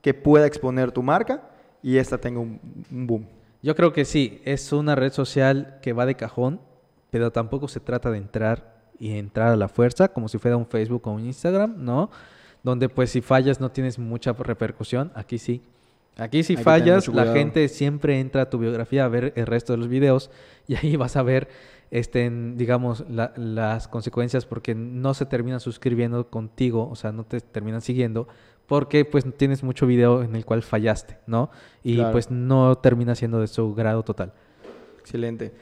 que 0.03 0.15
pueda 0.15 0.47
exponer 0.47 0.93
tu 0.93 1.03
marca 1.03 1.43
y 1.83 1.97
esta 1.97 2.19
tenga 2.19 2.41
un 2.41 2.61
boom. 2.91 3.40
Yo 3.63 3.75
creo 3.77 3.93
que 3.93 4.05
sí, 4.05 4.41
es 4.45 4.73
una 4.73 4.95
red 4.95 5.13
social 5.13 5.79
que 5.83 5.93
va 5.93 6.07
de 6.07 6.15
cajón, 6.15 6.61
pero 7.11 7.31
tampoco 7.31 7.69
se 7.69 7.81
trata 7.81 8.11
de 8.11 8.19
entrar 8.19 8.81
y 8.99 9.17
entrar 9.17 9.49
a 9.49 9.57
la 9.57 9.69
fuerza 9.69 10.09
como 10.09 10.29
si 10.29 10.39
fuera 10.39 10.57
un 10.57 10.67
Facebook 10.67 11.07
o 11.07 11.11
un 11.13 11.25
Instagram, 11.27 11.75
¿no? 11.85 12.11
Donde 12.63 12.89
pues 12.89 13.11
si 13.11 13.21
fallas 13.21 13.61
no 13.61 13.71
tienes 13.71 13.99
mucha 13.99 14.33
repercusión, 14.33 15.11
aquí 15.15 15.39
sí. 15.39 15.63
Aquí 16.17 16.43
si 16.43 16.57
Hay 16.57 16.65
fallas, 16.65 17.09
la 17.09 17.23
gente 17.35 17.69
siempre 17.69 18.21
entra 18.21 18.43
a 18.43 18.51
tu 18.51 18.59
biografía 18.59 19.05
a 19.05 19.09
ver 19.09 19.33
el 19.37 19.47
resto 19.47 19.73
de 19.73 19.79
los 19.79 19.89
videos 19.89 20.31
y 20.69 20.77
ahí 20.77 20.97
vas 20.97 21.17
a 21.17 21.23
ver, 21.23 21.49
este, 21.91 22.31
digamos, 22.55 23.05
la- 23.09 23.33
las 23.37 23.89
consecuencias 23.89 24.45
porque 24.47 24.75
no 24.75 25.15
se 25.15 25.25
terminan 25.27 25.61
suscribiendo 25.61 26.29
contigo, 26.29 26.89
o 26.91 26.97
sea, 26.97 27.13
no 27.13 27.25
te 27.25 27.41
terminan 27.41 27.81
siguiendo 27.81 28.29
porque 28.71 29.05
pues 29.05 29.25
tienes 29.37 29.65
mucho 29.65 29.85
video 29.85 30.23
en 30.23 30.37
el 30.37 30.45
cual 30.45 30.63
fallaste, 30.63 31.19
¿no? 31.27 31.51
Y 31.83 31.97
Claro. 31.97 32.13
pues 32.13 32.31
no 32.31 32.77
termina 32.79 33.17
siendo 33.17 33.41
de 33.41 33.49
su 33.49 33.75
grado 33.75 34.05
total. 34.05 34.33
Excelente. 35.01 35.53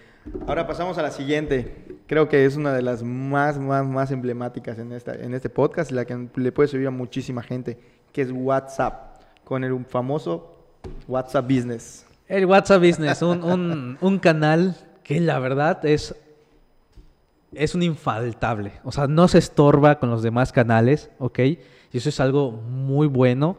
Ahora 0.47 0.67
pasamos 0.67 0.99
a 0.99 1.03
la 1.03 1.11
siguiente. 1.11 1.87
Creo 2.07 2.29
que 2.29 2.45
es 2.45 2.57
una 2.57 2.75
de 2.75 2.83
las 2.83 3.03
más, 3.03 3.59
más, 3.59 3.87
más 3.87 4.11
emblemáticas 4.11 4.79
en, 4.79 4.93
esta, 4.93 5.15
en 5.15 5.33
este 5.33 5.49
podcast, 5.49 5.91
la 5.91 6.05
que 6.05 6.29
le 6.37 6.53
puede 6.53 6.69
servir 6.69 6.87
a 6.89 6.91
muchísima 6.91 7.43
gente, 7.43 7.79
que 8.13 8.21
es 8.21 8.31
WhatsApp, 8.31 9.23
con 9.43 9.65
el 9.65 9.87
famoso 9.87 10.55
WhatsApp 11.07 11.47
Business. 11.51 12.05
El 12.27 12.45
WhatsApp 12.45 12.83
Business, 12.83 13.23
un, 13.23 13.43
un- 13.43 13.97
un 14.03 14.19
canal 14.19 14.77
que 15.03 15.19
la 15.19 15.39
verdad 15.39 15.83
es, 15.87 16.15
es 17.53 17.75
un 17.75 17.83
infaltable. 17.83 18.73
O 18.85 18.93
sea, 18.93 19.07
no 19.07 19.29
se 19.29 19.39
estorba 19.39 19.99
con 19.99 20.11
los 20.11 20.23
demás 20.23 20.53
canales, 20.53 21.11
¿ok? 21.19 21.39
Y 21.39 21.59
eso 21.93 22.09
es 22.09 22.21
algo 22.21 22.53
muy 22.53 23.07
bueno. 23.07 23.59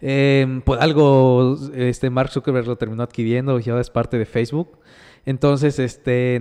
Eh, 0.00 0.60
por 0.64 0.82
algo, 0.82 1.56
este 1.74 2.10
Mark 2.10 2.30
Zuckerberg 2.30 2.66
lo 2.66 2.76
terminó 2.76 3.02
adquiriendo 3.02 3.60
y 3.60 3.68
ahora 3.68 3.82
es 3.82 3.90
parte 3.90 4.18
de 4.18 4.24
Facebook. 4.24 4.78
Entonces, 5.24 5.78
este 5.78 6.40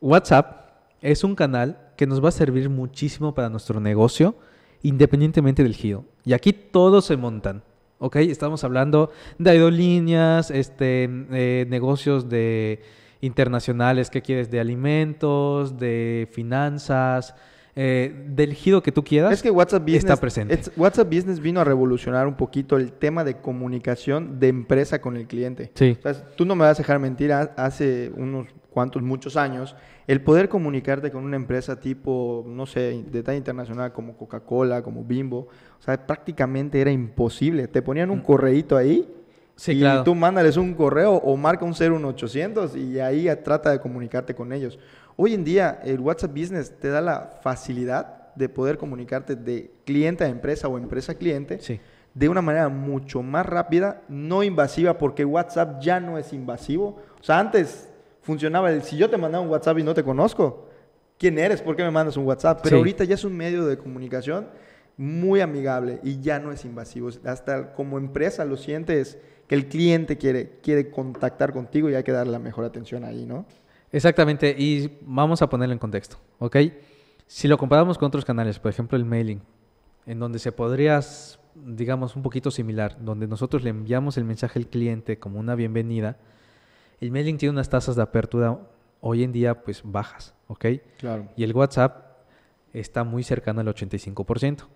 WhatsApp 0.00 0.70
es 1.00 1.22
un 1.24 1.34
canal 1.34 1.92
que 1.96 2.06
nos 2.06 2.22
va 2.24 2.30
a 2.30 2.32
servir 2.32 2.68
muchísimo 2.68 3.34
para 3.34 3.48
nuestro 3.48 3.80
negocio, 3.80 4.34
independientemente 4.82 5.62
del 5.62 5.74
giro. 5.74 6.04
Y 6.24 6.32
aquí 6.32 6.52
todos 6.52 7.04
se 7.04 7.16
montan. 7.16 7.62
¿Ok? 7.98 8.16
Estamos 8.16 8.64
hablando 8.64 9.10
de 9.38 9.50
aerolíneas, 9.50 10.50
este, 10.50 11.04
eh, 11.04 11.66
negocios 11.68 12.30
de 12.30 12.80
internacionales, 13.20 14.10
¿qué 14.10 14.22
quieres? 14.22 14.50
De 14.50 14.60
alimentos, 14.60 15.78
de 15.78 16.28
finanzas, 16.32 17.34
eh, 17.76 18.26
del 18.28 18.54
giro 18.54 18.82
que 18.82 18.92
tú 18.92 19.04
quieras. 19.04 19.32
Es 19.32 19.42
que 19.42 19.50
WhatsApp 19.50 19.82
Business, 19.82 20.04
está 20.04 20.16
presente. 20.16 20.54
es- 20.54 20.72
WhatsApp 20.76 21.06
Business 21.12 21.40
vino 21.40 21.60
a 21.60 21.64
revolucionar 21.64 22.26
un 22.26 22.34
poquito 22.34 22.76
el 22.76 22.92
tema 22.92 23.22
de 23.24 23.36
comunicación 23.36 24.40
de 24.40 24.48
empresa 24.48 25.00
con 25.00 25.16
el 25.16 25.26
cliente. 25.26 25.70
Sí. 25.74 25.96
O 25.98 26.02
sea, 26.12 26.26
tú 26.36 26.44
no 26.44 26.54
me 26.56 26.64
vas 26.64 26.78
a 26.78 26.82
dejar 26.82 26.98
mentir, 26.98 27.32
ha- 27.32 27.52
hace 27.56 28.10
unos 28.16 28.48
cuantos, 28.70 29.02
muchos 29.02 29.36
años, 29.36 29.74
el 30.06 30.20
poder 30.22 30.48
comunicarte 30.48 31.10
con 31.10 31.24
una 31.24 31.36
empresa 31.36 31.78
tipo, 31.80 32.44
no 32.48 32.66
sé, 32.66 33.04
de 33.10 33.22
talla 33.22 33.38
internacional 33.38 33.92
como 33.92 34.16
Coca-Cola, 34.16 34.82
como 34.82 35.04
Bimbo, 35.04 35.48
o 35.78 35.82
sea, 35.82 36.06
prácticamente 36.06 36.80
era 36.80 36.90
imposible. 36.90 37.68
Te 37.68 37.82
ponían 37.82 38.10
un 38.10 38.20
correíto 38.20 38.76
ahí 38.76 39.08
Mm. 39.08 39.19
Sí, 39.60 39.72
y 39.72 39.80
claro. 39.80 40.04
tú 40.04 40.14
mándales 40.14 40.56
un 40.56 40.72
correo 40.72 41.16
o 41.16 41.36
marca 41.36 41.66
un 41.66 41.74
01800 41.74 42.74
y 42.76 42.98
ahí 42.98 43.28
trata 43.44 43.70
de 43.70 43.78
comunicarte 43.78 44.34
con 44.34 44.54
ellos. 44.54 44.78
Hoy 45.16 45.34
en 45.34 45.44
día 45.44 45.80
el 45.84 46.00
WhatsApp 46.00 46.30
Business 46.30 46.70
te 46.80 46.88
da 46.88 47.02
la 47.02 47.30
facilidad 47.42 48.32
de 48.34 48.48
poder 48.48 48.78
comunicarte 48.78 49.36
de 49.36 49.70
cliente 49.84 50.24
a 50.24 50.28
empresa 50.28 50.66
o 50.66 50.78
empresa 50.78 51.12
a 51.12 51.14
cliente 51.16 51.58
Sí. 51.60 51.78
de 52.14 52.28
una 52.30 52.40
manera 52.40 52.70
mucho 52.70 53.22
más 53.22 53.44
rápida, 53.44 54.00
no 54.08 54.42
invasiva, 54.42 54.96
porque 54.96 55.26
WhatsApp 55.26 55.82
ya 55.82 56.00
no 56.00 56.16
es 56.16 56.32
invasivo. 56.32 56.96
O 57.20 57.22
sea, 57.22 57.38
antes 57.38 57.86
funcionaba 58.22 58.70
el, 58.70 58.82
si 58.82 58.96
yo 58.96 59.10
te 59.10 59.18
mandaba 59.18 59.44
un 59.44 59.50
WhatsApp 59.50 59.78
y 59.78 59.82
no 59.82 59.92
te 59.92 60.02
conozco, 60.02 60.70
¿quién 61.18 61.38
eres? 61.38 61.60
¿Por 61.60 61.76
qué 61.76 61.82
me 61.82 61.90
mandas 61.90 62.16
un 62.16 62.24
WhatsApp? 62.24 62.60
Pero 62.62 62.76
Sí. 62.76 62.78
ahorita 62.78 63.04
ya 63.04 63.14
es 63.14 63.24
un 63.24 63.36
medio 63.36 63.66
de 63.66 63.76
comunicación 63.76 64.46
muy 64.96 65.42
amigable 65.42 66.00
y 66.02 66.18
ya 66.20 66.38
no 66.38 66.50
es 66.50 66.64
invasivo. 66.64 67.10
Hasta 67.26 67.74
como 67.74 67.98
empresa 67.98 68.46
lo 68.46 68.56
sientes 68.56 69.18
que 69.50 69.56
el 69.56 69.66
cliente 69.66 70.16
quiere, 70.16 70.60
quiere 70.62 70.92
contactar 70.92 71.52
contigo 71.52 71.90
y 71.90 71.96
hay 71.96 72.04
que 72.04 72.12
darle 72.12 72.30
la 72.30 72.38
mejor 72.38 72.64
atención 72.64 73.02
ahí, 73.02 73.26
¿no? 73.26 73.46
Exactamente, 73.90 74.54
y 74.56 74.98
vamos 75.00 75.42
a 75.42 75.48
ponerlo 75.48 75.72
en 75.72 75.80
contexto, 75.80 76.18
¿ok? 76.38 76.56
Si 77.26 77.48
lo 77.48 77.58
comparamos 77.58 77.98
con 77.98 78.06
otros 78.06 78.24
canales, 78.24 78.60
por 78.60 78.70
ejemplo 78.70 78.96
el 78.96 79.04
mailing, 79.04 79.42
en 80.06 80.20
donde 80.20 80.38
se 80.38 80.52
podría, 80.52 81.00
digamos, 81.56 82.14
un 82.14 82.22
poquito 82.22 82.52
similar, 82.52 82.96
donde 83.00 83.26
nosotros 83.26 83.64
le 83.64 83.70
enviamos 83.70 84.16
el 84.18 84.24
mensaje 84.24 84.56
al 84.56 84.68
cliente 84.68 85.18
como 85.18 85.40
una 85.40 85.56
bienvenida, 85.56 86.16
el 87.00 87.10
mailing 87.10 87.36
tiene 87.36 87.50
unas 87.50 87.68
tasas 87.68 87.96
de 87.96 88.02
apertura 88.02 88.56
hoy 89.00 89.24
en 89.24 89.32
día 89.32 89.64
pues 89.64 89.82
bajas, 89.84 90.32
¿ok? 90.46 90.66
Claro. 90.98 91.26
Y 91.34 91.42
el 91.42 91.52
WhatsApp 91.56 92.20
está 92.72 93.02
muy 93.02 93.24
cercano 93.24 93.62
al 93.62 93.66
85%. 93.66 94.68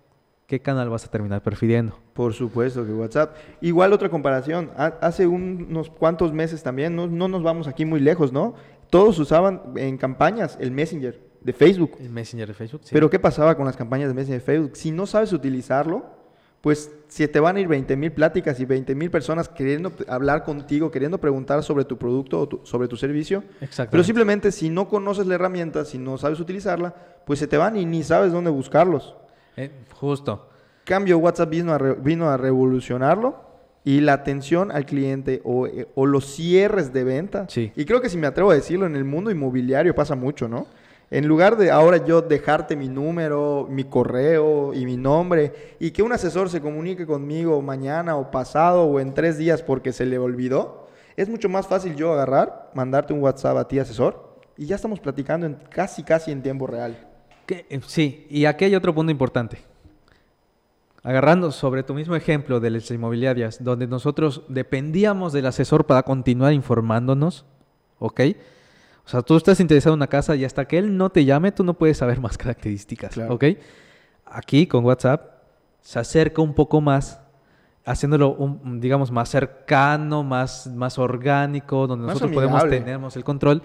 ¿Qué 0.47 0.59
canal 0.61 0.89
vas 0.89 1.05
a 1.05 1.09
terminar 1.09 1.41
prefiriendo? 1.41 1.97
Por 2.13 2.33
supuesto 2.33 2.85
que 2.85 2.91
WhatsApp. 2.93 3.35
Igual 3.61 3.93
otra 3.93 4.09
comparación. 4.09 4.69
Ha- 4.77 4.93
Hace 5.01 5.25
unos 5.25 5.89
cuantos 5.89 6.33
meses 6.33 6.61
también, 6.61 6.95
no, 6.95 7.07
no 7.07 7.27
nos 7.27 7.41
vamos 7.41 7.67
aquí 7.67 7.83
muy 7.83 7.99
lejos, 7.99 8.31
¿no? 8.31 8.53
Todos 8.91 9.17
usaban 9.17 9.61
en 9.75 9.97
campañas 9.97 10.55
el 10.61 10.69
Messenger 10.71 11.19
de 11.41 11.53
Facebook. 11.53 11.97
El 11.99 12.11
Messenger 12.11 12.47
de 12.47 12.53
Facebook. 12.53 12.81
sí. 12.83 12.91
Pero 12.93 13.09
¿qué 13.09 13.17
pasaba 13.17 13.55
con 13.55 13.65
las 13.65 13.75
campañas 13.75 14.07
de 14.07 14.13
Messenger 14.13 14.39
de 14.39 14.45
Facebook? 14.45 14.71
Si 14.75 14.91
no 14.91 15.07
sabes 15.07 15.33
utilizarlo, 15.33 16.05
pues 16.61 16.91
se 17.07 17.27
te 17.27 17.39
van 17.39 17.57
a 17.57 17.59
ir 17.59 17.67
20 17.67 17.95
mil 17.95 18.11
pláticas 18.11 18.59
y 18.59 18.65
20 18.65 18.93
mil 18.95 19.09
personas 19.09 19.49
queriendo 19.49 19.91
hablar 20.07 20.43
contigo, 20.43 20.91
queriendo 20.91 21.19
preguntar 21.19 21.63
sobre 21.63 21.85
tu 21.85 21.97
producto 21.97 22.39
o 22.41 22.47
tu- 22.47 22.61
sobre 22.63 22.87
tu 22.87 22.97
servicio. 22.97 23.41
Pero 23.41 23.65
Exactamente. 23.65 24.05
simplemente 24.05 24.51
si 24.51 24.69
no 24.69 24.87
conoces 24.89 25.25
la 25.25 25.35
herramienta, 25.35 25.85
si 25.85 25.97
no 25.97 26.17
sabes 26.19 26.39
utilizarla, 26.39 26.93
pues 27.25 27.39
se 27.39 27.47
te 27.47 27.57
van 27.57 27.77
y 27.77 27.85
ni 27.85 28.03
sabes 28.03 28.31
dónde 28.31 28.51
buscarlos. 28.51 29.15
Eh, 29.57 29.71
justo. 29.93 30.49
Cambio 30.83 31.17
WhatsApp 31.17 31.49
vino 31.49 31.73
a, 31.73 31.77
re- 31.77 31.95
vino 31.95 32.29
a 32.29 32.37
revolucionarlo 32.37 33.43
y 33.83 34.01
la 34.01 34.13
atención 34.13 34.71
al 34.71 34.85
cliente 34.85 35.41
o, 35.43 35.67
eh, 35.67 35.87
o 35.95 36.05
los 36.05 36.25
cierres 36.25 36.91
de 36.93 37.03
venta. 37.03 37.45
Sí. 37.49 37.71
Y 37.75 37.85
creo 37.85 38.01
que 38.01 38.09
si 38.09 38.17
me 38.17 38.27
atrevo 38.27 38.51
a 38.51 38.55
decirlo, 38.55 38.85
en 38.85 38.95
el 38.95 39.03
mundo 39.05 39.31
inmobiliario 39.31 39.93
pasa 39.95 40.15
mucho, 40.15 40.47
¿no? 40.47 40.67
En 41.11 41.27
lugar 41.27 41.55
de 41.55 41.69
ahora 41.69 42.03
yo 42.03 42.21
dejarte 42.21 42.75
mi 42.75 42.87
número, 42.89 43.67
mi 43.69 43.83
correo 43.83 44.73
y 44.73 44.85
mi 44.85 44.97
nombre 44.97 45.75
y 45.79 45.91
que 45.91 46.01
un 46.01 46.11
asesor 46.11 46.49
se 46.49 46.61
comunique 46.61 47.05
conmigo 47.05 47.61
mañana 47.61 48.15
o 48.15 48.31
pasado 48.31 48.85
o 48.85 48.99
en 48.99 49.13
tres 49.13 49.37
días 49.37 49.61
porque 49.61 49.93
se 49.93 50.05
le 50.07 50.17
olvidó, 50.17 50.87
Es 51.15 51.29
mucho 51.29 51.47
más 51.47 51.67
fácil 51.67 51.95
yo 51.95 52.11
agarrar, 52.11 52.71
mandarte 52.73 53.13
un 53.13 53.21
WhatsApp 53.21 53.55
a 53.57 53.67
ti, 53.67 53.79
asesor, 53.79 54.35
y 54.57 54.65
ya 54.65 54.75
estamos 54.75 54.99
platicando 54.99 55.45
en 55.45 55.55
casi, 55.69 56.03
casi 56.03 56.31
en 56.31 56.41
tiempo 56.41 56.67
real. 56.67 56.97
Que- 57.45 57.65
eh, 57.69 57.79
Sí, 57.85 58.25
y 58.29 58.45
aquí 58.45 58.65
hay 58.65 58.75
otro 58.75 58.93
punto 58.93 59.11
importante. 59.11 59.59
Agarrando 61.03 61.51
sobre 61.51 61.83
tu 61.83 61.93
mismo 61.93 62.15
ejemplo 62.15 62.59
de 62.59 62.71
las 62.71 62.89
inmobiliarias, 62.89 63.63
donde 63.63 63.85
nosotros 63.85 64.41
dependíamos 64.47 65.33
del 65.33 65.45
asesor 65.45 65.85
para 65.85 66.01
continuar 66.01 66.51
informándonos, 66.53 67.45
¿ok? 67.99 68.21
O 69.05 69.07
sea, 69.09 69.21
tú 69.21 69.37
estás 69.37 69.59
interesado 69.59 69.93
en 69.93 69.99
una 69.99 70.07
casa 70.07 70.35
y 70.35 70.43
hasta 70.45 70.65
que 70.65 70.79
él 70.79 70.97
no 70.97 71.11
te 71.11 71.23
llame, 71.23 71.51
tú 71.51 71.63
no 71.63 71.75
puedes 71.75 71.97
saber 71.97 72.19
más 72.19 72.37
características, 72.39 73.13
Claro. 73.13 73.35
¿ok? 73.35 73.43
Aquí 74.25 74.65
con 74.65 74.83
WhatsApp 74.83 75.43
se 75.81 75.99
acerca 75.99 76.41
un 76.41 76.55
poco 76.55 76.81
más, 76.81 77.19
haciéndolo, 77.85 78.33
un- 78.33 78.79
digamos, 78.81 79.11
más 79.11 79.29
cercano, 79.29 80.23
más, 80.23 80.65
más 80.73 80.97
orgánico, 80.97 81.85
donde 81.85 82.07
Más 82.07 82.15
nosotros 82.15 82.33
podemos 82.33 82.61
amigable. 82.63 82.83
tenemos 82.83 83.15
el 83.15 83.23
control. 83.23 83.61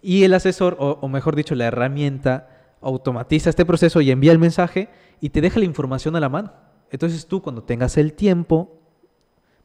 Y 0.00 0.22
el 0.22 0.32
asesor, 0.34 0.76
o, 0.78 0.98
o 1.00 1.08
mejor 1.08 1.34
dicho, 1.34 1.56
la 1.56 1.64
herramienta, 1.64 2.53
automatiza 2.84 3.50
este 3.50 3.64
proceso 3.64 4.00
y 4.00 4.10
envía 4.10 4.32
el 4.32 4.38
mensaje 4.38 4.88
y 5.20 5.30
te 5.30 5.40
deja 5.40 5.58
la 5.58 5.64
información 5.64 6.14
a 6.16 6.20
la 6.20 6.28
mano. 6.28 6.52
Entonces 6.90 7.26
tú, 7.26 7.42
cuando 7.42 7.62
tengas 7.62 7.96
el 7.96 8.12
tiempo, 8.12 8.78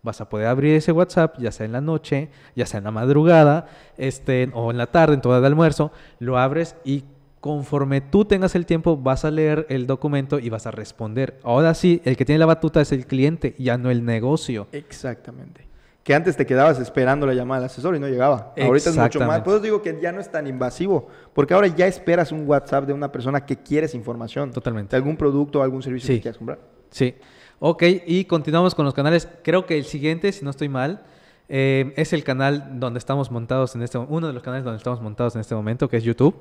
vas 0.01 0.22
a 0.22 0.30
poder 0.30 0.47
abrir 0.47 0.76
ese 0.76 0.91
WhatsApp, 0.91 1.38
ya 1.39 1.51
sea 1.51 1.65
en 1.65 1.74
la 1.74 1.82
noche, 1.82 2.30
ya 2.55 2.65
sea 2.65 2.80
en 2.80 2.86
la 2.86 2.91
madrugada, 2.91 3.67
este, 3.97 4.49
o 4.53 4.72
en 4.72 4.78
la 4.78 4.88
tarde, 4.88 5.15
en 5.15 5.22
hora 5.24 5.41
de 5.41 5.47
almuerzo, 5.47 5.91
lo 6.20 6.38
abres 6.38 6.76
y 6.84 7.03
conforme 7.39 8.01
tú 8.01 8.26
tengas 8.26 8.55
el 8.55 8.65
tiempo, 8.65 8.97
vas 8.97 9.26
a 9.26 9.32
leer 9.32 9.65
el 9.70 9.88
documento 9.88 10.39
y 10.39 10.49
vas 10.49 10.67
a 10.67 10.72
responder. 10.72 11.39
Ahora 11.43 11.74
sí, 11.74 12.01
el 12.05 12.17
que 12.17 12.26
tiene 12.26 12.39
la 12.39 12.45
batuta 12.45 12.82
es 12.82 12.91
el 12.91 13.05
cliente, 13.05 13.55
ya 13.57 13.78
no 13.78 13.91
el 13.91 14.03
negocio. 14.03 14.67
Exactamente. 14.72 15.68
Que 16.04 16.16
antes 16.16 16.36
te 16.38 16.45
quedabas 16.45 16.80
esperando 16.80 17.28
la 17.28 17.34
llamada 17.34 17.62
del 17.62 17.66
asesor 17.70 17.95
y 17.95 18.00
no 18.00 18.08
llegaba. 18.08 18.54
Ahorita 18.60 18.89
es 18.89 18.97
mucho 18.97 19.20
más. 19.20 19.41
Por 19.41 19.54
eso 19.56 19.62
digo 19.64 19.82
que 19.82 20.00
ya 20.02 20.12
no 20.12 20.20
es 20.20 20.32
tan 20.32 20.47
invasivo. 20.47 21.08
Porque 21.34 21.54
ahora 21.54 21.68
ya 21.68 21.86
esperas 21.88 22.32
un 22.32 22.47
WhatsApp 22.47 22.86
de 22.86 22.93
una 22.93 23.12
persona 23.12 23.45
que 23.45 23.58
quieres 23.58 23.93
información. 23.93 24.52
Totalmente. 24.52 24.91
De 24.91 24.97
algún 24.97 25.18
producto 25.18 25.60
o 25.60 25.64
algún 25.64 25.84
servicio 25.84 26.08
Sí. 26.08 26.16
que 26.16 26.22
quieras 26.22 26.38
comprar. 26.38 26.60
Sí. 26.89 27.16
Ok, 27.60 27.84
y 28.08 28.26
continuamos 28.26 28.74
con 28.74 28.86
los 28.86 28.93
canales. 28.93 29.28
Creo 29.43 29.66
que 29.66 29.78
el 29.78 29.84
siguiente, 29.84 30.32
si 30.32 30.45
no 30.45 30.50
estoy 30.52 30.70
mal, 30.70 31.04
eh, 31.50 31.93
es 31.97 32.14
el 32.14 32.24
canal 32.24 32.80
donde 32.80 32.97
estamos 33.00 33.30
montados 33.30 33.76
en 33.76 33.82
este 33.82 33.97
uno 33.97 34.28
de 34.28 34.34
los 34.34 34.41
canales 34.41 34.64
donde 34.64 34.78
estamos 34.78 35.02
montados 35.02 35.36
en 35.36 35.41
este 35.41 35.54
momento, 35.56 35.89
que 35.89 35.97
es 35.97 36.04
YouTube. 36.04 36.36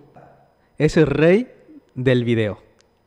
Es 0.78 0.96
el 0.96 1.06
rey 1.08 1.52
del 1.96 2.24
video. 2.24 2.58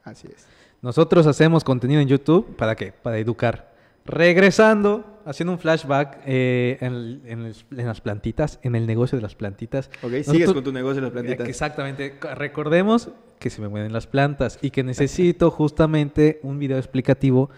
Así 0.03 0.27
es. 0.27 0.45
Nosotros 0.81 1.25
hacemos 1.27 1.63
contenido 1.63 2.01
en 2.01 2.07
YouTube, 2.09 2.55
¿para 2.57 2.75
qué? 2.75 2.91
Para 2.91 3.17
educar. 3.17 3.70
Regresando, 4.05 5.21
haciendo 5.25 5.53
un 5.53 5.59
flashback 5.59 6.19
eh, 6.25 6.77
en, 6.81 7.21
en 7.25 7.45
el- 7.45 7.55
en 7.79 7.85
las 7.87 8.01
plantitas, 8.01 8.59
en 8.63 8.75
el 8.75 8.87
negocio 8.87 9.15
de 9.17 9.21
las 9.21 9.35
plantitas. 9.35 9.89
Ok, 10.01 10.11
sigues 10.23 10.51
con 10.53 10.63
tu 10.63 10.71
negocio 10.71 10.95
de 10.95 11.01
las 11.01 11.11
plantitas. 11.11 11.47
Exactamente. 11.47 12.17
Recordemos 12.35 13.09
que 13.39 13.49
se 13.49 13.61
me 13.61 13.67
mueren 13.69 13.93
las 13.93 14.07
plantas 14.07 14.59
y 14.61 14.71
que 14.71 14.83
necesito 14.83 15.49
justamente 15.51 16.39
un 16.43 16.59
video 16.59 16.77
explicativo 16.77 17.49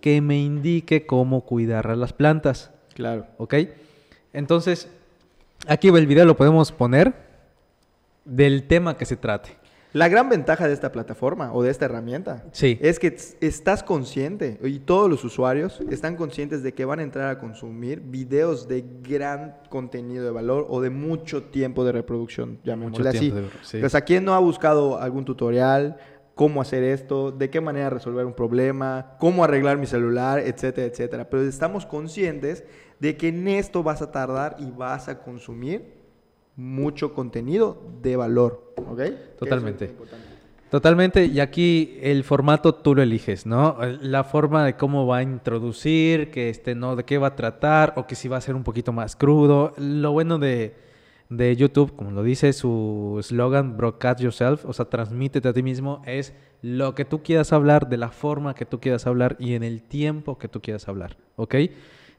que 0.00 0.20
me 0.20 0.38
indique 0.40 1.04
cómo 1.06 1.42
cuidar 1.44 1.88
a 1.88 1.96
las 1.96 2.12
plantas. 2.12 2.70
Claro. 2.94 3.26
¿Ok? 3.36 3.54
Entonces, 4.32 4.88
aquí 5.66 5.88
el 5.88 6.06
video 6.06 6.24
lo 6.24 6.36
podemos 6.36 6.70
poner 6.72 7.12
del 8.24 8.64
tema 8.68 8.96
que 8.96 9.04
se 9.04 9.16
trate. 9.16 9.57
La 9.94 10.08
gran 10.08 10.28
ventaja 10.28 10.66
de 10.68 10.74
esta 10.74 10.92
plataforma 10.92 11.52
o 11.54 11.62
de 11.62 11.70
esta 11.70 11.86
herramienta 11.86 12.44
Sí. 12.52 12.78
es 12.82 12.98
que 12.98 13.16
estás 13.40 13.82
consciente 13.82 14.58
y 14.62 14.80
todos 14.80 15.08
los 15.08 15.24
usuarios 15.24 15.80
están 15.90 16.14
conscientes 16.16 16.62
de 16.62 16.74
que 16.74 16.84
van 16.84 16.98
a 16.98 17.02
entrar 17.02 17.30
a 17.30 17.38
consumir 17.38 18.00
videos 18.00 18.68
de 18.68 18.84
gran 19.02 19.56
contenido 19.70 20.24
de 20.24 20.30
valor 20.30 20.66
o 20.68 20.82
de 20.82 20.90
mucho 20.90 21.44
tiempo 21.44 21.84
de 21.84 21.92
reproducción, 21.92 22.58
llamémosle 22.64 23.08
así. 23.08 23.30
de- 23.30 23.48
sí. 23.62 23.78
Pues 23.80 23.94
a 23.94 24.02
quién 24.02 24.24
no 24.26 24.34
ha 24.34 24.38
buscado 24.40 25.00
algún 25.00 25.24
tutorial, 25.24 25.96
cómo 26.34 26.60
hacer 26.60 26.84
esto, 26.84 27.32
de 27.32 27.48
qué 27.50 27.60
manera 27.62 27.88
resolver 27.90 28.26
un 28.26 28.34
problema, 28.34 29.16
cómo 29.18 29.42
arreglar 29.42 29.78
mi 29.78 29.86
celular, 29.86 30.38
etcétera, 30.38 30.86
etcétera. 30.86 31.30
Pero 31.30 31.42
estamos 31.44 31.86
conscientes 31.86 32.62
de 33.00 33.16
que 33.16 33.28
en 33.28 33.48
esto 33.48 33.82
vas 33.82 34.02
a 34.02 34.12
tardar 34.12 34.54
y 34.58 34.70
vas 34.70 35.08
a 35.08 35.18
consumir 35.20 35.97
mucho 36.58 37.14
contenido 37.14 37.80
de 38.02 38.16
valor, 38.16 38.74
¿ok? 38.90 38.98
Es 38.98 39.36
Totalmente. 39.38 39.94
Totalmente, 40.70 41.24
y 41.24 41.40
aquí 41.40 41.98
el 42.02 42.24
formato 42.24 42.74
tú 42.74 42.94
lo 42.94 43.00
eliges, 43.00 43.46
¿no? 43.46 43.78
La 44.02 44.24
forma 44.24 44.66
de 44.66 44.76
cómo 44.76 45.06
va 45.06 45.18
a 45.18 45.22
introducir, 45.22 46.30
que 46.30 46.50
este, 46.50 46.74
no, 46.74 46.94
de 46.94 47.04
qué 47.04 47.16
va 47.16 47.28
a 47.28 47.36
tratar, 47.36 47.94
o 47.96 48.06
que 48.06 48.14
si 48.14 48.28
va 48.28 48.36
a 48.36 48.40
ser 48.42 48.54
un 48.54 48.64
poquito 48.64 48.92
más 48.92 49.16
crudo. 49.16 49.72
Lo 49.78 50.12
bueno 50.12 50.38
de, 50.38 50.74
de 51.30 51.56
YouTube, 51.56 51.94
como 51.96 52.10
lo 52.10 52.22
dice 52.22 52.52
su 52.52 53.18
slogan, 53.22 53.76
broadcast 53.76 54.20
yourself, 54.20 54.66
o 54.66 54.72
sea, 54.74 54.86
transmítete 54.86 55.48
a 55.48 55.52
ti 55.54 55.62
mismo, 55.62 56.02
es 56.04 56.34
lo 56.60 56.94
que 56.94 57.04
tú 57.04 57.22
quieras 57.22 57.52
hablar, 57.52 57.88
de 57.88 57.96
la 57.96 58.10
forma 58.10 58.54
que 58.54 58.66
tú 58.66 58.80
quieras 58.80 59.06
hablar 59.06 59.36
y 59.38 59.54
en 59.54 59.62
el 59.62 59.80
tiempo 59.82 60.38
que 60.38 60.48
tú 60.48 60.60
quieras 60.60 60.86
hablar, 60.88 61.16
¿ok? 61.36 61.54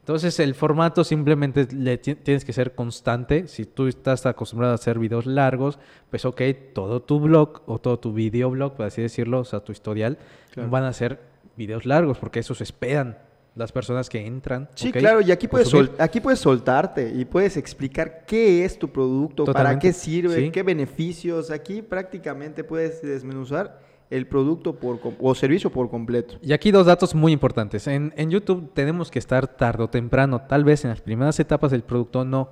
Entonces 0.10 0.40
el 0.40 0.56
formato 0.56 1.04
simplemente 1.04 1.68
le 1.72 2.00
ti- 2.00 2.16
tienes 2.16 2.44
que 2.44 2.52
ser 2.52 2.74
constante. 2.74 3.48
Si 3.48 3.66
tú 3.66 3.86
estás 3.86 4.26
acostumbrado 4.26 4.72
a 4.72 4.74
hacer 4.74 4.98
videos 4.98 5.28
largos, 5.28 5.78
pues 6.10 6.26
ok, 6.26 6.42
todo 6.74 7.04
tu 7.04 7.20
blog 7.20 7.62
o 7.68 7.78
todo 7.78 8.00
tu 8.00 8.12
videoblog, 8.12 8.74
por 8.76 8.88
así 8.88 9.04
decirlo, 9.04 9.42
o 9.42 9.46
sea, 9.46 9.60
tu 9.60 9.72
historial, 9.72 10.18
Claro. 10.50 10.72
van 10.72 10.86
a 10.86 10.94
ser 10.94 11.20
videos 11.56 11.86
largos 11.86 12.18
porque 12.18 12.40
eso 12.40 12.56
se 12.56 12.64
esperan 12.64 13.20
las 13.54 13.72
personas 13.72 14.10
que 14.10 14.26
entran. 14.26 14.68
Sí, 14.74 14.92
claro, 14.92 15.22
y 15.22 15.32
aquí 15.32 15.48
puedes, 15.48 15.68
sol- 15.68 15.92
aquí 16.00 16.20
puedes 16.22 16.40
soltarte 16.40 17.12
y 17.16 17.26
puedes 17.26 17.56
explicar 17.56 18.24
qué 18.26 18.66
es 18.66 18.80
tu 18.80 18.90
producto, 18.92 19.46
para 19.46 19.78
qué 19.78 19.94
sirve, 19.94 20.36
sí. 20.38 20.50
qué 20.50 20.64
beneficios. 20.64 21.52
Aquí 21.52 21.84
prácticamente 21.84 22.64
puedes 22.64 23.04
desmenuzar 23.04 23.80
el 24.10 24.28
producto 24.28 24.76
por 24.76 25.00
o 25.20 25.36
servicio 25.36 25.72
por 25.72 25.90
completo. 25.90 26.36
Y 26.42 26.54
aquí 26.54 26.72
dos 26.72 26.86
datos 26.86 27.14
muy 27.14 27.32
importantes. 27.32 27.88
En, 27.88 28.14
en 28.18 28.32
YouTube 28.32 28.72
tenemos 28.74 29.12
que 29.12 29.20
estar 29.20 29.48
tarde 29.48 29.84
o 29.84 29.90
temprano. 29.90 30.42
Tal 30.48 30.64
vez 30.64 30.84
en 30.84 30.90
las 30.90 31.02
primeras 31.02 31.40
etapas 31.40 31.72
del 31.72 31.84
producto 31.84 32.26
no. 32.26 32.50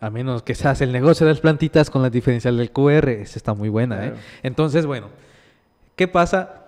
A 0.00 0.10
menos 0.10 0.42
que 0.42 0.54
seas 0.54 0.80
el 0.80 0.92
negocio 0.92 1.26
de 1.26 1.32
las 1.32 1.40
plantitas 1.40 1.90
con 1.90 2.02
la 2.02 2.10
diferencial 2.10 2.56
del 2.56 2.70
QR. 2.70 3.08
Esa 3.08 3.38
está 3.38 3.54
muy 3.54 3.68
buena, 3.68 4.06
¿eh? 4.06 4.14
Entonces, 4.42 4.86
bueno. 4.86 5.08
¿Qué 5.96 6.06
pasa? 6.06 6.66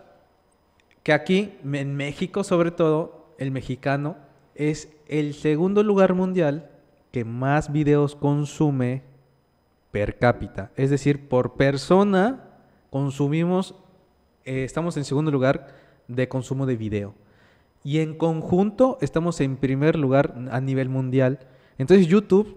Que 1.04 1.12
aquí, 1.12 1.54
en 1.72 1.96
México 1.96 2.42
sobre 2.42 2.72
todo, 2.72 3.34
el 3.38 3.52
mexicano 3.52 4.16
es 4.56 4.88
el 5.06 5.34
segundo 5.34 5.84
lugar 5.84 6.14
mundial 6.14 6.68
que 7.12 7.24
más 7.24 7.72
videos 7.72 8.16
consume 8.16 9.02
per 9.90 10.18
cápita. 10.18 10.70
Es 10.76 10.90
decir, 10.90 11.28
por 11.28 11.54
persona 11.54 12.44
consumimos, 12.90 13.74
eh, 14.44 14.64
estamos 14.64 14.96
en 14.96 15.04
segundo 15.04 15.30
lugar 15.30 15.68
de 16.08 16.28
consumo 16.28 16.66
de 16.66 16.76
video. 16.76 17.14
Y 17.82 17.98
en 18.00 18.14
conjunto 18.14 18.98
estamos 19.00 19.40
en 19.40 19.56
primer 19.56 19.96
lugar 19.96 20.34
a 20.50 20.60
nivel 20.60 20.88
mundial. 20.88 21.38
Entonces 21.78 22.06
YouTube 22.06 22.56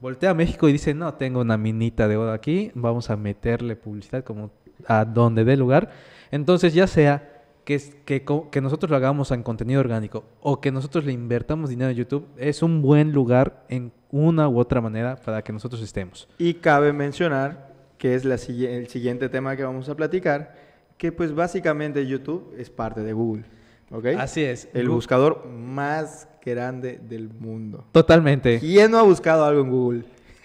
voltea 0.00 0.30
a 0.30 0.34
México 0.34 0.68
y 0.68 0.72
dice, 0.72 0.94
no, 0.94 1.14
tengo 1.14 1.40
una 1.40 1.56
minita 1.56 2.08
de 2.08 2.16
oro 2.16 2.32
aquí, 2.32 2.72
vamos 2.74 3.10
a 3.10 3.16
meterle 3.16 3.76
publicidad 3.76 4.24
como 4.24 4.50
a 4.86 5.04
donde 5.04 5.44
dé 5.44 5.56
lugar. 5.56 5.90
Entonces 6.30 6.74
ya 6.74 6.86
sea 6.86 7.44
que, 7.64 7.78
que, 8.04 8.24
que 8.50 8.60
nosotros 8.60 8.90
lo 8.90 8.96
hagamos 8.96 9.30
en 9.30 9.42
contenido 9.42 9.80
orgánico 9.80 10.24
o 10.40 10.60
que 10.60 10.72
nosotros 10.72 11.04
le 11.04 11.12
invertamos 11.12 11.70
dinero 11.70 11.90
a 11.90 11.92
YouTube, 11.92 12.26
es 12.36 12.62
un 12.62 12.82
buen 12.82 13.12
lugar 13.12 13.64
en 13.68 13.92
una 14.10 14.48
u 14.48 14.58
otra 14.58 14.80
manera 14.80 15.16
para 15.16 15.42
que 15.42 15.52
nosotros 15.52 15.80
estemos. 15.82 16.28
Y 16.38 16.54
cabe 16.54 16.92
mencionar 16.92 17.70
que 17.98 18.14
es 18.14 18.24
el 18.24 18.88
siguiente 18.88 19.28
tema 19.28 19.54
que 19.56 19.62
vamos 19.62 19.88
a 19.90 19.94
platicar, 19.94 20.54
que 21.00 21.12
pues 21.12 21.34
básicamente 21.34 22.06
YouTube 22.06 22.54
es 22.58 22.68
parte 22.68 23.00
de 23.00 23.14
Google. 23.14 23.44
¿ok? 23.90 24.04
Así 24.18 24.44
es. 24.44 24.68
El 24.74 24.90
buscador 24.90 25.46
más 25.46 26.28
grande 26.44 27.00
del 27.02 27.30
mundo. 27.30 27.86
Totalmente. 27.90 28.60
¿Quién 28.60 28.90
no 28.90 28.98
ha 28.98 29.02
buscado 29.02 29.46
algo 29.46 29.62
en 29.62 29.70
Google? 29.70 30.04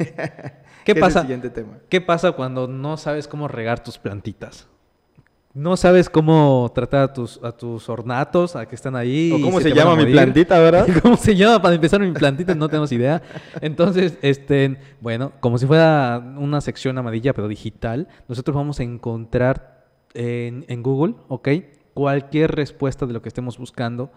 ¿Qué 0.86 0.94
Es 0.94 0.98
pasa? 0.98 1.20
el 1.20 1.26
siguiente 1.26 1.50
tema. 1.50 1.80
¿Qué 1.90 2.00
pasa 2.00 2.32
cuando 2.32 2.70
no 2.70 2.96
sabes 2.96 3.28
cómo 3.28 3.50
regar 3.50 3.84
tus 3.84 3.98
plantitas? 3.98 4.70
No 5.54 5.76
sabes 5.76 6.10
cómo 6.10 6.72
tratar 6.74 7.02
a 7.02 7.14
tus, 7.14 7.38
a 7.44 7.52
tus 7.52 7.90
ornatos, 7.90 8.56
a 8.56 8.66
que 8.66 8.76
están 8.76 8.96
ahí. 8.96 9.34
¿O 9.34 9.42
cómo 9.42 9.60
se, 9.60 9.74
a 9.74 9.76
llama 9.76 9.98
mi 9.98 10.06
plantita, 10.06 10.58
verdad? 10.60 10.88
¿Cómo 11.02 11.18
se 11.18 11.36
llama 11.36 11.62
para 11.62 11.76
empezar 11.76 12.00
mi 12.00 12.14
plantita? 12.14 12.56
No 12.56 12.70
tenemos 12.70 12.94
idea. 12.94 13.22
Entonces, 13.60 14.18
este, 14.22 14.78
bueno, 15.02 15.34
como 15.42 15.58
si 15.58 15.66
fuera 15.66 16.24
una 16.38 16.62
sección 16.62 16.98
amarilla, 16.98 17.34
pero 17.34 17.50
digital, 17.50 18.08
nosotros 18.30 18.56
vamos 18.56 18.80
a 18.80 18.84
encontrar 18.84 19.75
en, 20.16 20.66
en 20.68 20.82
Google, 20.82 21.16
¿ok? 21.28 21.50
Cualquier 21.94 22.56
respuesta 22.56 23.06
de 23.06 23.14
lo 23.14 23.22
que 23.22 23.30
estemos 23.30 23.58
buscando, 23.58 24.12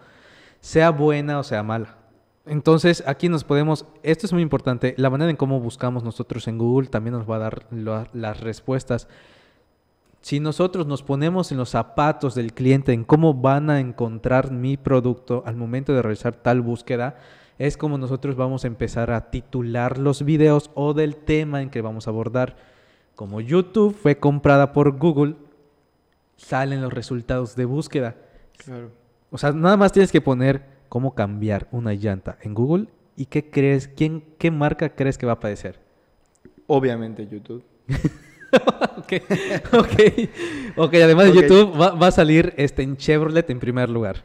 sea 0.59 0.89
buena 0.89 1.39
o 1.39 1.43
sea 1.43 1.63
mala. 1.63 1.97
Entonces, 2.45 3.03
aquí 3.05 3.29
nos 3.29 3.43
podemos, 3.43 3.85
esto 4.01 4.25
es 4.25 4.33
muy 4.33 4.41
importante, 4.41 4.95
la 4.97 5.09
manera 5.11 5.29
en 5.29 5.37
cómo 5.37 5.59
buscamos 5.59 6.03
nosotros 6.03 6.47
en 6.47 6.57
Google 6.57 6.87
también 6.87 7.13
nos 7.13 7.29
va 7.29 7.35
a 7.35 7.39
dar 7.39 7.67
lo- 7.69 8.07
las 8.13 8.39
respuestas. 8.39 9.07
Si 10.21 10.39
nosotros 10.39 10.87
nos 10.87 11.03
ponemos 11.03 11.51
en 11.51 11.57
los 11.57 11.69
zapatos 11.69 12.35
del 12.35 12.53
cliente, 12.53 12.91
en 12.91 13.03
cómo 13.05 13.33
van 13.35 13.69
a 13.69 13.79
encontrar 13.79 14.51
mi 14.51 14.75
producto 14.77 15.43
al 15.45 15.55
momento 15.55 15.93
de 15.93 16.01
realizar 16.01 16.35
tal 16.35 16.61
búsqueda, 16.61 17.17
es 17.57 17.77
como 17.77 17.97
nosotros 17.97 18.35
vamos 18.35 18.63
a 18.63 18.67
empezar 18.67 19.11
a 19.11 19.31
titular 19.31 19.97
los 19.97 20.23
videos 20.23 20.71
o 20.75 20.93
del 20.93 21.15
tema 21.15 21.61
en 21.61 21.69
que 21.69 21.81
vamos 21.81 22.07
a 22.07 22.09
abordar. 22.09 22.57
Como 23.15 23.41
YouTube 23.41 23.95
fue 23.95 24.17
comprada 24.17 24.73
por 24.73 24.97
Google, 24.97 25.35
salen 26.39 26.81
los 26.81 26.93
resultados 26.93 27.55
de 27.55 27.65
búsqueda. 27.65 28.15
Claro. 28.57 28.91
O 29.29 29.37
sea, 29.37 29.51
nada 29.51 29.77
más 29.77 29.91
tienes 29.91 30.11
que 30.11 30.21
poner 30.21 30.63
cómo 30.87 31.13
cambiar 31.13 31.67
una 31.71 31.93
llanta 31.93 32.37
en 32.41 32.53
Google 32.53 32.87
y 33.15 33.25
qué 33.25 33.49
crees, 33.51 33.87
quién, 33.87 34.23
qué 34.37 34.49
marca 34.49 34.89
crees 34.89 35.17
que 35.17 35.25
va 35.25 35.33
a 35.33 35.35
aparecer. 35.35 35.79
Obviamente 36.67 37.27
YouTube. 37.27 37.63
ok, 38.97 39.13
ok. 39.73 39.93
Ok, 40.77 40.93
además 40.95 41.25
de. 41.25 41.33
YouTube 41.41 41.79
va, 41.79 41.91
va 41.91 42.07
a 42.07 42.11
salir 42.11 42.53
este 42.57 42.81
en 42.83 42.97
Chevrolet 42.97 43.49
en 43.49 43.59
primer 43.59 43.89
lugar. 43.89 44.23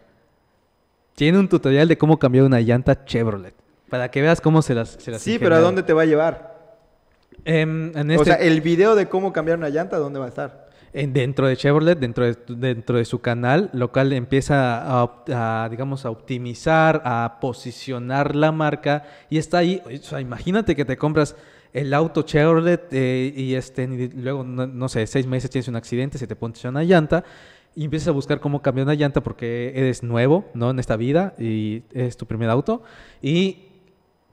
Tiene 1.15 1.39
un 1.39 1.49
tutorial 1.49 1.89
de 1.89 1.99
cómo 1.99 2.19
cambiar 2.19 2.45
una 2.45 2.61
llanta 2.61 3.05
Chevrolet. 3.05 3.55
Para 3.89 4.11
que 4.11 4.21
veas 4.23 4.41
cómo 4.41 4.63
se 4.63 4.75
las, 4.75 4.91
se 4.91 5.11
las 5.11 5.23
Sí, 5.23 5.39
pero 5.39 5.55
¿a 5.55 5.61
dónde 5.61 5.83
te 5.83 5.93
va 5.93 6.03
a 6.03 6.07
llevar? 6.07 6.55
Em, 7.45 7.97
en 7.97 8.11
O 8.11 8.15
este- 8.15 8.25
sea, 8.27 8.35
el 8.37 8.61
video 8.61 8.95
de 8.95 9.09
cómo 9.09 9.33
cambiar 9.33 9.59
una 9.59 9.69
llanta, 9.69 9.99
¿dónde 9.99 10.19
va 10.19 10.27
a 10.27 10.29
estar? 10.29 10.64
En- 10.95 11.13
dentro 11.13 11.47
de 11.47 11.57
Chevrolet, 11.57 11.99
dentro 11.99 12.25
de, 12.25 12.37
dentro 12.49 12.97
de 12.97 13.05
su 13.05 13.21
canal 13.21 13.69
local, 13.73 14.13
empieza 14.13 14.79
a, 15.03 15.25
a, 15.65 15.69
digamos, 15.69 16.07
a 16.07 16.11
optimizar, 16.11 17.03
a 17.05 17.39
posicionar 17.41 18.35
la 18.35 18.53
marca 18.53 19.05
y 19.29 19.39
está 19.39 19.59
ahí. 19.59 19.83
O 19.85 20.03
sea, 20.03 20.21
imagínate 20.21 20.75
que 20.75 20.85
te 20.85 20.97
compras 20.97 21.37
el 21.73 21.93
auto 21.93 22.23
Chevrolet 22.23 22.87
eh, 22.93 23.35
y 23.37 23.55
este, 23.55 23.87
luego, 24.15 24.45
no, 24.45 24.89
sé, 24.89 25.07
seis 25.07 25.27
meses 25.27 25.51
tienes 25.51 25.69
un 25.69 25.77
accidente, 25.77 26.19
se 26.19 26.27
te 26.27 26.37
pone 26.37 26.55
una 26.65 26.85
llanta 26.85 27.25
y 27.75 27.85
empiezas 27.85 28.09
a 28.09 28.13
buscar 28.13 28.39
cómo 28.39 28.63
cambiar 28.63 28.87
una 28.87 28.95
llanta 28.95 29.21
porque 29.23 29.73
eres 29.75 30.05
nuevo, 30.05 30.45
¿no? 30.55 30.71
En 30.71 30.79
esta 30.79 30.97
vida 30.97 31.35
y 31.37 31.83
es 31.93 32.17
tu 32.17 32.27
primer 32.27 32.49
auto 32.49 32.85
y 33.21 33.74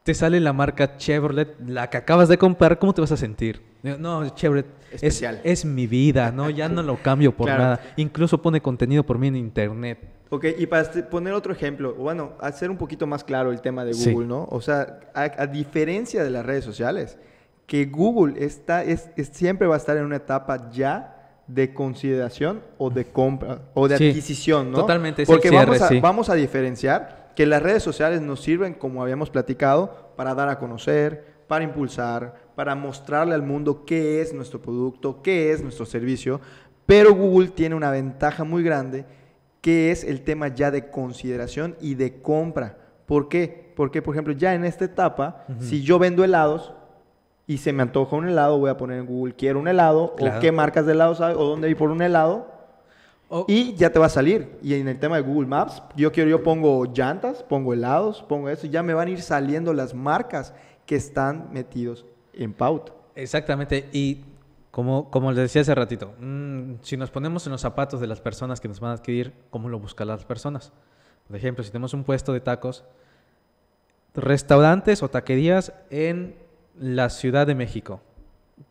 te 0.04 0.14
sale 0.14 0.40
la 0.40 0.54
marca 0.54 0.98
Chevrolet, 0.98 1.56
la 1.68 1.90
que 1.90 1.98
acabas 1.98 2.28
de 2.28 2.38
comprar, 2.38 2.80
¿cómo 2.80 2.94
te 2.94 3.02
vas 3.02 3.12
a 3.12 3.18
sentir? 3.18 3.62
No, 3.84 4.28
Chevrolet 4.30 4.66
es, 4.92 5.24
es 5.44 5.66
mi 5.66 5.88
vida, 5.88 6.32
¿no? 6.32 6.50
Ya 6.50 6.70
no 6.70 6.82
lo 6.84 6.98
cambio 7.02 7.36
por 7.36 7.48
Claro. 7.48 7.64
nada. 7.64 7.80
Incluso 7.98 8.42
pone 8.42 8.62
contenido 8.62 9.04
por 9.04 9.18
mí 9.18 9.28
en 9.28 9.36
internet. 9.36 10.00
Ok, 10.30 10.46
y 10.58 10.66
para 10.66 10.90
poner 11.10 11.34
otro 11.34 11.52
ejemplo, 11.52 11.94
bueno, 11.94 12.34
hacer 12.40 12.70
un 12.72 12.78
poquito 12.78 13.06
más 13.06 13.24
claro 13.24 13.52
el 13.52 13.62
tema 13.62 13.84
de 13.84 13.94
Sí. 13.94 14.12
Google, 14.12 14.28
¿no? 14.28 14.48
O 14.50 14.62
sea, 14.62 15.00
a, 15.14 15.24
a 15.24 15.48
diferencia 15.48 16.24
de 16.24 16.30
las 16.30 16.46
redes 16.46 16.64
sociales, 16.64 17.18
que 17.68 17.86
Google 17.86 18.44
está, 18.44 18.84
es, 18.84 19.10
es- 19.18 19.28
siempre 19.30 19.68
va 19.68 19.76
a 19.76 19.78
estar 19.78 19.98
en 19.98 20.06
una 20.06 20.16
etapa 20.18 20.70
ya 20.72 21.18
de 21.48 21.74
consideración 21.74 22.62
o 22.78 22.90
de 22.90 23.06
compra 23.06 23.60
o 23.74 23.88
de 23.90 23.98
Sí, 23.98 24.10
adquisición, 24.10 24.72
¿no? 24.72 24.80
totalmente, 24.80 25.24
es 25.24 25.30
el 25.30 25.34
Porque 25.36 25.50
cierre, 25.50 25.66
vamos, 25.66 25.82
a, 25.82 25.88
sí. 25.90 26.00
vamos 26.00 26.30
a 26.30 26.36
diferenciar 26.36 27.21
que 27.36 27.46
las 27.46 27.62
redes 27.62 27.84
sociales 27.84 28.22
nos 28.22 28.42
sirven, 28.42 28.74
como 28.74 29.02
habíamos 29.02 29.30
platicado, 29.30 30.12
para 30.16 30.34
dar 30.36 30.50
a 30.50 30.60
conocer, 30.60 31.26
para 31.48 31.64
impulsar, 31.64 32.36
para 32.56 32.76
mostrarle 32.76 33.36
al 33.36 33.42
mundo 33.44 33.84
qué 33.86 34.22
es 34.22 34.34
nuestro 34.34 34.62
producto, 34.62 35.22
qué 35.22 35.52
es 35.52 35.62
nuestro 35.62 35.86
servicio, 35.86 36.40
pero 36.86 37.14
Google 37.14 37.50
tiene 37.50 37.76
una 37.76 37.92
ventaja 37.92 38.44
muy 38.44 38.64
grande 38.64 39.06
que 39.62 39.92
es 39.92 40.04
el 40.04 40.22
tema 40.24 40.48
ya 40.48 40.72
de 40.72 40.90
consideración 40.90 41.76
y 41.80 41.96
de 41.96 42.22
compra. 42.22 42.78
¿Por 43.06 43.30
qué? 43.30 43.72
Porque, 43.76 44.02
por 44.02 44.16
ejemplo, 44.16 44.34
ya 44.34 44.54
en 44.56 44.66
esta 44.66 44.86
etapa, 44.86 45.46
si 45.60 45.84
yo 45.84 46.00
vendo 46.00 46.24
helados 46.24 46.74
y 47.48 47.58
se 47.58 47.72
me 47.74 47.84
antoja 47.84 48.16
un 48.16 48.28
helado, 48.28 48.58
voy 48.58 48.70
a 48.70 48.78
poner 48.78 49.00
en 49.00 49.06
Google, 49.06 49.36
quiero 49.36 49.60
un 49.60 49.68
helado, 49.68 50.16
Claro. 50.16 50.38
o 50.38 50.40
qué 50.42 50.52
marcas 50.52 50.86
de 50.86 50.94
helados 50.94 51.22
hay, 51.22 51.36
o 51.36 51.44
dónde 51.46 51.70
ir 51.70 51.78
por 51.78 51.92
un 51.92 52.02
helado, 52.02 52.48
O- 53.34 53.46
y 53.48 53.74
ya 53.76 53.90
te 53.92 53.98
va 53.98 54.08
a 54.08 54.10
salir. 54.10 54.58
Y 54.62 54.74
en 54.74 54.88
el 54.90 55.00
tema 55.00 55.16
de 55.16 55.22
Google 55.22 55.48
Maps, 55.48 55.82
yo 55.96 56.12
quiero, 56.12 56.30
yo 56.30 56.44
pongo 56.44 56.86
llantas, 56.94 57.44
pongo 57.44 57.74
helados, 57.74 58.22
pongo 58.24 58.50
eso, 58.50 58.68
y 58.68 58.70
ya 58.70 58.84
me 58.84 58.94
van 58.94 59.08
a 59.08 59.12
ir 59.12 59.22
saliendo 59.22 59.74
las 59.74 59.94
marcas 59.94 60.54
que 60.86 60.96
están 60.98 61.48
metidos 61.54 62.06
en 62.34 62.52
pauta. 62.54 62.92
Exactamente. 63.16 63.88
Y 63.94 64.26
como, 64.70 65.10
como 65.10 65.32
les 65.32 65.44
decía 65.44 65.62
hace 65.62 65.74
ratito, 65.74 66.14
mm, 66.20 66.74
si 66.82 66.98
nos 66.98 67.10
ponemos 67.10 67.46
en 67.46 67.54
los 67.54 67.62
zapatos 67.62 68.02
de 68.02 68.08
las 68.08 68.20
personas 68.20 68.60
que 68.60 68.68
nos 68.68 68.82
van 68.82 68.92
a 68.92 68.94
adquirir, 68.96 69.34
¿cómo 69.50 69.70
lo 69.70 69.80
buscan 69.80 70.08
las 70.10 70.26
personas? 70.26 70.74
Por 71.28 71.38
ejemplo, 71.38 71.64
si 71.64 71.72
tenemos 71.72 71.94
un 71.94 72.04
puesto 72.04 72.34
de 72.34 72.42
tacos, 72.42 72.84
restaurantes 74.14 75.04
o 75.04 75.10
taquerías 75.10 75.74
en 75.90 76.36
la 76.78 77.10
Ciudad 77.10 77.48
de 77.48 77.56
México. 77.56 78.02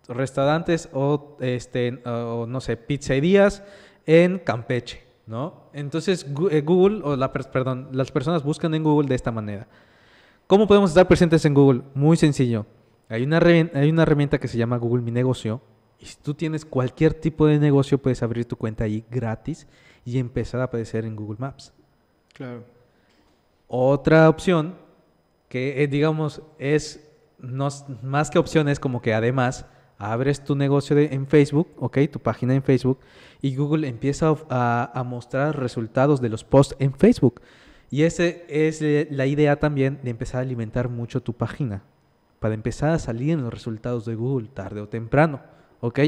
Restaurantes 0.09 0.89
o, 0.93 1.37
este, 1.41 2.03
o 2.07 2.47
no 2.47 2.61
sé, 2.61 2.77
pizzerías 2.77 3.63
en 4.07 4.39
Campeche, 4.39 5.03
¿no? 5.27 5.65
Entonces 5.73 6.27
eh, 6.51 6.61
Google, 6.63 7.01
o 7.05 7.17
la, 7.17 7.33
per- 7.33 7.51
perdón, 7.51 7.89
las 7.93 8.11
personas 8.11 8.43
buscan 8.43 8.75
en 8.75 8.83
Google 8.83 9.09
de 9.09 9.15
esta 9.15 9.31
manera. 9.31 9.67
¿Cómo 10.47 10.67
podemos 10.67 10.91
estar 10.91 11.07
presentes 11.07 11.45
en 11.45 11.55
Google? 11.55 11.83
Muy 11.95 12.17
sencillo. 12.17 12.67
Hay 13.09 13.23
una, 13.25 13.39
hay 13.39 13.91
una 13.91 14.03
herramienta 14.03 14.39
que 14.39 14.49
se 14.49 14.59
llama 14.59 14.77
Google 14.79 15.03
Mi 15.03 15.11
Negocio. 15.11 15.61
Y 15.99 16.07
si 16.07 16.17
tú 16.17 16.35
tienes 16.35 16.65
cualquier 16.65 17.15
tipo 17.15 17.47
de 17.47 17.59
negocio, 17.59 17.99
puedes 17.99 18.23
abrir 18.23 18.47
tu 18.47 18.57
cuenta 18.57 18.85
ahí 18.85 19.05
gratis 19.11 19.67
y 20.05 20.19
empezar 20.19 20.61
a 20.61 20.65
aparecer 20.65 21.05
en 21.05 21.15
Google 21.15 21.37
Maps. 21.39 21.73
Claro. 22.33 22.65
Otra 23.69 24.29
opción 24.29 24.77
que, 25.49 25.83
eh, 25.83 25.87
digamos, 25.89 26.43
es 26.59 27.07
no 27.39 27.69
más 28.03 28.31
que 28.31 28.39
opción, 28.39 28.69
es 28.69 28.81
como 28.81 29.01
que 29.03 29.15
además 29.15 29.67
abres 30.01 30.43
tu 30.43 30.57
negocio 30.57 30.99
en 30.99 31.27
Facebook, 31.27 31.69
¿ok? 31.79 31.99
Tu 32.11 32.19
página 32.19 32.55
en 32.55 32.63
Facebook 32.63 32.99
y 33.43 33.55
Google 33.55 33.87
empieza 33.87 34.35
a, 34.49 34.91
a- 34.93 35.05
mostrar 35.05 35.59
resultados 35.59 36.21
de 36.21 36.31
los 36.31 36.43
posts 36.43 36.75
en 36.79 36.93
Facebook. 36.95 37.41
Y 37.91 38.03
ese 38.03 38.45
es 38.49 38.83
la 39.11 39.27
idea 39.27 39.61
también 39.61 39.99
de 40.03 40.11
empezar 40.11 40.39
a 40.39 40.43
alimentar 40.43 40.89
mucho 40.89 41.23
tu 41.23 41.35
página 41.35 41.83
para 42.39 42.55
empezar 42.55 42.91
a 42.91 42.99
salir 42.99 43.33
en 43.33 43.43
los 43.43 43.53
resultados 43.53 44.07
de 44.07 44.15
Google 44.15 44.49
tarde 44.49 44.81
o 44.81 44.89
temprano, 44.89 45.41
¿ok? 45.81 45.99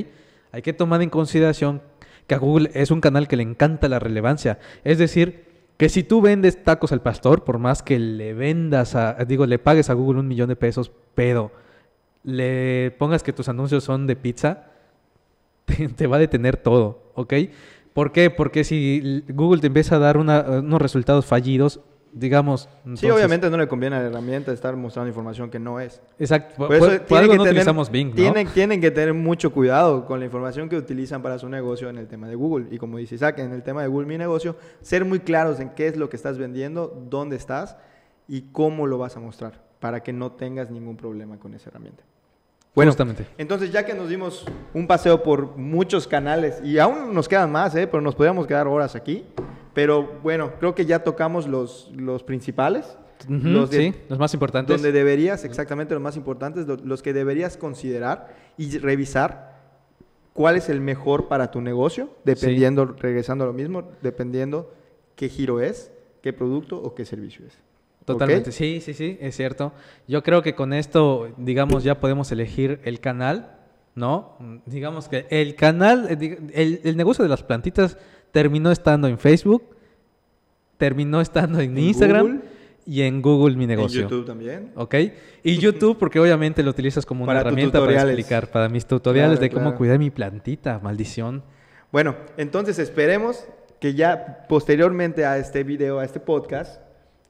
Hay 0.53 0.63
que 0.63 0.73
tomar 0.73 1.03
en 1.03 1.11
consideración 1.11 1.83
que 2.27 2.35
a 2.35 2.39
Google 2.39 2.71
es 2.75 2.91
un 2.91 3.01
canal 3.01 3.29
que 3.29 3.37
le 3.37 3.43
encanta 3.43 3.89
la 3.89 3.99
relevancia. 3.99 4.59
Es 4.85 4.97
decir, 4.99 5.45
que 5.77 5.89
si 5.89 6.03
tú 6.03 6.21
vendes 6.23 6.63
tacos 6.63 6.93
al 6.93 7.03
pastor, 7.03 7.45
por 7.45 7.59
más 7.59 7.83
que 7.83 7.99
le 7.99 8.33
vendas 8.33 8.95
a, 8.95 9.15
digo, 9.27 9.45
le 9.47 9.59
pagues 9.59 9.91
a 9.91 9.95
Google 9.95 10.21
un 10.21 10.29
millón 10.29 10.49
de 10.49 10.57
pesos, 10.57 10.93
pero 11.15 11.51
le 12.25 12.91
pongas 12.99 13.23
que 13.23 13.33
tus 13.33 13.49
anuncios 13.49 13.85
son 13.85 14.07
de 14.07 14.17
pizza, 14.17 14.65
te, 15.65 15.89
te 15.89 16.07
va 16.07 16.17
a 16.17 16.21
detener 16.21 16.57
todo, 16.57 17.11
¿ok? 17.15 17.35
¿Por 17.93 18.13
qué? 18.13 18.31
Porque 18.31 18.65
si 18.65 19.23
Google 19.29 19.61
te 19.61 19.67
empieza 19.67 19.97
a 19.97 19.99
dar 19.99 20.17
una- 20.17 20.41
unos 20.61 20.81
resultados 20.81 21.27
fallidos, 21.27 21.81
digamos... 22.15 22.69
Sí, 22.95 23.09
obviamente 23.11 23.49
no 23.51 23.57
le 23.59 23.69
conviene 23.69 23.97
a 23.97 24.01
la 24.01 24.07
herramienta 24.09 24.53
estar 24.53 24.75
mostrando 24.77 25.09
información 25.09 25.51
que 25.51 25.59
no 25.59 25.79
es. 25.81 26.01
Exacto. 26.19 26.55
Por, 26.57 26.67
Por 26.69 26.77
eso 26.77 26.87
por- 26.87 26.99
por 26.99 27.07
tienen 27.07 27.23
algo 27.25 27.33
que 27.33 27.39
no 27.39 27.45
tener- 27.45 27.53
utilizamos 27.55 27.91
Bing, 27.91 28.09
¿no? 28.11 28.15
Tienen, 28.15 28.49
tienen 28.49 28.81
que 28.81 28.91
tener 28.91 29.13
mucho 29.15 29.53
cuidado 29.53 30.05
con 30.07 30.21
la 30.21 30.25
información 30.27 30.69
que 30.69 30.77
utilizan 30.77 31.23
para 31.23 31.39
su 31.39 31.49
negocio 31.49 31.89
en 31.91 31.99
el 31.99 32.07
tema 32.09 32.29
de 32.29 32.35
Google. 32.35 32.67
Y 32.71 32.79
como 32.79 32.99
dice 32.99 33.15
Isaac, 33.15 33.39
en 33.41 33.53
el 33.53 33.63
tema 33.63 33.83
de 33.83 33.89
Google 33.89 34.07
Mi 34.07 34.19
Negocio, 34.19 34.57
ser 34.81 35.05
muy 35.05 35.21
claros 35.21 35.61
en 35.61 35.71
qué 35.71 35.87
es 35.87 35.97
lo 35.97 36.09
que 36.11 36.17
estás 36.17 36.39
vendiendo, 36.39 37.03
dónde 37.11 37.37
estás 37.37 37.77
y 38.29 38.43
cómo 38.53 38.87
lo 38.87 38.97
vas 38.99 39.17
a 39.17 39.21
mostrar 39.21 39.63
para 39.81 40.03
que 40.03 40.13
no 40.13 40.33
tengas 40.33 40.71
ningún 40.71 40.97
problema 40.97 41.39
con 41.39 41.55
esa 41.55 41.69
herramienta. 41.71 42.05
Bueno, 42.75 42.91
Justamente. 42.93 43.27
entonces 43.37 43.71
ya 43.71 43.85
que 43.85 43.93
nos 43.93 44.09
dimos 44.09 44.47
un 44.73 44.87
paseo 44.87 45.23
por 45.23 45.57
muchos 45.59 46.07
canales 46.09 46.59
y 46.65 46.79
aún 46.79 47.13
nos 47.13 47.29
quedan 47.29 47.53
más, 47.53 47.75
¿eh? 47.75 47.87
pero 47.87 48.01
nos 48.01 48.15
podríamos 48.15 48.47
quedar 48.47 48.67
horas 48.67 48.97
aquí. 48.97 49.25
Pero 49.75 50.21
bueno, 50.23 50.53
creo 50.59 50.75
que 50.75 50.87
ya 50.87 51.01
tocamos 51.05 51.47
los, 51.47 51.91
los 51.95 52.23
principales. 52.23 52.97
Ujú, 53.29 53.47
los 53.49 53.71
de- 53.71 53.79
sí, 53.93 53.95
los 54.09 54.19
más 54.19 54.33
importantes. 54.35 54.75
donde 54.75 54.91
deberías, 54.91 55.45
exactamente 55.45 55.93
los 55.95 56.03
más 56.03 56.17
importantes, 56.17 56.67
lo- 56.67 56.77
los 56.77 57.03
que 57.03 57.13
deberías 57.13 57.57
considerar 57.59 58.35
y 58.57 58.79
revisar 58.79 59.61
cuál 60.33 60.57
es 60.57 60.69
el 60.71 60.81
mejor 60.81 61.29
para 61.29 61.51
tu 61.51 61.61
negocio, 61.61 62.09
dependiendo, 62.25 62.87
regresando 62.87 63.45
a 63.45 63.47
lo 63.47 63.53
mismo, 63.53 63.85
dependiendo 64.01 64.73
qué 65.15 65.29
giro 65.29 65.61
es, 65.61 65.93
qué 66.23 66.33
producto 66.33 66.83
o 66.83 66.95
qué 66.95 67.05
servicio 67.05 67.45
es. 67.47 67.59
Totalmente, 68.05 68.53
sí, 68.53 68.81
sí, 68.81 68.95
sí, 68.95 69.17
es 69.21 69.37
cierto. 69.37 69.73
Yo 70.09 70.23
creo 70.23 70.43
que 70.43 70.55
con 70.55 70.73
esto, 70.73 71.33
digamos, 71.37 71.85
ya 71.85 72.01
podemos 72.01 72.33
elegir 72.33 72.81
el 72.85 73.01
canal, 73.01 73.57
¿no? 73.95 74.37
Digamos 74.67 75.09
que 75.09 75.27
el 75.31 75.55
canal, 75.55 76.09
eh, 76.11 76.39
el, 76.55 76.81
el 76.83 76.97
negocio 76.97 77.23
de 77.23 77.29
las 77.29 77.43
plantitas 77.43 77.97
terminó 78.33 78.73
estando 78.73 79.07
en 79.07 79.19
Facebook, 79.19 79.77
terminó 80.79 81.21
estando 81.21 81.61
en, 81.61 81.77
En 81.79 81.85
Instagram 81.85 82.27
Google, 82.27 82.41
y 82.87 83.03
en 83.03 83.23
Google 83.23 83.57
Mi 83.57 83.67
Negocio. 83.67 84.03
YouTube 84.03 84.27
también. 84.27 84.73
¿Ok? 84.75 84.95
Y 85.45 85.59
YouTube, 85.59 85.97
porque 85.97 86.19
obviamente 86.19 86.63
lo 86.63 86.71
utilizas 86.71 87.07
como 87.07 87.23
una 87.23 87.31
Para 87.31 87.41
herramienta 87.41 87.79
para 87.79 88.03
explicar, 88.03 88.51
para 88.51 88.69
mis 88.69 88.87
tutoriales 88.87 89.39
Claro, 89.39 89.43
de 89.43 89.51
cómo 89.51 89.65
claro. 89.67 89.79
cuidar 89.79 89.99
mi 89.99 90.11
plantita, 90.11 90.81
maldición. 90.83 91.45
Bueno, 91.93 92.17
entonces 92.37 92.79
esperemos 92.79 93.45
que 93.79 93.95
ya 93.95 94.47
posteriormente 94.49 95.25
a 95.25 95.39
este 95.39 95.63
video, 95.63 95.99
a 95.99 96.05
este 96.05 96.21
podcast, 96.21 96.81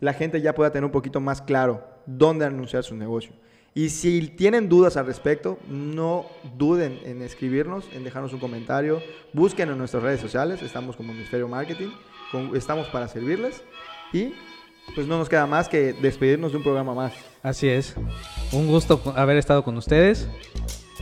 la 0.03 0.12
gente 0.12 0.42
ya 0.42 0.55
pueda 0.55 0.70
tener 0.70 0.84
un 0.84 0.90
poquito 0.90 1.20
más 1.20 1.40
claro 1.40 1.82
dónde 2.07 2.44
anunciar 2.44 2.82
su 2.84 2.94
negocio. 2.96 3.32
Y 3.74 3.88
si 3.88 4.26
tienen 4.28 4.68
dudas 4.68 4.98
al 4.98 5.07
respecto, 5.07 5.59
no 5.68 6.26
duden 6.59 6.98
en 7.05 7.22
escribirnos, 7.22 7.84
en 7.94 8.05
dejarnos 8.05 8.32
un 8.34 8.40
comentario. 8.40 9.00
Busquen 9.32 9.70
en 9.70 9.78
nuestras 9.78 10.03
redes 10.03 10.20
sociales, 10.20 10.61
estamos 10.61 10.96
como 10.96 11.12
Hemisferio 11.12 11.48
Marketing, 11.48 11.88
con- 12.30 12.55
estamos 12.55 12.88
para 12.88 13.09
servirles. 13.09 13.62
Y 14.12 14.34
pues 14.94 15.07
no 15.07 15.16
nos 15.16 15.28
queda 15.28 15.46
más 15.46 15.68
que 15.68 15.92
despedirnos 15.94 16.50
de 16.50 16.59
un 16.59 16.64
programa 16.64 16.92
más. 16.94 17.14
Así 17.42 17.68
es. 17.68 17.94
Un 18.53 18.66
gusto 18.66 19.00
haber 19.16 19.36
estado 19.38 19.62
con 19.64 19.76
ustedes. 19.78 20.28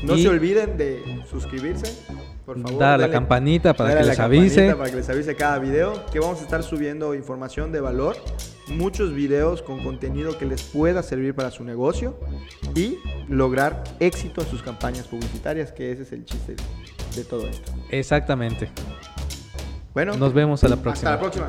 No 0.04 0.14
Y- 0.16 0.22
se 0.22 0.28
olviden 0.28 0.76
de 0.76 1.24
suscribirse, 1.28 2.06
por 2.44 2.60
favor. 2.60 2.78
Dar 2.78 3.00
la 3.00 3.10
campanita 3.10 3.74
para 3.74 3.98
que 3.98 4.04
les 4.04 4.18
avise. 4.18 4.74
Para 4.74 4.90
que 4.90 4.96
les 4.96 5.08
avise 5.08 5.36
cada 5.36 5.58
video, 5.58 6.04
que 6.12 6.20
vamos 6.20 6.40
a 6.40 6.42
estar 6.44 6.62
subiendo 6.62 7.14
información 7.14 7.72
de 7.72 7.80
valor, 7.80 8.16
muchos 8.68 9.12
videos 9.14 9.62
con 9.62 9.82
contenido 9.82 10.36
que 10.38 10.46
les 10.46 10.62
pueda 10.62 11.02
servir 11.02 11.34
para 11.34 11.50
su 11.50 11.64
negocio 11.64 12.16
y 12.74 12.98
lograr 13.28 13.84
éxito 14.00 14.40
en 14.42 14.48
sus 14.48 14.62
campañas 14.62 15.06
publicitarias, 15.08 15.72
que 15.72 15.92
ese 15.92 16.02
es 16.02 16.12
el 16.12 16.24
chiste 16.24 16.56
de 17.16 17.24
todo 17.24 17.46
esto. 17.48 17.72
Exactamente. 17.90 18.70
Bueno, 19.92 20.16
Nos 20.16 20.32
vemos 20.32 20.62
a 20.62 20.68
la 20.68 20.74
hasta 20.74 20.82
próxima. 20.84 21.10
la 21.10 21.18
próxima. 21.18 21.46